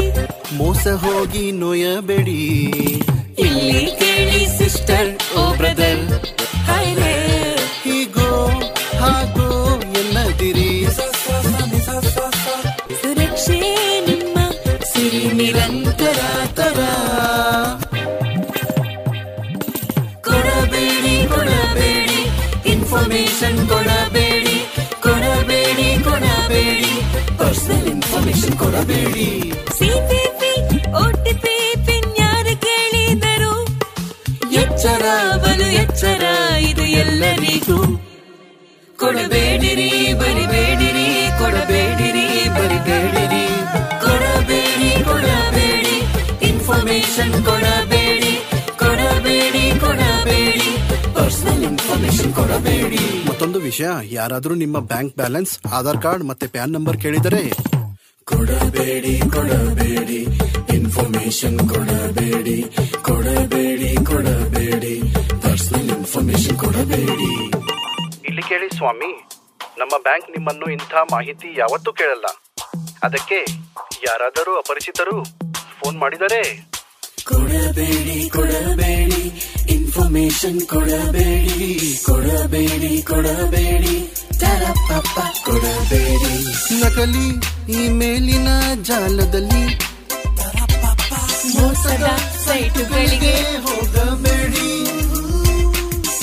ಮೋಸ 0.60 0.88
ಹೋಗಿ 1.04 1.52
ನೋಯಬೇಡಿ 1.62 2.42
ಇಲ್ಲಿ 3.46 3.84
ಕೇಳಿ 4.00 4.42
ಸಿಸ್ಟರ್ 4.58 5.10
ಓ 5.40 5.44
ಬ್ರದರ್. 5.60 6.04
ಹಾಯ್ರೆ 6.68 7.14
ಹೀಗೋ 7.86 8.30
ಹಾಗೋ 9.02 9.48
ಎನ್ನದಿರಿ. 10.02 10.70
ಸುರಕ್ಷೆ 13.02 13.60
ನಿಮ್ಮ 14.08 14.38
ಸಿರಿ 14.92 15.24
ನಿರಂತರ 15.40 16.20
ತರ 16.60 16.80
ಕೊಡಬೇಡಿ 20.28 21.16
ಕೊಡಬೇಡಿ 21.34 22.20
ಇನ್ಫಾರ್ಮೇಶನ್ 22.74 23.62
ಕೊಡಬೇಡಿ 23.72 24.58
ಕೊಡಬೇಡಿ 25.08 25.90
ಕೊಡಬೇಡಿ 26.08 26.94
ಪರ್ಸನಲ್ 27.42 27.88
ಇನ್ಫಾರ್ಮೇಶನ್ 27.96 28.58
ಕೊಡಬೇಡಿ. 28.64 29.28
ಸಿಪಿಪಿ 29.78 30.23
ಎಚ್ಚರ 34.84 35.38
ಬಲು 35.38 35.66
ಎಚ್ಚರ 35.72 36.24
ಇದು 36.60 36.82
ಎಲ್ಲರಿಗೂ. 36.82 37.78
ಕೊಡಬೇಡಿರಿ 38.98 40.14
ಬರಿಬೇಡಿರಿ 40.14 41.30
ಕೊಡಬೇಡಿರಿ 41.40 42.50
ಬರಿಬೇಡಿರಿ. 42.50 43.46
ಕೊಡಬೇಡಿ 44.00 45.04
ಕೊಡಬೇಡಿ 45.04 45.96
ಇನ್ಫಾರ್ಮೇಶನ್ 46.48 47.46
ಕೊಡಬೇಡಿ. 47.46 48.34
ಕೊಡಬೇಡಿ 48.80 49.80
ಕೊಡಬೇಡಿ. 49.80 50.68
ಪರ್ಸನಲ್ 51.14 51.64
ಇನ್ಫಾರ್ಮೇಶನ್ 51.64 52.34
ಕೊಡಬೇಡಿ. 52.34 53.28
ಮತ್ತೊಂದು 53.30 53.60
ವಿಷಯ 53.60 53.88
ಯಾರಾದರೂ 54.12 54.56
ನಿಮ್ಮ 54.56 54.80
ಬ್ಯಾಂಕ್ 54.80 55.16
ಬ್ಯಾಲೆನ್ಸ್ 55.16 55.60
ಆಧಾರ್ 55.74 55.98
ಕಾರ್ಡ್ 55.98 56.24
ಮತ್ತೆ 56.24 56.48
ಪ್ಯಾನ್ 56.48 56.74
ನಂಬರ್ 56.74 56.98
ಕೇಳಿದರೆ. 56.98 57.50
ಕೊಡಬೇಡಿ 58.26 59.20
ಕೊಡಬೇಡಿ. 59.20 60.28
ಇನ್ಫಾರ್ಮೇಶನ್ 60.74 61.60
ಕೊಡಬೇಡಿ 61.60 62.66
ಕೊಡಬೇಡಿ 63.02 64.06
ಕೊಡಬೇಡಿ. 64.06 65.02
ಪರ್ಸನಲ್ 65.42 65.90
ಇನ್ಫಾರ್ಮೇಶನ್ 65.90 66.58
ಕೊಡಬೇಡಿ. 66.58 67.46
ಇಲ್ಲಿ 68.26 68.42
ಕೇಳಿ 68.42 68.78
ಸ್ವಾಮಿ 68.78 69.30
ನಮ್ಮ 69.78 69.92
ಬ್ಯಾಂಕ್ 70.02 70.30
ನಿಮ್ಮನ್ನು 70.30 70.72
ಇಂಥ 70.72 70.94
ಮಾಹಿತಿ 71.12 71.60
ಯಾವತ್ತೂ 71.60 71.94
ಕೇಳಲ್ಲ. 71.94 72.26
ಅದಕ್ಕೆ 73.04 73.46
ಯಾರಾದರೂ 74.08 74.58
ಅಪರಿಚಿತರು 74.58 75.24
ಫೋನ್ 75.80 75.98
ಮಾಡಿದರೆ? 75.98 76.70
ಕೊಡಬೇಡಿ 77.24 78.30
ಕೊಡಬೇಡಿ. 78.30 79.22
ಇನ್ಫಾರ್ಮೇಶನ್ 79.74 80.62
ಕೊಡಬೇಡಿ. 80.62 82.04
ಕೊಡಬೇಡಿ 82.06 83.02
ಕೊಡಬೇಡಿ. 83.02 84.14
ಕೊಡಬೇಡಿ. 85.46 86.44
ನಕಲಿ 86.84 87.28
ಇಮೇಲಿನ 87.86 88.48
ಜಾಲದಲ್ಲಿ 88.82 89.93
ಮೋಸದ 91.64 92.08
ಸೈಟುಗಳಿಗೆ 92.46 93.34
ಹೋಗಬೇಡಿ 93.66 94.70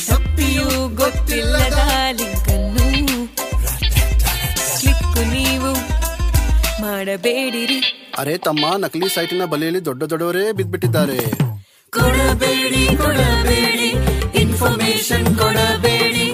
ತಪ್ಪಿಯೂ 0.08 0.66
ಗೊತ್ತಿಲ್ಲದ 1.00 1.78
ಲಿಂಕ್ 2.18 2.48
ಅನ್ನು 2.54 2.86
ಕ್ಲಿಕ್ 4.72 5.20
ನೀವು 5.34 5.70
ಮಾಡಬೇಡಿರಿ. 6.84 7.78
ಅರೆ 8.20 8.34
ತಮ್ಮ 8.46 8.64
ನಕಲಿ 8.84 9.08
ಸೈಟಿನ 9.16 9.44
ಬಲೆಯಲ್ಲಿ 9.52 9.82
ದೊಡ್ಡ 9.88 10.02
ದೊಡ್ಡವರೇ 10.12 10.44
ಬಿದ್ದ್ಬಿಟ್ಟಿದ್ದಾರೆ 10.58 11.18
ಕೊಡಬೇಡಿ 11.92 12.84
ಕೊಡಬೇಡಿ 13.02 13.88
ಇನ್ಫಾರ್ಮೇಶನ್ 14.42 15.28
ಕೊಡಬೇಡಿ 15.42 16.26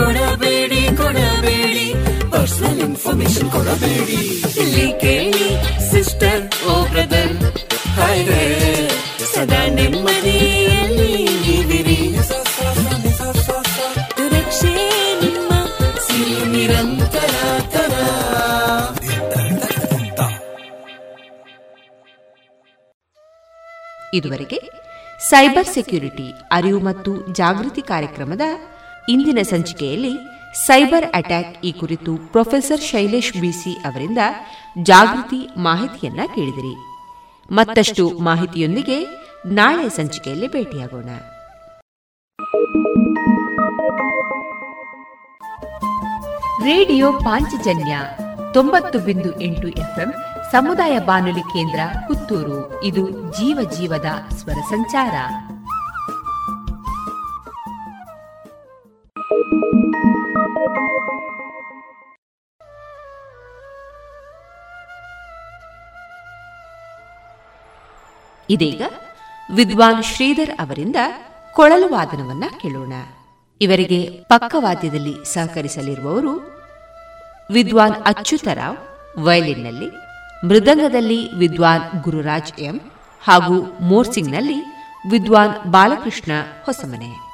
ಕೊಡಬೇಡಿ 0.00 0.82
ಕೊಡಬೇಡಿ 1.02 1.86
ಪರ್ಸನಲ್ 2.34 2.80
ಇನ್ಫಾರ್ಮೇಶನ್ 2.88 3.50
ಕೊಡಬೇಡಿ. 3.56 4.20
ಇಲ್ಲಿ 4.62 4.88
ಕೇಳಿ 5.04 5.48
ಸಿಸ್ಟರ್ 5.92 6.42
ಓ 6.66 6.76
ಬ್ರದರ್ 6.92 7.34
ಹಾಯ್ರೆ 7.98 8.40
ಇದುವರೆಗೆ 24.14 24.58
ಸೈಬರ್ 25.28 25.66
ಸೆಕ್ಯುರಿಟಿ, 25.66 26.28
ಅರಿವು 26.52 26.80
ಮತ್ತು 26.80 27.12
ಜಾಗೃತಿ 27.32 27.82
ಕಾರ್ಯಕ್ರಮದ 27.82 28.40
ಇಂದಿನ 29.08 29.38
ಸಂಚಿಕೆಯಲ್ಲಿ 29.42 30.14
ಸೈಬರ್ 30.66 31.06
ಅಟ್ಯಾಕ್ 31.14 31.64
ಈ 31.64 31.72
ಕುರಿತು 31.72 32.16
ಪ್ರೊಫೆಸರ್ 32.16 32.80
ಶೈಲೇಶ್ 32.80 33.32
ಬಿಸಿ 33.40 33.72
ಅವರಿಂದ 33.72 34.18
ಜಾಗೃತಿ 34.82 35.40
ಮಾಹಿತಿಯನ್ನ 35.56 36.20
ಕೇಳಿದಿರಿ. 36.34 36.74
ಮತ್ತಷ್ಟು 37.54 38.04
ಮಾಹಿತಿಯೊಂದಿಗೆ 38.18 38.98
ನಾಳೆ 39.46 39.88
ಸಂಚಿಕೆಯಲ್ಲಿ 39.88 40.48
ಭೇಟಿಯಾಗೋಣ. 40.52 41.10
ರೇಡಿಯೋ 46.64 47.12
ಪಾಂಚಜನ್ಯ 47.12 47.98
ತೊಂಬತ್ತು 48.52 48.98
ಬಿಂದು 48.98 49.40
ಎಂಟು 49.40 49.68
ಎಫ್ಎಂ 49.68 50.10
ಸಮುದಾಯ 50.54 50.98
ಬಾನುಲಿ 50.98 51.40
ಕೇಂದ್ರ 51.40 51.80
ಪುತ್ತೂರು. 52.06 52.84
ಇದು 52.84 53.10
ಜೀವ 53.10 53.70
ಜೀವದ 53.70 54.06
ಸ್ವರ 54.34 54.52
ಸಂಚಾರ. 54.52 55.14
ಇದೀಗ 68.50 68.82
ವಿದ್ವಾನ್ 69.54 70.04
ಶ್ರೀಧರ್ 70.04 70.50
ಅವರಿಂದ 70.60 70.96
ಕೊಳಲು 71.52 71.88
ವಾದನವನ್ನ 71.88 72.44
ಕೇಳೋಣ. 72.60 72.92
ಇವರಿಗೆ 73.60 74.10
ಪಕ್ಕವಾದ್ಯದಲ್ಲಿ 74.22 75.34
ಸಹಕರಿಸಲಿರುವವರು 75.34 76.50
ವಿದ್ವಾನ್ 77.52 77.94
ಅಚ್ಯುತರಾವ್, 77.94 78.76
ವಯಲಿನ್ನಲ್ಲಿ 79.18 80.03
ಮೃದಂಗದಲ್ಲಿ 80.48 81.34
ವಿದ್ವಾನ್ 81.34 82.02
ಗುರುರಾಜ್ 82.02 82.60
ಎಂ 82.60 82.80
ಹಾಗೂ 83.22 83.78
ಮೋರ್ಸಿಂಗ್ನಲ್ಲಿ 83.80 84.58
ವಿದ್ವಾನ್ 85.10 85.70
ಬಾಲಕೃಷ್ಣ 85.70 86.32
ಹೊಸಮನೆ. 86.64 87.33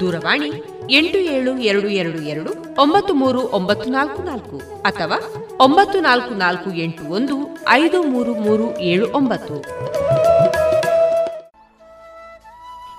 ದೂರವಾಣಿ 0.00 0.48
ಎಂಟು 0.90 1.18
ಏಳು 1.18 1.58
ಎರಡು 1.58 1.88
ಎರಡು 1.88 2.18
ಎರಡು 2.18 2.80
ಒಂಬತ್ತು 2.80 3.14
ಮೂರು 3.14 3.40
ಒಂಬತ್ತು 3.40 3.90
ನಾಲ್ಕು 3.90 4.22
ನಾಲ್ಕು 4.22 4.82
ಅಥವಾ 4.82 5.18
ಒಂಬತ್ತು 5.60 6.00
ನಾಲ್ಕು 6.00 6.34
ನಾಲ್ಕು 6.34 6.72
ಎಂಟು 6.72 7.04
ಒಂದು 7.04 7.58
ಐದು 7.68 8.02
ಮೂರು 8.02 8.34
ಮೂರು 8.34 8.78
ಏಳು 8.80 9.08
ಒಂಬತ್ತು. 9.12 9.54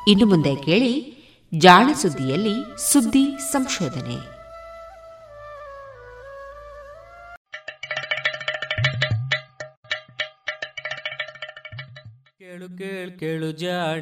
ಇನ್ನು 0.07 0.25
ಮುಂದೆ 0.25 0.55
ಕೇಳಿ 0.55 1.17
ಜಾಣ 1.57 1.93
ಸುದ್ದಿಯಲ್ಲಿ 1.93 2.91
ಸುದ್ದಿ 2.91 3.37
ಸಂಶೋಧನೆ. 3.51 4.37
ಕೇಳು 12.39 12.77
ಕೇಳು 12.77 13.19
ಕೇಳು 13.19 13.51
ಜಾಣ. 13.51 14.01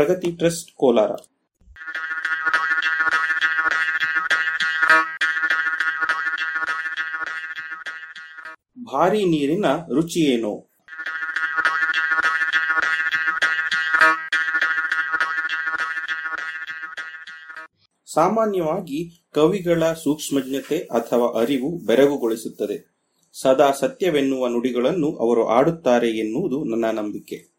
ಪ್ರಗತಿ 0.00 0.36
ಟ್ರಸ್ಟ್ 0.36 0.76
ಕೋಲಾರ. 0.76 1.08
ಭಾರಿ 8.84 9.24
ನೀರಿನ 9.24 9.64
ರುಚಿಯೇನು 9.94 10.70
ಸಾಮಾನ್ಯವಾಗಿ 18.14 19.26
ಕವಿಗಳ 19.34 19.92
ಸೂಕ್ಷ್ಮಜ್ಞತೆ 19.92 20.78
ಅಥವಾ 20.78 21.40
ಅರಿವು 21.40 21.86
ಬೆರಗುಗೊಳಿಸುತ್ತದೆ. 21.86 22.90
ಸದಾ 23.42 23.70
ಸತ್ಯವೆನ್ನುವ 23.70 24.48
ನುಡಿಗಳನ್ನು 24.48 25.16
ಅವರು 25.16 25.48
ಆಡುತ್ತಾರೆ 25.48 26.10
ಎನ್ನುವುದು 26.10 26.64
ನನ್ನ 26.64 26.98
ನಂಬಿಕೆ. 26.98 27.49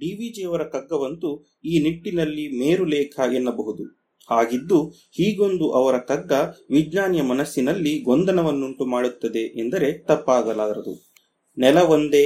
ಡಿವಿಜಿಯವರ 0.00 0.64
ಕಗ್ಗವಂತೂ 0.64 1.46
ಈ 1.64 1.78
ನಿಟ್ಟಿನಲ್ಲಿ 1.82 2.58
ಮೇರುಲೇಖ 2.58 3.20
ಎನ್ನಬಹುದು. 3.34 3.98
ಹಾಗಿದ್ದು, 4.30 4.88
ಹೀಗೊಂದು 4.88 5.70
ಅವರ 5.70 5.98
ಕಗ್ಗ 5.98 6.32
ವಿಜ್ಞಾನಿಯ 6.70 7.22
ಮನಸ್ಸಿನಲ್ಲಿ 7.22 8.02
ಗೊಂದನವನ್ನುಂಟು 8.02 8.86
ಮಾಡುತ್ತದೆ 8.86 9.60
ಎಂದರೆ 9.60 9.98
ತಪ್ಪಾಗಲಾರದು. 9.98 11.12
ನೆಲ 11.58 11.78
ಒಂದೇ, 11.78 12.24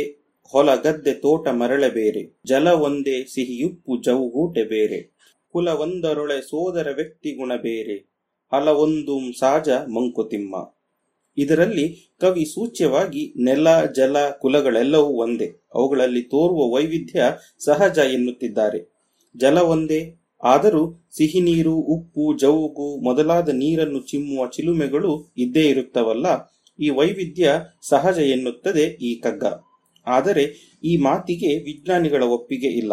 ಹೊಲ 0.50 0.74
ಗದ್ದೆ 0.74 1.12
ತೋಟ 1.14 1.48
ಮರಳೆ 1.48 1.88
ಬೇರೆ, 1.88 2.40
ಜಲ 2.46 2.68
ಒಂದೇ, 2.68 3.24
ಸಿಹಿಯುಪ್ಪು 3.24 4.02
ಜವುಗೂಟೆ 4.02 4.64
ಬೇರೆ, 4.64 5.12
ಕುಲ 5.48 5.68
ಒಂದರೊಳೆ 5.68 6.40
ಸೋದರ 6.40 6.88
ವ್ಯಕ್ತಿ 6.96 7.36
ಗುಣ 7.36 7.52
ಬೇರೆ 7.56 8.12
ಹಲವೊಂದು 8.52 9.38
ಸಾಜ 9.38 9.68
ಮಂಕುತಿಮ್ಮ. 9.68 10.56
ಇದರಲ್ಲಿ 11.36 12.16
ಕವಿ 12.20 12.44
ಸೂಚ್ಯವಾಗಿ 12.44 13.34
ನೆಲ, 13.44 13.84
ಜಲ, 13.96 14.16
ಕುಲಗಳೆಲ್ಲವೂ 14.30 15.08
ಒಂದೇ. 15.08 15.66
ಅವುಗಳಲ್ಲಿ 15.74 16.22
ತೋರುವ 16.22 16.74
ವೈವಿಧ್ಯ 16.74 17.24
ಸಹಜ 17.64 17.98
ಎನ್ನುತ್ತಿದ್ದಾರೆ. 17.98 18.94
ಜಲ 19.36 19.58
ಒಂದೇ. 19.58 20.18
ಆದರೂ 20.44 21.08
ಸಿಹಿ 21.16 21.40
ನೀರು, 21.40 21.74
ಉಪ್ಪು, 21.74 22.38
ಜವುಗು 22.38 23.00
ಮೊದಲಾದ 23.00 23.48
ನೀರನ್ನು 23.48 24.00
ಚಿಮ್ಮುವ 24.00 24.46
ಚಿಲುಮೆಗಳು 24.46 25.32
ಇದ್ದೇ 25.36 25.68
ಇರುತ್ತವಲ್ಲ. 25.68 26.26
ಈ 26.80 26.90
ವೈವಿಧ್ಯ 26.90 27.60
ಸಹಜ 27.88 28.18
ಎನ್ನುತ್ತದೆ 28.18 28.82
ಈ 28.82 29.20
ಕಗ್ಗ. 29.20 29.44
ಆದರೆ 30.06 30.44
ಈ 30.84 30.96
ಮಾತಿಗೆ 30.96 31.62
ವಿಜ್ಞಾನಿಗಳ 31.64 32.22
ಒಪ್ಪಿಗೆ 32.22 32.66
ಇಲ್ಲ. 32.66 32.92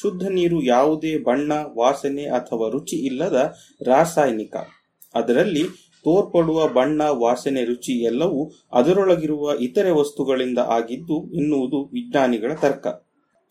ಶುದ್ಧ 0.00 0.28
ನೀರು 0.28 0.62
ಯಾವುದೇ 0.62 1.18
ಬಣ್ಣ, 1.18 1.52
ವಾಸನೆ 1.76 2.24
ಅಥವಾ 2.24 2.70
ರುಚಿ 2.70 2.96
ಇಲ್ಲದ 2.96 3.54
ರಾಸಾಯನಿಕ. 3.82 4.56
ಅದರಲ್ಲಿ 5.14 5.89
ತೋರ್ಪಡುವ 6.04 6.68
ಬಣ್ಣ, 6.68 7.02
ವಾಸನೆ, 7.02 7.64
ರುಚಿ 7.64 7.92
ಎಲ್ಲವೂ 7.92 8.50
ಅದರೊಳಗಿರುವ 8.72 9.54
ಇತರೆ 9.60 9.90
ವಸ್ತುಗಳಿಂದ 9.90 10.58
ಆಗಿದ್ದು 10.58 11.32
ಎನ್ನುವುದು 11.34 11.90
ವಿಜ್ಞಾನಿಗಳ 11.92 12.52
ತರ್ಕ. 12.54 12.86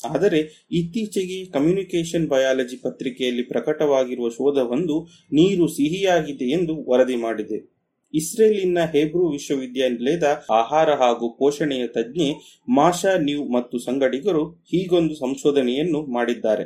ಆದರೆ 0.10 0.68
ಇತ್ತೀಚೆಗೆ 0.72 1.46
ಕಮ್ಯುನಿಕೇಷನ್ 1.46 2.28
ಬಯಾಲಜಿ 2.28 2.78
ಪತ್ರಿಕೆಯಲ್ಲಿ 2.78 3.44
ಪ್ರಕಟವಾಗಿರುವ 3.44 4.30
ಶೋಧವೊಂದು 4.30 5.08
ನೀರು 5.34 5.68
ಸಿಹಿಯಾಗಿದೆ 5.68 6.46
ಎಂದು 6.46 6.90
ವರದಿ 6.90 7.16
ಮಾಡಿದೆ. 7.16 7.80
ಇಸ್ರೇಲಿನ 8.14 8.78
ಹೇಬ್ರೂ 8.92 9.30
ವಿಶ್ವವಿದ್ಯಾನಿಲಯದ 9.30 10.44
ಆಹಾರ 10.52 10.90
ಹಾಗೂ 10.94 11.30
ಪೋಷಣೆಯ 11.30 11.88
ತಜ್ಞೆ 11.88 12.30
ಮಾಷಾ 12.70 13.18
ನ್ಯೂ 13.18 13.44
ಮತ್ತು 13.44 13.80
ಸಂಗಡಿಗರು 13.80 14.46
ಹೀಗೊಂದು 14.50 15.16
ಸಂಶೋಧನೆಯನ್ನು 15.16 16.02
ಮಾಡಿದ್ದಾರೆ. 16.14 16.66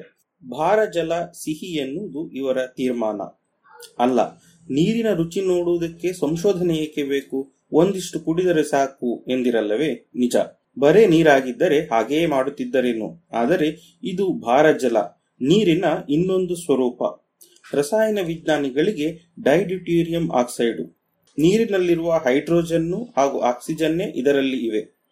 ಭಾರ, 0.50 0.86
ಜಲ, 0.86 1.12
ಸಿಹಿ 1.44 1.76
ಎನ್ನುವುದು 1.76 2.32
ಇವರ 2.32 2.58
ತೀರ್ಮಾನ. 2.78 3.22
ಅಲ್ಲ 4.00 4.20
ನೀರಿನ 4.70 5.14
ರುಚಿ 5.14 5.42
ನೋಡುವುದಕ್ಕೆ 5.42 6.14
ಸಂಶೋಧನೆ 6.14 6.78
ಏಕೆ 6.78 7.04
ಬೇಕು? 7.04 7.54
ಒಂದಿಷ್ಟು 7.72 8.20
ಕುಡಿದರೆ 8.20 8.64
ಸಾಕು 8.64 9.26
ಎಂದಿರಲ್ಲವೇ? 9.28 9.94
ನಿಜ. 10.16 10.36
ಬರೇ 10.80 11.08
ನೀರಾಗಿದ್ದರೆ 11.08 11.80
ಹಾಗೆಯೇ 11.80 12.26
ಮಾಡುತ್ತಿದ್ದರೇನು. 12.26 13.28
ಆದರೆ 13.32 14.00
ಇದು 14.04 14.34
ಭಾರ 14.34 14.72
ಜಲ. 14.72 14.98
ನೀರಿನ 15.42 15.86
ಇನ್ನೊಂದು 16.10 16.56
ಸ್ವರೂಪ. 16.56 17.26
ರಸಾಯನ 17.74 18.20
ವಿಜ್ಞಾನಿಗಳಿಗೆ 18.26 19.34
ಡೈಡ್ಯೂಟೀರಿಯಂ 19.44 20.32
ಆಕ್ಸೈಡು. 20.32 21.04
ನೀರಿನಲ್ಲಿರುವ 21.40 22.12
ಹೈಡ್ರೋಜನ್ನು 22.14 23.14
ಹಾಗೂ 23.18 23.40
ಆಕ್ಸಿಜನ್ನೇ 23.40 24.04
ಇದರಲ್ಲಿ 24.16 24.58
ಇವೆ. 24.66 25.04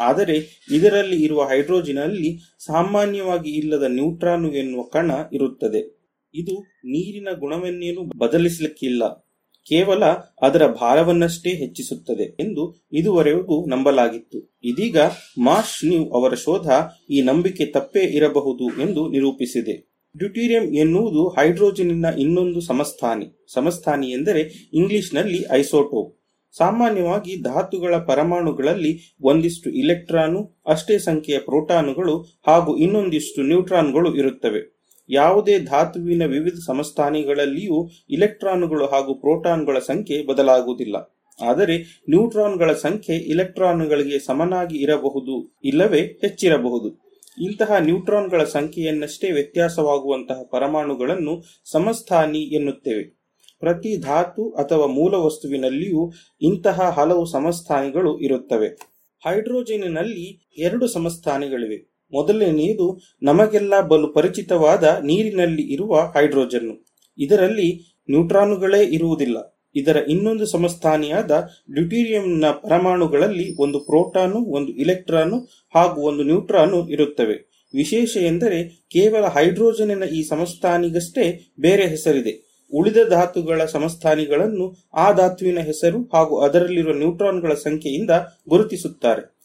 ಆದರೆ 0.00 0.66
ಇದರಲ್ಲಿ 0.72 1.24
ಇರುವ 1.24 1.44
ಹೈಡ್ರೋಜನಲ್ಲಿ 1.44 2.38
ಸಾಮಾನ್ಯವಾಗಿ 2.58 3.50
ಇಲ್ಲದ 3.50 3.82
ನ್ಯೂಟ್ರಾನು 3.82 4.52
ಎನ್ನುವ 4.52 4.82
ಕಣ 4.82 5.10
ಇರುತ್ತದೆ. 5.32 5.95
ಇದು 6.36 6.60
ನೀರಿನ 6.78 7.28
ಗುಣವನ್ನೇನು 7.38 8.18
ಬದಲಿಸಲಿಕ್ಕಿಲ್ಲ. 8.18 9.26
ಕೇವಲ 9.68 10.04
ಅದರ 10.42 10.66
ಭಾರವನ್ನಷ್ಟೇ 10.66 11.50
ಹೆಚ್ಚಿಸುತ್ತದೆ 11.50 12.22
ಎಂದು 12.22 12.86
ಇದುವರೆಗೂ 12.92 13.66
ನಂಬಲಾಗಿತ್ತು. 13.66 14.58
ಇದೀಗ 14.64 14.96
ಮಾರ್ಷ್ 15.38 15.84
ನ್ಯೂ 15.84 16.10
ಅವರ 16.10 16.34
ಶೋಧ 16.34 16.66
ಈ 17.10 17.22
ನಂಬಿಕೆ 17.22 17.66
ತಪ್ಪೇ 17.66 18.00
ಇರಬಹುದು 18.00 18.82
ಎಂದು 18.82 19.08
ನಿರೂಪಿಸಿದೆ. 19.08 19.96
ಡ್ಯೂಟೀರಿಯಂ 20.16 20.62
ಎನ್ನುವುದು 20.62 21.28
ಹೈಡ್ರೋಜನಿನ 21.28 22.06
ಇನ್ನೊಂದು 22.18 22.60
ಸಮಸ್ಥಾನಿ. 22.60 23.46
ಸಮಸ್ಥಾನಿ 23.52 24.10
ಎಂದರೆ 24.10 24.70
ಇಂಗ್ಲಿಷ್ನಲ್ಲಿ 24.72 25.44
ಐಸೋಟೋಪ್. 25.52 26.20
ಸಾಮಾನ್ಯವಾಗಿ 26.56 27.42
ಧಾತುಗಳ 27.42 27.96
ಪರಮಾಣುಗಳಲ್ಲಿ 27.96 29.16
ಒಂದಿಷ್ಟು 29.20 29.70
ಇಲೆಕ್ಟ್ರಾನು, 29.70 30.62
ಅಷ್ಟೇ 30.66 30.98
ಸಂಖ್ಯೆಯ 30.98 31.38
ಪ್ರೋಟಾನುಗಳು 31.38 32.40
ಹಾಗೂ 32.46 32.76
ಇನ್ನೊಂದಿಷ್ಟು 32.76 33.42
ನ್ಯೂಟ್ರಾನ್ಗಳು 33.42 34.16
ಇರುತ್ತವೆ. 34.16 34.75
ಯಾವುದೇ 35.08 35.58
ಧಾತುವಿನ 35.58 36.24
ವಿವಿಧ 36.24 36.54
ಸಮಸ್ಥಾನಿಗಳಲ್ಲಿಯೂ 36.66 37.88
ಇಲೆಕ್ಟ್ರಾನ್ಗಳು 38.10 38.86
ಹಾಗೂ 38.86 39.14
ಪ್ರೋಟಾನ್ಗಳ 39.14 39.78
ಸಂಖ್ಯೆ 39.78 40.26
ಬದಲಾಗುವುದಿಲ್ಲ. 40.26 40.96
ಆದರೆ 41.42 42.04
ನ್ಯೂಟ್ರಾನ್ಗಳ 42.08 42.72
ಸಂಖ್ಯೆ 42.72 43.16
ಇಲೆಕ್ಟ್ರಾನ್ಗಳಿಗೆ 43.16 44.18
ಸಮನಾಗಿ 44.18 44.76
ಇರಬಹುದು, 44.76 45.56
ಇಲ್ಲವೇ 45.64 46.00
ಹೆಚ್ಚಿರಬಹುದು. 46.00 47.06
ಇಂತಹ 47.42 47.76
ನ್ಯೂಟ್ರಾನ್ಗಳ 47.78 48.44
ಸಂಖ್ಯೆಯನ್ನಷ್ಟೇ 48.44 49.30
ವ್ಯತ್ಯಾಸವಾಗುವಂತಹ 49.30 50.42
ಪರಮಾಣುಗಳನ್ನು 50.50 51.44
ಸಮಸ್ಥಾನಿ 51.70 52.38
ಎನ್ನುತ್ತೇವೆ. 52.38 53.16
ಪ್ರತಿ 53.60 53.96
ಧಾತು 53.96 54.50
ಅಥವಾ 54.50 54.86
ಮೂಲ 54.86 55.14
ವಸ್ತುವಿನಲ್ಲಿಯೂ 55.14 56.12
ಇಂತಹ 56.40 56.80
ಹಲವು 56.82 57.26
ಸಮಸ್ಥಾನಿಗಳು 57.26 58.18
ಇರುತ್ತವೆ. 58.18 58.68
ಹೈಡ್ರೋಜನಿನಲ್ಲಿ 59.24 60.50
ಎರಡು 60.58 60.86
ಸಮಸ್ಥಾನಿಗಳಿವೆ. 60.86 61.95
ಮೊದಲನೆಯದು 62.12 63.00
ನಮಗೆಲ್ಲ 63.22 63.80
ಬಲು 63.80 64.08
ಪರಿಚಿತವಾದ 64.08 64.84
ನೀರಿನಲ್ಲಿ 65.04 65.62
ಇರುವ 65.62 65.96
ಹೈಡ್ರೋಜನ್ 65.96 66.86
ಇದರಲ್ಲಿ 67.18 67.96
ನ್ಯೂಟ್ರಾನುಗಳೇ 68.10 68.84
ಇರುವುದಿಲ್ಲ. 68.84 69.56
ಇದರ 69.76 69.96
ಇನ್ನೊಂದು 70.08 70.46
ಸಮಸ್ಥಾನಿಯಾದ 70.46 71.48
ಡ್ಯೂಟೀರಿಯಂನ 71.74 72.44
ಪರಮಾಣುಗಳಲ್ಲಿ 72.50 73.56
ಒಂದು 73.58 73.78
ಪ್ರೋಟಾನು, 73.80 74.44
ಒಂದು 74.44 74.72
ಇಲೆಕ್ಟ್ರಾನು 74.72 75.38
ಹಾಗೂ 75.74 76.00
ಒಂದು 76.00 76.22
ನ್ಯೂಟ್ರಾನು 76.22 76.88
ಇರುತ್ತವೆ. 76.88 77.56
ವಿಶೇಷ 77.74 78.16
ಎಂದರೆ 78.16 78.86
ಕೇವಲ 78.90 79.24
ಹೈಡ್ರೋಜನಿನ 79.26 80.02
ಈ 80.02 80.22
ಸಮಸ್ಥಾನಿಗಷ್ಟೇ 80.22 81.54
ಬೇರೆ 81.60 81.86
ಹೆಸರಿದೆ. 81.86 82.46
ಉಳಿದ 82.72 82.96
ಧಾತುಗಳ 83.08 83.64
ಸಮಸ್ಥಾನಿಗಳನ್ನು 83.64 84.90
ಆ 84.94 85.12
ಧಾತುವಿನ 85.12 85.58
ಹೆಸರು 85.58 86.10
ಹಾಗೂ 86.12 86.40
ಅದರಲ್ಲಿರುವ 86.40 86.94
ನ್ಯೂಟ್ರಾನ್ಗಳ 86.94 87.54
ಸಂಖ್ಯೆಯಿಂದ 87.54 88.10
ಗುರುತಿಸುತ್ತಾರೆ. 88.48 89.35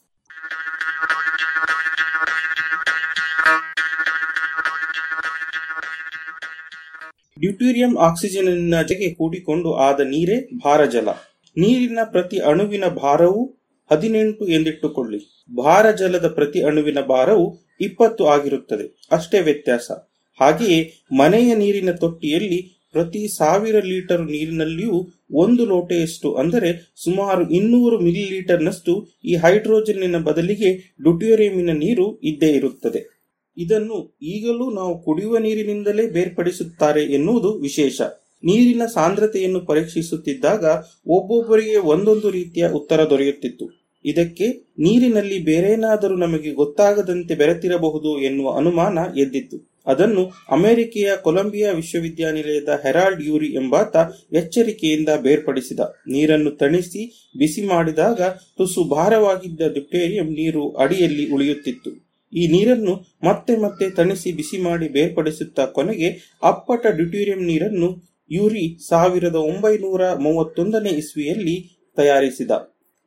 ಡ್ಯೂಟೀರಿಯಂ 7.42 7.94
ಆಕ್ಸಿಜನ್ 8.08 8.50
ಜೊತೆಗೆ 8.74 9.08
ಕೂಡಿಕೊಂಡು 9.20 9.70
ಆದ 9.88 10.00
ನೀರೇ 10.14 10.38
ಭಾರಜಲ. 10.66 11.10
ನೀರಿನ 11.58 12.02
ಪ್ರತಿ 12.14 12.38
ಅಣುವಿನ 12.52 12.86
ಭಾರವು 13.04 13.42
ಹದಿನೆಂಟು 13.92 14.44
ಎಂದಿಟ್ಟುಕೊಳ್ಳಿ. 14.56 15.20
ಭಾರ 15.52 15.86
ಜಲದ 16.02 16.28
ಪ್ರತಿ 16.38 16.60
ಅಣುವಿನ 16.70 17.00
ಭಾರವು 17.14 17.46
ಇಪ್ಪತ್ತು 17.88 18.24
ಆಗಿರುತ್ತದೆ. 18.34 18.86
ಅಷ್ಟೇ 19.16 19.40
ವ್ಯತ್ಯಾಸ. 19.48 19.88
ಹಾಗೆಯೇ 20.40 20.78
ಮನೆಯ 21.22 21.50
ನೀರಿನ 21.64 21.92
ತೊಟ್ಟಿಯಲ್ಲಿ 22.04 22.60
ಪ್ರತಿ 22.96 23.22
ಸಾವಿರ 23.38 23.78
ಲೀಟರ್ 23.90 24.24
ನೀರಿನಲ್ಲಿಯೂ 24.32 24.98
ಒಂದು 25.44 25.64
ಲೋಟೆಯಷ್ಟು, 25.66 26.30
ಅಂದರೆ 26.42 26.70
ಸುಮಾರು 27.04 27.44
ಇನ್ನೂರು 27.58 27.98
ಮಿಲಿ 28.06 28.24
ಲೀಟರ್ನಷ್ಟು 28.34 28.94
ಈ 29.30 29.36
ಹೈಡ್ರೋಜನ್ನಿನ 29.44 30.20
ಬದಲಿಗೆ 30.30 30.72
ಡ್ಯೂಟೇರಿಯಮಿನ 31.04 31.74
ನೀರು 31.84 32.08
ಇದ್ದೇ 32.32 32.50
ಇರುತ್ತದೆ. 32.60 33.02
ಇದನ್ನು 33.58 34.18
ಈಗಲೂ 34.22 34.72
ನಾವು 34.72 35.04
ಕುಡಿಯುವ 35.04 35.38
ನೀರಿನಿಂದಲೇ 35.38 36.08
ಬೇರ್ಪಡಿಸುತ್ತಾರೆ 36.08 37.04
ಎನ್ನುವುದು 37.04 37.60
ವಿಶೇಷ. 37.60 38.02
ನೀರಿನ 38.44 38.82
ಸಾಂದ್ರತೆಯನ್ನು 38.94 39.60
ಪರೀಕ್ಷಿಸುತ್ತಿದ್ದಾಗ 39.60 40.66
ಒಬ್ಬೊಬ್ಬರಿಗೆ 41.08 41.78
ಒಂದೊಂದು 41.78 42.30
ರೀತಿಯ 42.30 42.70
ಉತ್ತರ 42.70 43.10
ದೊರೆಯುತ್ತಿತ್ತು. 43.10 43.82
ಇದಕ್ಕೆ 44.06 44.74
ನೀರಿನಲ್ಲಿ 44.80 45.44
ಬೇರೇನಾದರೂ 45.44 46.16
ನಮಗೆ 46.16 46.52
ಗೊತ್ತಾಗದಂತೆ 46.52 47.36
ಬೆರೆತಿರಬಹುದು 47.36 48.22
ಎನ್ನುವ 48.22 48.58
ಅನುಮಾನ 48.58 49.00
ಎದ್ದಿತ್ತು. 49.18 49.72
ಅದನ್ನು 49.88 50.32
ಅಮೆರಿಕೆಯ 50.52 51.12
ಕೊಲಂಬಿಯಾ 51.22 51.72
ವಿಶ್ವವಿದ್ಯಾನಿಲಯದ 51.72 52.70
ಹೆರಾಲ್ಡ್ 52.84 53.24
ಯೂರಿ 53.24 53.48
ಎಂಬಾತ 53.48 53.96
ಎಚ್ಚರಿಕೆಯಿಂದ 54.34 55.10
ಬೇರ್ಪಡಿಸಿದ. 55.22 55.80
ನೀರನ್ನು 56.08 56.52
ತಣಿಸಿ, 56.52 57.32
ಬಿಸಿ 57.38 57.66
ಮಾಡಿದಾಗ 57.66 58.22
ತುಸು 58.58 58.84
ಭಾರವಾಗಿದ್ದ 58.84 59.62
ಡ್ಯುಟೇರಿಯಂ 59.62 60.26
ನೀರು 60.26 60.72
ಅಡಿಯಲ್ಲಿ 60.72 61.32
ಉಳಿಯುತ್ತಿತ್ತು. 61.32 62.01
ಈ 62.34 62.48
ನೀರನ್ನು 62.48 62.94
ಮತ್ತೆ 63.24 63.56
ಮತ್ತೆ 63.58 63.90
ತಣಿಸಿ 63.90 64.32
ಬಿಸಿ 64.32 64.58
ಮಾಡಿ 64.62 64.88
ಬೇರ್ಪಡಿಸುತ್ತಾ 64.88 65.66
ಕೊನೆಗೆ 65.66 66.10
ಅಪ್ಪಟ 66.44 66.88
ಡ್ಯೂಟೀರಿಯಂ 66.88 67.44
ನೀರನ್ನು 67.44 67.90
ಯೂರಿ 68.32 68.66
ಸಾವಿರದ 68.90 69.36
ಒಂಬೈನೂರ 69.36 70.04
ಮೂವತ್ತೊಂದನೇ 70.16 70.90
ಇಸ್ವಿಯಲ್ಲಿ 70.90 71.56
ತಯಾರಿಸಿದ. 71.98 72.52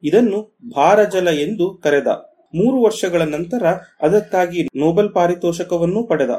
ಇದನ್ನು 0.02 0.38
ಭಾರಜಲ 0.76 1.28
ಎಂದು 1.28 1.66
ಕರೆದ. 1.76 2.09
ಮೂರು 2.55 2.82
ವರ್ಷಗಳ 2.82 3.22
ನಂತರ 3.22 3.64
ಅದಕ್ಕಾಗಿ 4.02 4.62
ನೊಬೆಲ್ 4.76 5.14
ಪಾರಿತೋಷಕವನ್ನು 5.14 6.06
ಪಡೆದ. 6.06 6.30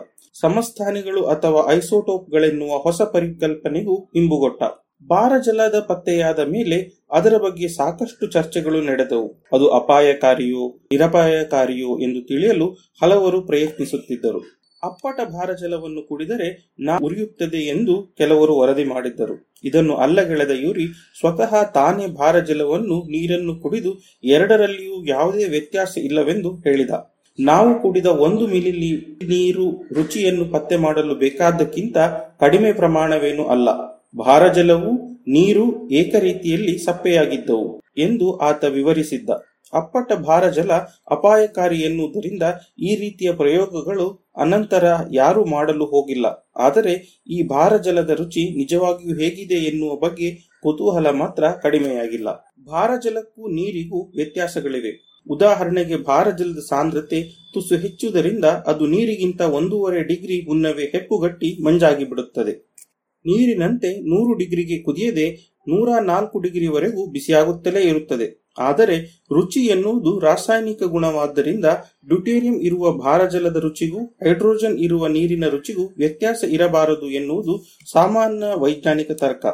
ಸಮಸ್ಥಾನಿಗಳು 0.41 1.21
ಅಥವಾ 1.25 1.71
ಐಸೋಟೋಪ್ಗಳೆನ್ನುವ 1.73 2.77
ಹೊಸ 2.77 3.01
ಪರಿಕಲ್ಪನೆಗೂ 3.13 3.95
ಇಂಬುಗೊಟ್ಟ 4.15 4.61
ಭಾರಜಲದ 5.09 5.79
ಪತ್ತೆಯಾದ 5.79 6.39
ಮೇಲೆ 6.39 6.77
ಅದರ 7.15 7.37
ಬಗ್ಗೆ 7.37 7.67
ಸಾಕಷ್ಟು 7.67 8.27
ಚರ್ಚೆಗಳು 8.27 8.81
ನಡೆದವು. 8.81 9.43
ಅದು 9.53 9.67
ಅಪಾಯಕಾರಿಯೋ, 9.69 10.79
ನಿರಪಾಯಕಾರಿಯೋ 10.91 11.99
ಎಂದು 11.99 12.27
ತಿಳಿಯಲು 12.27 12.77
ಹಲವರು 13.03 13.41
ಪ್ರಯತ್ನಿಸುತ್ತಿದ್ದರು. 13.41 14.41
ಅಪ್ಪಟ 14.83 15.19
ಭಾರಜಲವನ್ನು 15.29 16.07
ಕುಡಿದರೆ 16.07 16.75
ನಾ 16.79 16.97
ಉರಿಯುತ್ತದೆ 17.03 17.57
ಎಂದು 17.57 18.15
ಕೆಲವರು 18.17 18.57
ವರದಿ 18.57 18.83
ಮಾಡಿದ್ದರು. 18.83 19.51
ಇದನ್ನು 19.63 19.95
ಅಲ್ಲಗೆಳೆದ 19.95 20.51
ಯೂರಿ 20.51 20.85
ಸ್ವತಃ 21.19 21.63
ತಾನೇ 21.63 22.07
ಭಾರಜಲವನ್ನು 22.07 23.03
ನೀರನ್ನು 23.03 23.55
ಕುಡಿದು 23.55 24.01
ಎರಡರಲ್ಲಿಯೂ 24.23 25.05
ಯಾವುದೇ 25.05 25.45
ವ್ಯತ್ಯಾಸ 25.45 25.97
ಇಲ್ಲವೆಂದು 25.97 26.55
ಹೇಳಿದ. 26.55 26.89
ನಾವು 27.39 27.81
ಕುಡಿದ 27.81 28.05
ಒಂದು 28.05 28.47
ಮಿಲಿ 28.47 28.97
ನೀರು 29.23 29.87
ರುಚಿಯನ್ನು 29.93 30.45
ಪತ್ತೆ 30.45 30.75
ಮಾಡಲು 30.75 31.15
ಬೇಕಾದಕ್ಕಿಂತ 31.15 31.97
ಕಡಿಮೆ 32.39 32.73
ಪ್ರಮಾಣವೇನೂ 32.73 33.45
ಅಲ್ಲ. 33.45 33.69
ಭಾರಜಲವು 34.17 35.14
ನೀರು 35.27 35.89
ಏಕರೀತಿಯಲ್ಲಿ 35.91 36.77
ಸಪ್ಪೆಯಾಗಿದ್ದವು 36.77 37.81
ಎಂದು 37.97 38.37
ಆತ 38.37 38.63
ವಿವರಿಸಿದ್ದ. 38.63 39.29
ಅಪ್ಪಟ 39.73 40.13
ಭಾರಜಲ 40.13 40.71
ಅಪಾಯಕಾರಿ 41.11 41.79
ಎನ್ನುವುದರಿಂದ 41.81 42.43
ಈ 42.79 42.95
ರೀತಿಯ 42.95 43.31
ಪ್ರಯೋಗಗಳು 43.31 44.25
ಅನಂತರ 44.37 44.85
ಯಾರೂ 45.11 45.45
ಮಾಡಲು 45.45 45.85
ಹೋಗಿಲ್ಲ. 45.85 46.51
ಆದರೆ 46.57 47.23
ಈ 47.27 47.47
ಭಾರಜಲದ 47.47 48.09
ರುಚಿ 48.09 48.57
ನಿಜವಾಗಿಯೂ 48.57 49.15
ಹೇಗಿದೆ 49.15 49.55
ಎನ್ನುವ 49.55 49.95
ಬಗ್ಗೆ 49.95 50.29
ಕುತೂಹಲ 50.61 51.09
ಮಾತ್ರ 51.09 51.43
ಕಡಿಮೆಯಾಗಿಲ್ಲ. 51.49 52.29
ಭಾರಜಲಕ್ಕೂ 52.67 53.47
ನೀರಿಗೂ 53.47 54.11
ವ್ಯತ್ಯಾಸಗಳಿವೆ. 54.15 55.15
ಉದಾಹರಣೆಗೆ 55.27 55.97
ಭಾರಜಲದ 55.97 56.59
ಸಾಂದ್ರತೆ 56.69 57.23
ತುಸು 57.53 57.75
ಹೆಚ್ಚುವುದರಿಂದ 57.75 58.45
ಅದು 58.45 58.85
ನೀರಿಗಿಂತ 58.85 59.41
ಒಂದೂವರೆ 59.41 60.03
ಡಿಗ್ರಿ 60.03 60.45
ಮುನ್ನವೇ 60.47 60.83
ಹೆಪ್ಪುಗಟ್ಟಿ 60.83 61.63
ಮಂಜಾಗಿ 61.63 62.05
ಬಿಡುತ್ತದೆ 62.05 62.74
ನೀರಿನಂತೆ 63.25 63.91
ನೂರು 64.01 64.33
ಡಿಗ್ರಿಗೆ 64.33 64.77
ಕುದಿಯದೆ 64.83 65.55
ನೂರ 65.67 65.99
ನಾಲ್ಕು 65.99 66.39
ಡಿಗ್ರಿವರೆಗೂ 66.39 67.11
ಬಿಸಿಯಾಗುತ್ತಲೇ 67.11 67.81
ಇರುತ್ತದೆ. 67.81 68.45
ಆದರೆ 68.59 68.95
ರುಚಿ 69.33 69.59
ಎನ್ನುವುದು 69.59 70.19
ರಾಸಾಯನಿಕ 70.19 70.83
ಗುಣವಾದ್ದರಿಂದ 70.83 71.65
ಡ್ಯೂಟೇರಿಯಂ 72.07 72.55
ಇರುವ 72.61 72.91
ಭಾರಜಲದ 72.91 73.55
ರುಚಿಗೂ 73.55 74.05
ಹೈಡ್ರೋಜನ್ 74.05 74.77
ಇರುವ 74.79 75.07
ನೀರಿನ 75.07 75.47
ರುಚಿಗೂ 75.47 75.85
ವ್ಯತ್ಯಾಸ 75.97 76.43
ಇರಬಾರದು 76.49 77.09
ಎನ್ನುವುದು 77.09 77.65
ಸಾಮಾನ್ಯ 77.91 78.45
ವೈಜ್ಞಾನಿಕ 78.57 79.11
ತರ್ಕ. 79.11 79.45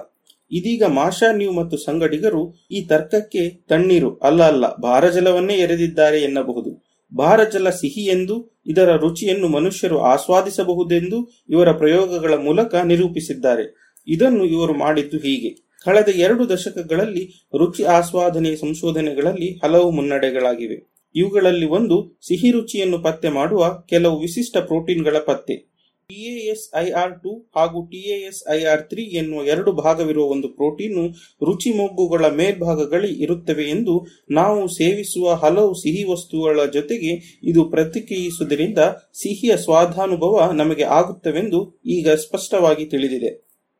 ಇದೀಗ 0.51 0.83
ಮಾಷಾ 0.83 1.31
ನ್ಯೂ 1.31 1.51
ಮತ್ತು 1.51 1.77
ಸಂಗಡಿಗರು 1.77 2.53
ಈ 2.71 2.81
ತರ್ಕಕ್ಕೆ 2.85 3.49
ತಣ್ಣೀರು 3.49 4.15
ಅಲ್ಲ 4.17 4.43
ಅಲ್ಲ 4.43 4.65
ಭಾರಜಲವನ್ನೇ 4.75 5.53
ಎರೆದಿದ್ದಾರೆ 5.53 6.21
ಎನ್ನಬಹುದು. 6.21 6.90
ಭಾರಜಲ 7.17 7.69
ಸಿಹಿ 7.69 8.05
ಎಂದು 8.05 8.61
ಇದರ 8.65 8.95
ರುಚಿಯನ್ನು 8.95 9.47
ಮನುಷ್ಯರು 9.47 9.99
ಆಸ್ವಾದಿಸಬಹುದೆಂದು 9.99 11.45
ಇವರ 11.49 11.71
ಪ್ರಯೋಗಗಳ 11.71 12.33
ಮೂಲಕ 12.33 12.75
ನಿರೂಪಿಸಿದ್ದಾರೆ. 12.75 13.95
ಇದನ್ನು 14.07 14.45
ಇವರು 14.45 14.73
ಮಾಡಿದ್ದು 14.73 15.17
ಹೀಗೆ. 15.17 15.71
ಕಳೆದ 15.85 16.09
ಎರಡು 16.15 16.49
ದಶಕಗಳಲ್ಲಿ 16.49 17.47
ರುಚಿ 17.57 17.83
ಆಸ್ವಾದನೆ 17.83 18.55
ಸಂಶೋಧನೆಗಳಲ್ಲಿ 18.55 19.59
ಹಲವು 19.63 19.91
ಮುನ್ನಡೆಗಳಾಗಿವೆ. 19.91 20.91
ಇವುಗಳಲ್ಲಿ 21.15 21.65
ಒಂದು, 21.65 22.19
ಸಿಹಿ 22.27 22.51
ರುಚಿಯನ್ನು 22.51 22.99
ಪತ್ತೆ 22.99 23.29
ಮಾಡುವ 23.29 23.83
ಕೆಲವು 23.89 24.19
ವಿಶಿಷ್ಟ 24.19 24.57
ಪ್ರೋಟೀನ್ಗಳ 24.57 25.17
ಪತ್ತೆ. 25.25 25.70
ಟಿಎಎಸ್ಐಆರ್ 26.11 27.23
ಟು 27.23 27.51
ಹಾಗೂ 27.55 27.85
ಟಿಎಎಸ್ಐಆರ್ 27.85 28.89
ತ್ರೀ 28.89 29.03
ಎನ್ನುವ 29.03 29.43
ಎರಡು 29.43 29.71
ಭಾಗವಿರುವ 29.71 30.25
ಒಂದು 30.25 30.47
ಪ್ರೋಟೀನು 30.47 31.07
ರುಚಿ 31.45 31.77
ಮೊಗ್ಗುಗಳ 31.77 32.25
ಮೇಲ್ಭಾಗಗಳಲ್ಲಿ 32.25 33.21
ಇರುತ್ತವೆ 33.21 33.63
ಎಂದು 33.63 34.05
ನಾವು 34.31 34.67
ಸೇವಿಸುವ 34.67 35.33
ಹಲವು 35.33 35.73
ಸಿಹಿ 35.73 36.03
ವಸ್ತುಗಳ 36.03 36.65
ಜೊತೆಗೆ 36.65 37.39
ಇದು 37.43 37.65
ಪ್ರತಿಕ್ರಿಯಿಸುವುದರಿಂದ 37.65 38.77
ಸಿಹಿಯ 39.13 39.57
ಸ್ವಾದಾನುಭವ 39.57 40.51
ನಮಗೆ 40.53 40.83
ಆಗುತ್ತವೆಂದು 40.83 41.81
ಈಗ 41.85 42.09
ಸ್ಪಷ್ಟವಾಗಿ 42.09 42.85
ತಿಳಿದಿದೆ. 42.85 43.31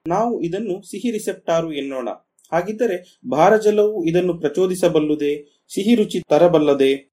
ನಾವು 0.07 0.41
ಇದನ್ನು 0.41 0.89
ಸಿಹಿ 0.89 1.11
ರಿಸೆಪ್ಟಾರು 1.11 1.73
ಎನ್ನೋಣ. 1.73 2.09
ಹಾಗಿದ್ದರೆ 2.51 3.19
ಭಾರಜಲವು 3.31 4.05
ಇದನ್ನು 4.05 4.33
ಪ್ರಚೋದಿಸಬಲ್ಲುದೇ? 4.33 5.33
ಸಿಹಿ 5.73 5.95
ರುಚಿ 5.95 6.19
ತರಬಲ್ಲದೆ? 6.29 7.10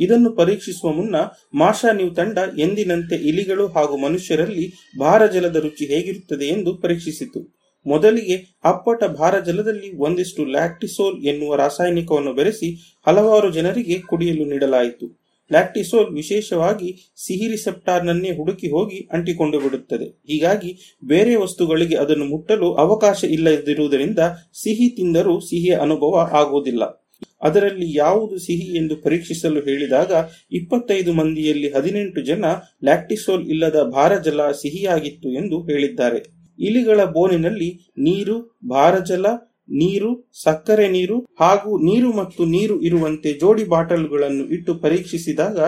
ಇದನ್ನು 0.00 0.32
ಪರೀಕ್ಷಿಸುವ 0.32 0.92
ಮುನ್ನ 0.92 1.16
ಮಾಷಾ 1.54 1.92
ನ್ಯೂ 1.92 2.10
ತಂಡ 2.10 2.38
ಎಂದಿನಂತೆ 2.58 3.14
ಇಲಿಗಳು 3.14 3.66
ಹಾಗೂ 3.66 3.96
ಮನುಷ್ಯರಲ್ಲಿ 3.96 4.72
ಭಾರಜಲದ 4.98 5.56
ರುಚಿ 5.56 5.86
ಹೇಗಿರುತ್ತದೆ 5.86 6.44
ಎಂದು 6.44 6.76
ಪರೀಕ್ಷಿಸಿತು. 6.76 7.60
ಮೊದಲಿಗೆ 7.86 8.60
ಅಪ್ಪಟ 8.64 9.04
ಭಾರಜಲದಲ್ಲಿ 9.04 9.96
ಒಂದಿಷ್ಟು 9.96 10.44
ಲ್ಯಾಕ್ಟಿಸೋಲ್ 10.44 11.24
ಎನ್ನುವ 11.24 11.56
ರಾಸಾಯನಿಕವನ್ನು 11.56 12.34
ಬೆರೆಸಿ 12.34 12.98
ಹಲವಾರು 13.06 13.52
ಜನರಿಗೆ 13.52 13.98
ಕುಡಿಯಲು 13.98 14.44
ನೀಡಲಾಯಿತು. 14.44 15.20
ಲ್ಯಾಕ್ಟಿಸೋಲ್ 15.52 16.14
ವಿಶೇಷವಾಗಿ 16.14 17.12
ಸಿಹಿ 17.26 17.48
ರಿಸೆಪ್ಟಾರ್ನನ್ನೇ 17.48 18.36
ಹುಡುಕಿ 18.36 18.70
ಹೋಗಿ 18.70 19.08
ಅಂಟಿಕೊಂಡು 19.12 19.60
ಬಿಡುತ್ತದೆ. 19.60 20.04
ಹೀಗಾಗಿ 20.04 20.98
ಬೇರೆ 21.04 21.34
ವಸ್ತುಗಳಿಗೆ 21.34 21.96
ಅದನ್ನು 21.96 22.24
ಮುಟ್ಟಲು 22.24 22.74
ಅವಕಾಶ 22.74 23.24
ಇಲ್ಲದಿರುವುದರಿಂದ 23.24 24.18
ಸಿಹಿ 24.62 24.88
ತಿಂದರೂ 24.96 25.40
ಸಿಹಿಯ 25.40 25.76
ಅನುಭವ 25.76 26.30
ಆಗುವುದಿಲ್ಲ. 26.32 26.99
ಅದರಲ್ಲಿ 27.42 27.94
ಯಾವುದು 27.94 28.38
ಸಿಹಿ 28.38 28.76
ಎಂದು 28.76 28.96
ಪರೀಕ್ಷಿಸಲು 28.96 29.60
ಹೇಳಿದಾಗ 29.60 30.12
ಇಪ್ಪತ್ತೈದು 30.52 31.12
ಮಂದಿಯಲ್ಲಿ 31.12 31.68
ಹದಿನೆಂಟು 31.68 32.22
ಜನ 32.22 32.44
ಲ್ಯಾಕ್ಟಿಸೋಲ್ 32.84 33.46
ಇಲ್ಲದ 33.46 33.82
ಭಾರಜಲ 33.82 34.50
ಸಿಹಿಯಾಗಿತ್ತು 34.50 35.28
ಎಂದು 35.28 35.62
ಹೇಳಿದ್ದಾರೆ. 35.62 36.20
ಇಲಿಗಳ 36.58 37.04
ಬೋನಿನಲ್ಲಿ 37.04 37.70
ನೀರು, 37.98 38.58
ಭಾರಜಲ, 38.68 39.26
ನೀರು, 39.68 40.30
ಸಕ್ಕರೆ 40.42 40.88
ನೀರು 40.88 41.16
ಹಾಗೂ 41.40 41.78
ನೀರು 41.78 42.12
ಮತ್ತು 42.12 42.44
ನೀರು 42.44 42.82
ಇರುವಂತೆ 42.82 43.32
ಜೋಡಿ 43.32 43.64
ಬಾಟಲ್ಗಳನ್ನು 43.64 44.44
ಇಟ್ಟು 44.48 44.74
ಪರೀಕ್ಷಿಸಿದಾಗ 44.74 45.58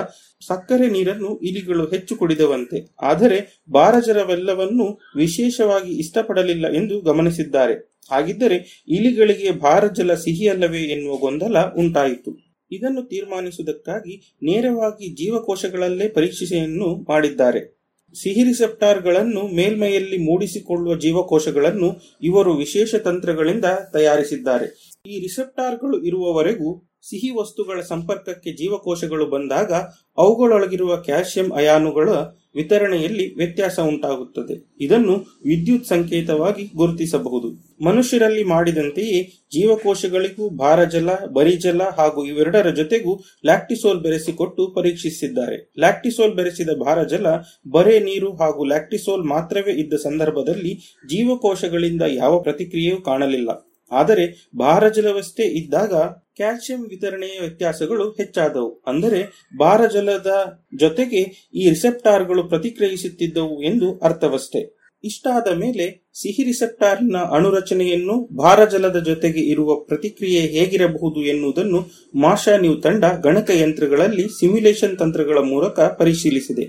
ಸಕ್ಕರೆ 0.47 0.87
ನೀರನ್ನು 0.89 1.41
ಇಲಿಗಳು 1.43 1.85
ಹೆಚ್ಚು 1.87 2.17
ಕುಡಿದವಂತೆ. 2.17 2.95
ಆದರೆ 3.03 3.39
ಬಾರಜರವೆಲ್ಲವನ್ನೂ 3.71 4.87
ವಿಶೇಷವಾಗಿ 5.17 5.93
ಇಷ್ಟಪಡಲಿಲ್ಲ 5.95 6.67
ಎಂದು 6.73 7.01
ಗಮನಿಸಿದ್ದಾರೆ. 7.01 7.92
ಹಾಗಿದ್ದರೆ 8.11 8.85
ಇಲಿಗಳಿಗೆ 8.89 9.51
ಭಾರಜಲ 9.51 10.15
ಸಿಹಿಯಲ್ಲವೇ 10.15 10.79
ಎನ್ನುವ 10.79 11.17
ಗೊಂದಲ 11.17 11.59
ಉಂಟಾಯಿತು. 11.61 12.53
ಇದನ್ನು 12.71 13.03
ತೀರ್ಮಾನಿಸುವುದಕ್ಕಾಗಿ 13.03 14.37
ನೇರವಾಗಿ 14.43 15.25
ಜೀವಕೋಶಗಳಲ್ಲೇ 15.25 16.09
ಪರೀಕ್ಷೆಯನ್ನು 16.09 17.05
ಮಾಡಿದ್ದಾರೆ. 17.09 17.83
ಸಿಹಿ 18.15 18.45
ರಿಸೆಪ್ಟಾರ್ಗಳನ್ನು 18.45 19.49
ಮೇಲ್ಮೈಯಲ್ಲಿ 19.49 20.19
ಮೂಡಿಸಿಕೊಳ್ಳುವ 20.19 20.97
ಜೀವಕೋಶಗಳನ್ನು 20.97 22.19
ಇವರು 22.23 22.57
ವಿಶೇಷ 22.57 22.95
ತಂತ್ರಗಳಿಂದ 22.95 23.65
ತಯಾರಿಸಿದ್ದಾರೆ. 23.93 24.99
ಈ 25.07 25.21
ರಿಸೆಪ್ಟಾರ್ಗಳು 25.21 26.03
ಇರುವವರೆಗೂ 26.05 26.92
ಸಿಹಿ 27.03 27.31
ವಸ್ತುಗಳ 27.31 27.81
ಸಂಪರ್ಕಕ್ಕೆ 27.81 28.53
ಜೀವಕೋಶಗಳು 28.53 29.27
ಬಂದಾಗ 29.27 29.73
ಅವುಗಳೊಳಗಿರುವ 30.19 30.97
ಕ್ಯಾಲ್ಸಿಯಂ 30.97 31.53
ಅಯಾನುಗಳ 31.53 32.09
ವಿತರಣೆಯಲ್ಲಿ 32.55 33.35
ವ್ಯತ್ಯಾಸ 33.35 33.81
ಉಂಟಾಗುತ್ತದೆ. 33.81 34.75
ಇದನ್ನು 34.81 35.13
ವಿದ್ಯುತ್ 35.45 35.87
ಸಂಕೇತವಾಗಿ 35.87 36.71
ಗುರುತಿಸಬಹುದು. 36.77 37.75
ಮನುಷ್ಯರಲ್ಲಿ 37.85 38.45
ಮಾಡಿದಂತೆಯೇ 38.45 39.23
ಜೀವಕೋಶಗಳಿಗೂ 39.53 40.51
ಭಾರಜಲ, 40.51 41.11
ಬರಿಜಲ 41.33 41.83
ಹಾಗೂ 41.99 42.25
ಇವೆರಡರ 42.25 42.71
ಜೊತೆಗೂ 42.71 43.25
ಲ್ಯಾಕ್ಟಿಸೋಲ್ 43.45 44.01
ಬೆರೆಸಿಕೊಟ್ಟು 44.01 44.67
ಪರೀಕ್ಷಿಸಿದ್ದಾರೆ. 44.67 45.73
ಲ್ಯಾಕ್ಟಿಸೋಲ್ 45.79 46.35
ಬೆರೆಸಿದ 46.35 46.69
ಭಾರಜಲ, 46.71 47.27
ಬರೇ 47.71 47.99
ನೀರು 47.99 48.33
ಹಾಗೂ 48.33 48.65
ಲ್ಯಾಕ್ಟಿಸೋಲ್ 48.65 49.25
ಮಾತ್ರವೇ 49.25 49.73
ಇದ್ದ 49.73 49.95
ಸಂದರ್ಭದಲ್ಲಿ 49.95 50.75
ಜೀವಕೋಶಗಳಿಂದ 51.09 52.03
ಯಾವ 52.09 52.41
ಪ್ರತಿಕ್ರಿಯೆಯೂ 52.41 52.97
ಕಾಣಲಿಲ್ಲ. 52.97 53.72
ಆದರೆ 53.93 54.51
ಭಾರಜಲವಷ್ಟೇ 54.59 55.43
ಇದ್ದಾಗ 55.43 55.95
ಕ್ಯಾಲ್ಸಿಯಂ 56.37 56.83
ವಿತರಣೆಯ 56.89 57.41
ವ್ಯತ್ಯಾಸಗಳು 57.41 58.11
ಹೆಚ್ಚಾದವು. 58.11 58.83
ಅಂದರೆ 58.87 59.51
ಭಾರಜಲದ 59.59 60.61
ಜೊತೆಗೆ 60.75 61.51
ಈ 61.55 61.69
ರಿಸೆಪ್ಟಾರ್ಗಳು 61.69 62.45
ಪ್ರತಿಕ್ರಿಯಿಸುತ್ತಿದ್ದವು 62.45 63.63
ಎಂದು 63.63 63.99
ಅರ್ಥವಷ್ಟೇ. 63.99 64.83
ಇಷ್ಟಾದ 65.05 65.49
ಮೇಲೆ 65.55 66.11
ಸಿಹಿ 66.21 66.43
ರಿಸೆಪ್ಟಾರ್ನ 66.43 67.17
ಅಣುರಚನೆಯನ್ನು 67.17 68.37
ಭಾರಜಲದ 68.37 68.99
ಜೊತೆಗೆ 69.05 69.41
ಇರುವ 69.41 69.75
ಪ್ರತಿಕ್ರಿಯೆ 69.75 70.41
ಹೇಗಿರಬಹುದು 70.41 71.23
ಎನ್ನುವುದನ್ನು 71.23 71.81
ಮಾಷಾ 72.15 72.57
ನ್ಯೂ 72.57 72.75
ತಂಡ 72.75 73.05
ಗಣಕಯಂತ್ರಗಳಲ್ಲಿ 73.05 74.23
ಸಿಮ್ಯುಲೇಷನ್ 74.23 74.99
ತಂತ್ರಗಳ 74.99 75.39
ಮೂಲಕ 75.39 75.81
ಪರಿಶೀಲಿಸಿದೆ. 75.81 76.65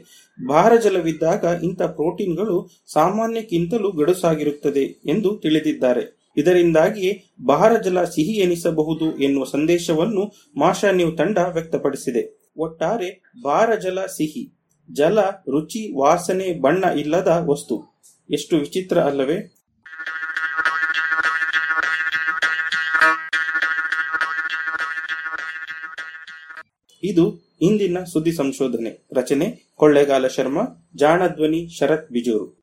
ಭಾರಜಲವಿದ್ದಾಗ 0.45 1.43
ಇಂಥ 1.63 1.81
ಪ್ರೋಟೀನ್ಗಳು 1.81 2.69
ಸಾಮಾನ್ಯಕ್ಕಿಂತಲೂ 2.93 3.91
ಗಡುಸಾಗಿರುತ್ತದೆ 3.91 4.83
ಎಂದು 4.83 5.37
ತಿಳಿದಿದ್ದಾರೆ. 5.37 6.22
ಇದರಿಂದಾಗಿಯೇ 6.37 7.23
ಭಾರಜಲ 7.45 8.03
ಸಿಹಿ 8.03 8.31
ಎನಿಸಬಹುದು 8.31 9.19
ಎನ್ನುವ 9.19 9.43
ಸಂದೇಶವನ್ನು 9.43 10.31
ಮಾಷಾ 10.57 10.91
ನ್ಯೂ 10.91 11.11
ತಂಡ 11.11 11.37
ವ್ಯಕ್ತಪಡಿಸಿದೆ. 11.37 12.51
ಒಟ್ಟಾರೆ 12.57 13.31
ಭಾರಜಲ 13.43 14.05
ಸಿಹಿ, 14.05 14.53
ಜಲ, 14.91 15.21
ರುಚಿ, 15.21 15.99
ವಾಸನೆ, 15.99 16.61
ಬಣ್ಣ 16.61 16.83
ಇಲ್ಲದ 16.83 17.43
ವಸ್ತು. 17.45 18.01
ಎಷ್ಟು 18.29 18.57
ವಿಚಿತ್ರ 18.57 18.97
ಅಲ್ಲವೇ? 18.97 19.55
ಇದು 27.03 27.57
ಇಂದಿನ 27.61 28.03
ಸುದ್ದಿ 28.03 28.31
ಸಂಶೋಧನೆ. 28.31 29.07
ರಚನೆ 29.13 29.73
ಕೊಳ್ಳೇಗಾಲ 29.75 30.27
ಶರ್ಮಾ, 30.27 30.89
ಜಾಣಧ್ವನಿ 30.95 31.77
ಶರತ್ 31.79 32.11
ಬಿಜೂರು. 32.11 32.62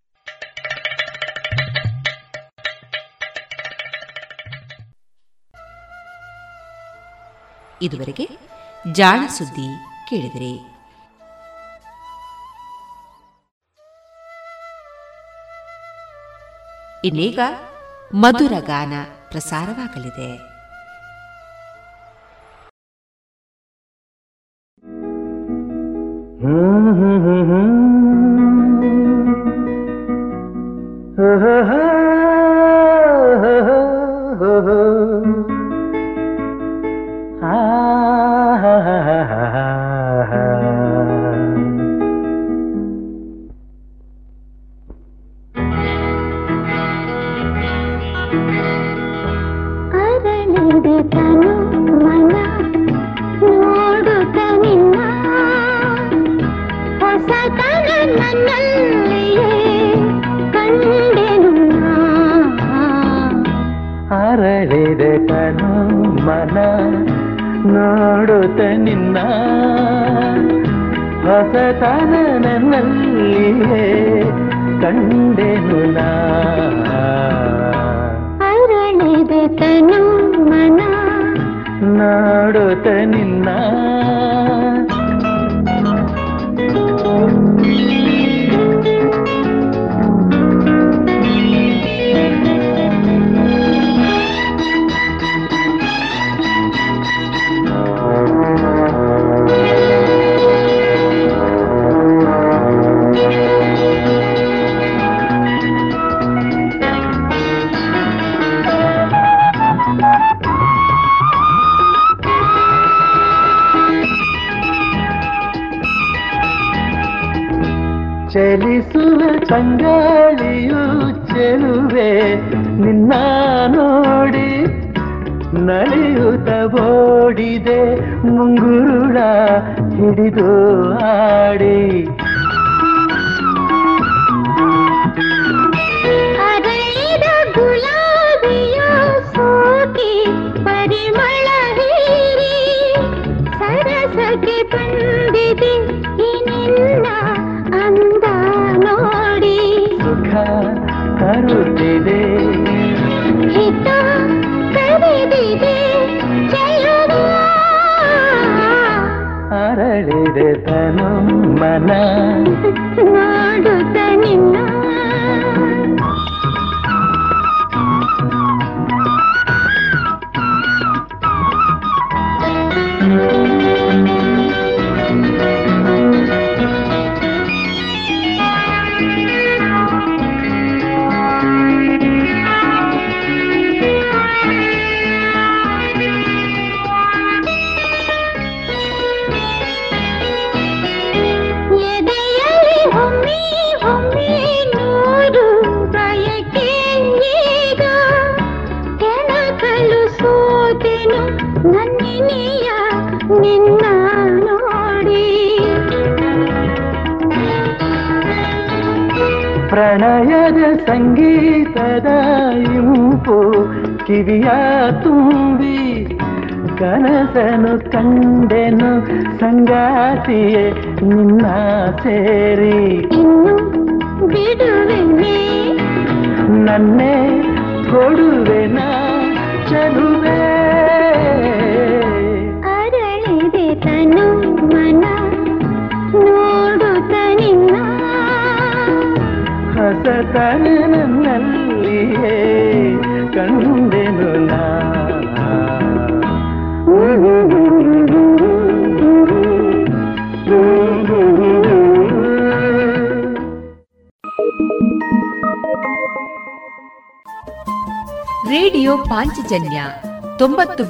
ಇದುವರೆಗೆ 7.81 8.29
ಜಾಣ 8.91 9.27
ಸುದ್ದಿ 9.27 9.67
ಕೇಳಿದಿರಿ. 10.09 10.71
ಇನ್ನೀಗ 17.03 17.39
ಮಧುರ 18.13 18.53
ಗಾನ 18.59 18.93
ಪ್ರಸಾರವಾಗಲಿದೆ. 19.29 20.51
ಕಂಡೆನು 74.91 75.77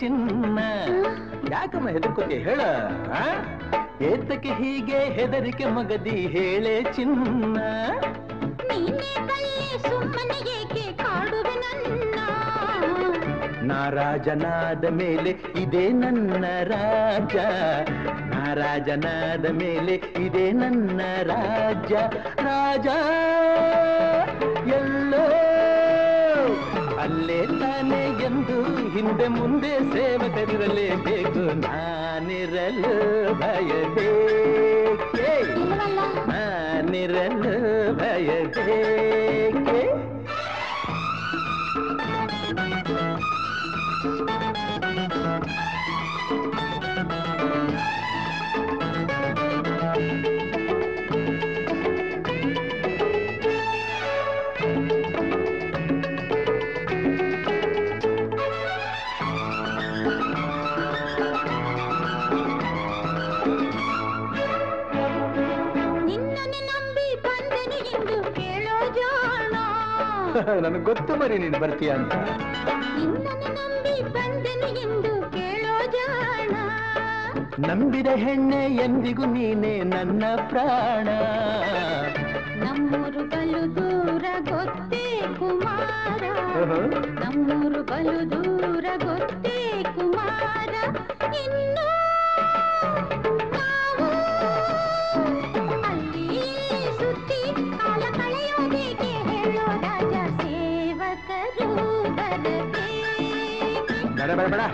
ಚಿನ್ನ. 0.00 0.58
ಯಾಕಮ್ಮ 1.50 1.88
ಹೆದರ್ಕೋತಿ? 1.88 2.38
ಹೇಳ. 2.38 2.60
ಏತಕ್ಕೆ 4.02 4.48
ಹೀಗೆ 4.48 4.98
ಹೆದರಿಕೆ 4.98 5.64
ಮಗದಿ 5.64 6.10
ಹೇಳೆ 6.10 6.82
ಚಿನ್ನ. 6.82 7.58
ನಾರಾಜನಾದ 13.62 14.84
ಮೇಲೆ 14.84 15.30
ಇದೇ 15.62 15.88
ನನ್ನ 15.88 16.44
ರಾಜ 16.62 17.36
ನಾರಾಜನಾದ 18.34 19.46
ಮೇಲೆ 19.46 19.94
ಇದೇ 19.94 20.52
ನನ್ನ 20.52 21.00
ರಾಜ 21.22 21.92
ರಾಜ 22.40 22.88
ಎಲ್ಲೋ 24.70 25.26
ಅಲ್ಲೇ 26.98 27.46
ತಾನೇ 27.60 28.02
ಹಿಂದೆ 28.98 29.26
ಮುಂದೆ 29.28 29.72
ಸೇವಕರಿರಲೇಬೇಕು 29.92 31.42
ನಾನಿರಲು 31.60 32.92
ಭಯದೇ 33.34 34.08
ನಾನಿರಲು 36.28 37.52
ಭಯದೇ 37.94 38.97
ನನಗೆ 70.48 70.84
ಗೊತ್ತು 70.84 71.16
ಮರಿ 71.16 71.38
ನೀನು 71.38 71.58
ಬರ್ತೀಯ 71.58 71.90
ಅಂತ. 71.90 72.12
ನಿನ್ನನ್ನು 72.12 73.48
ನಂಬಿ 73.54 74.02
ಬಂದೆನು 74.02 74.78
ಎಂದು 74.78 75.30
ಕೇಳೋ 75.30 75.92
ಜಾಣ. 75.92 76.54
ನಂಬಿದ 77.66 78.06
ಹೆಣ್ಣೆ 78.06 78.66
ಎಂದಿಗೂ 78.76 79.24
ನೀನೆ 79.24 79.82
ನನ್ನ 79.82 80.24
ಪ್ರಾಣ. 80.48 81.08
ನಮ್ಮೂರು 82.64 83.28
ಬಲು 83.28 83.76
ದೂರ 83.76 84.24
ಗೊತ್ತೇ 84.50 85.22
ಕುಮಾರ. 85.38 86.22
ನಮ್ಮೂರು 87.10 87.82
ಬಲು 87.82 88.30
ದೂರ 88.30 88.84
ಗೊತ್ತೇ 89.04 89.37
ನಾ 104.50 104.66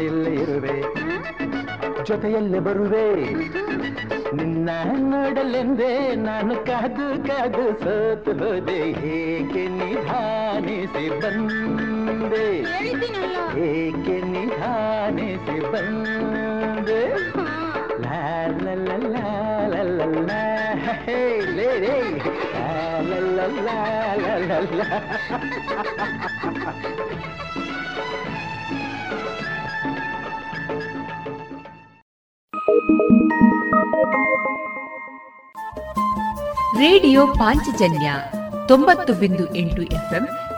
ಎಲ್ಲೇ 0.00 0.34
ಇರುವೆ 0.34 0.76
ಜೊತೆಯಲ್ಲೇ 2.04 2.58
ಬರುವೆ 2.58 3.06
ನಿನ್ನ 4.34 4.68
ನೋಡಲೆಂದೇ 5.04 5.92
ನಾನು 6.18 6.54
ಕಾದು 6.66 7.08
ಕಾದು 7.28 7.66
ಸೋತು 7.84 8.32
ಹೋದೆ 8.40 8.80
ಹೇಗೆ 9.00 9.64
ನಿಧಾನಿಸಿ 9.78 11.08
ಬಂದೆ 11.20 11.93
ಏಕೆ 13.59 14.21
ನಿಧಾನಿಸಿ 14.21 15.71
ಬಂದೆ 15.71 17.01
ಲಾ 17.99 18.19
ಲಾ 18.63 18.73
ಲಾ 18.73 18.95
ಲಾ 19.07 19.25
ಲಾ 19.67 19.83
ಲಾ 19.83 20.05
ಲಾ 20.21 20.39
ಹೇ 21.05 21.19
ಲೇ 21.51 21.79
ಲೇ 21.79 21.95
ಲಾ 22.99 23.31
ಲಾ 23.37 23.45
ಲಾ 23.61 23.77
ಲಾ 24.17 24.35
ಲಾ 24.47 24.59
ಲಾ 24.75 24.87
ರೇಡಿಯೋ 36.79 37.27
ಪಾಂಚಜನ್ಯ 37.27 38.09
ತೊಂಬತ್ತು 38.67 39.13
ಬಿಂದು 39.13 39.55
ಎಂಟು 39.55 39.81
ಎಫ್ಎಂ 39.81 40.25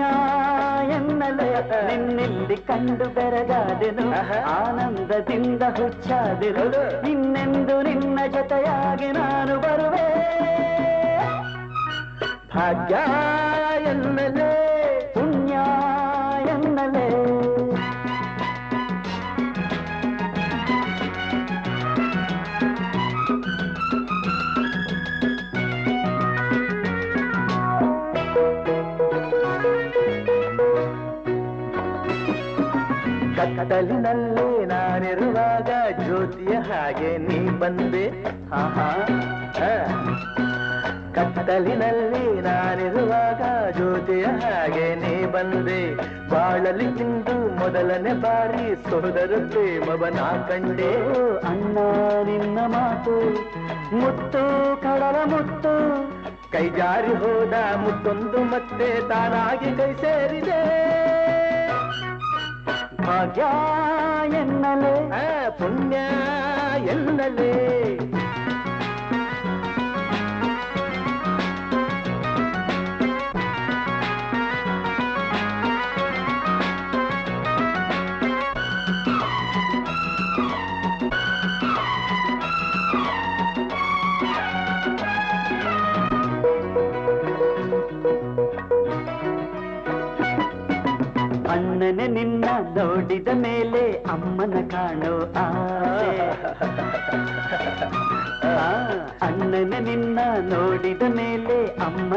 ಎನ್ನಲೇ 0.93 1.49
ನಿನ್ನೆಲ್ಲಿ 1.87 2.57
ಕಂಡು 2.57 3.05
ಬೆರಗಾದೆನು 3.05 4.11
ಆನಂದದಿಂದ 4.43 5.63
ಹುಚ್ಚಾದೆನು 5.63 7.09
ಇನ್ನೆಂದು 7.09 7.81
ನಿನ್ನ 7.81 8.19
ಜೊತೆಯಾಗಿ 8.33 9.11
ನಾನು 9.11 9.59
ಬರುವೆ. 9.59 10.07
ಭಾಗ್ಯ 12.55 12.95
ಎನ್ನಲೇ 13.83 14.58
ಕತ್ತಲಿನಲ್ಲಿ 33.59 34.65
ನಾನಿರುವಾಗ 34.65 35.69
ಜ್ಯೋತಿಯ 36.03 36.55
ಹಾಗೆ 36.55 37.17
ನೀ 37.17 37.49
ಬಂದೆ. 37.49 38.23
ಆಹಾ. 38.53 38.91
ಕತ್ತಲಿನಲ್ಲಿ 41.15 42.41
ನಾನಿರುವಾಗ 42.41 43.71
ಜ್ಯೋತಿಯ 43.71 44.23
ಹಾಗೆ 44.23 44.95
ನೀ 44.95 45.25
ಬಂದೆ. 45.25 45.95
ಬಾಳಲಿ 46.29 46.85
ಇಂದು 46.85 47.59
ಮೊದಲನೇ 47.59 48.13
ಬಾರಿ 48.13 48.75
ಸೋದರ 48.75 49.31
ಪ್ರೇಮವನ 49.49 50.19
ಕಂಡೆ. 50.47 50.93
ಅಣ್ಣ, 51.47 51.77
ನಿನ್ನ 52.23 52.59
ಮಾತು 52.59 53.31
ಮುತ್ತು, 53.95 54.75
ಕಡಲ 54.81 55.15
ಮುತ್ತು. 55.25 56.03
ಕೈ 56.51 56.69
ಜಾರಿ 56.69 57.13
ಹೋದ 57.13 57.53
ಮುತ್ತೊಂದು 57.75 58.43
ಮತ್ತೆ 58.43 59.07
ತಾನಾಗಿ 59.07 59.77
ಕೈ 59.77 59.93
ಸೇರಿದೆ. 59.93 61.18
ಭಾಗ್ಯ 63.09 63.43
ಎನ್ನಲೇ 64.39 64.95
ಆ, 65.15 65.25
ಪುಣ್ಯ 65.49 65.97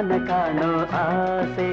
ಅಮ್ಮನ 0.03 0.27
ಕಾಣೋ 0.27 0.70
ಆಸೆ. 1.01 1.66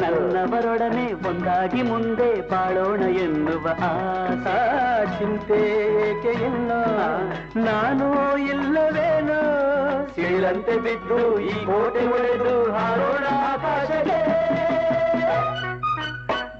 ನನ್ನವರೊಡನೆ 0.00 1.12
ಒಂದಾಗಿ 1.28 1.82
ಮುಂದೆ 1.82 2.50
ಬಾಳೋಣ 2.50 3.02
ಎನ್ನುವ 3.02 3.66
ಆಸಾ 3.68 4.54
ಚಿಂತೆ 5.18 5.58
ಏಕೆ 6.08 6.32
ಎಲ್ಲೋ 6.44 6.80
ನಾನು 7.64 8.08
ಇಲ್ಲವೇನೋ? 8.38 9.40
ಸೀಳಂತೆ 10.14 10.76
ಬಿದ್ದು 10.78 11.40
ಈ 11.40 11.52
ಕೋಟೆ 11.66 12.04
ಒಡೆದು 12.06 12.72
ಹಾರೋಣ 12.72 13.26
ಆಕಾಶಕ್ಕೆ. 13.52 14.20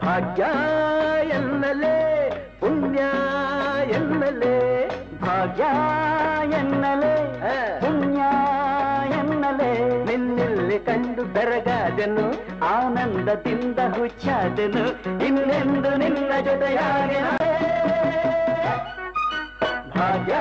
ಭಾಗ್ಯ 0.06 0.44
ಎನ್ನಲೇ 1.28 1.98
ಪುಣ್ಯ 2.60 3.00
ಎನ್ನಲೇ 3.92 4.56
ಭಾಗ್ಯ 5.22 5.64
ಕಂಡು 10.88 11.24
ಬೆರಗಾದೆನು, 11.24 12.26
ಆನಂದದಿಂದ 12.64 13.78
ಹುಚ್ಚಾದೆನು, 13.96 14.84
ಇನ್ನೆಂದು 15.26 15.96
ನಿನ್ನ 15.96 16.32
ಜೊತೆಯಾಗ 16.44 17.12
ಭಾಗ್ಯ 19.96 20.34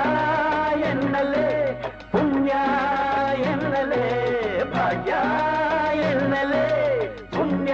ಎನ್ನಲೇ, 0.82 1.48
ಪುಣ್ಯ 2.12 2.52
ಎನ್ನಲೇ, 3.42 4.04
ಭಾಗ್ಯ 4.74 5.14
ಎನ್ನಲೇ, 6.02 6.64
ಪುಣ್ಯ 7.32 7.72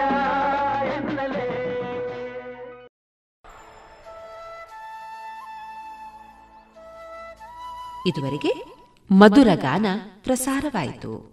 ಎನ್ನಲೇ. 0.95 1.47
ಇದುವರೆಗೆ 8.05 8.53
ಮಧುರ 9.09 9.47
ಗಾನ 9.55 9.85
ಪ್ರಸಾರವಾಯಿತು. 10.23 11.32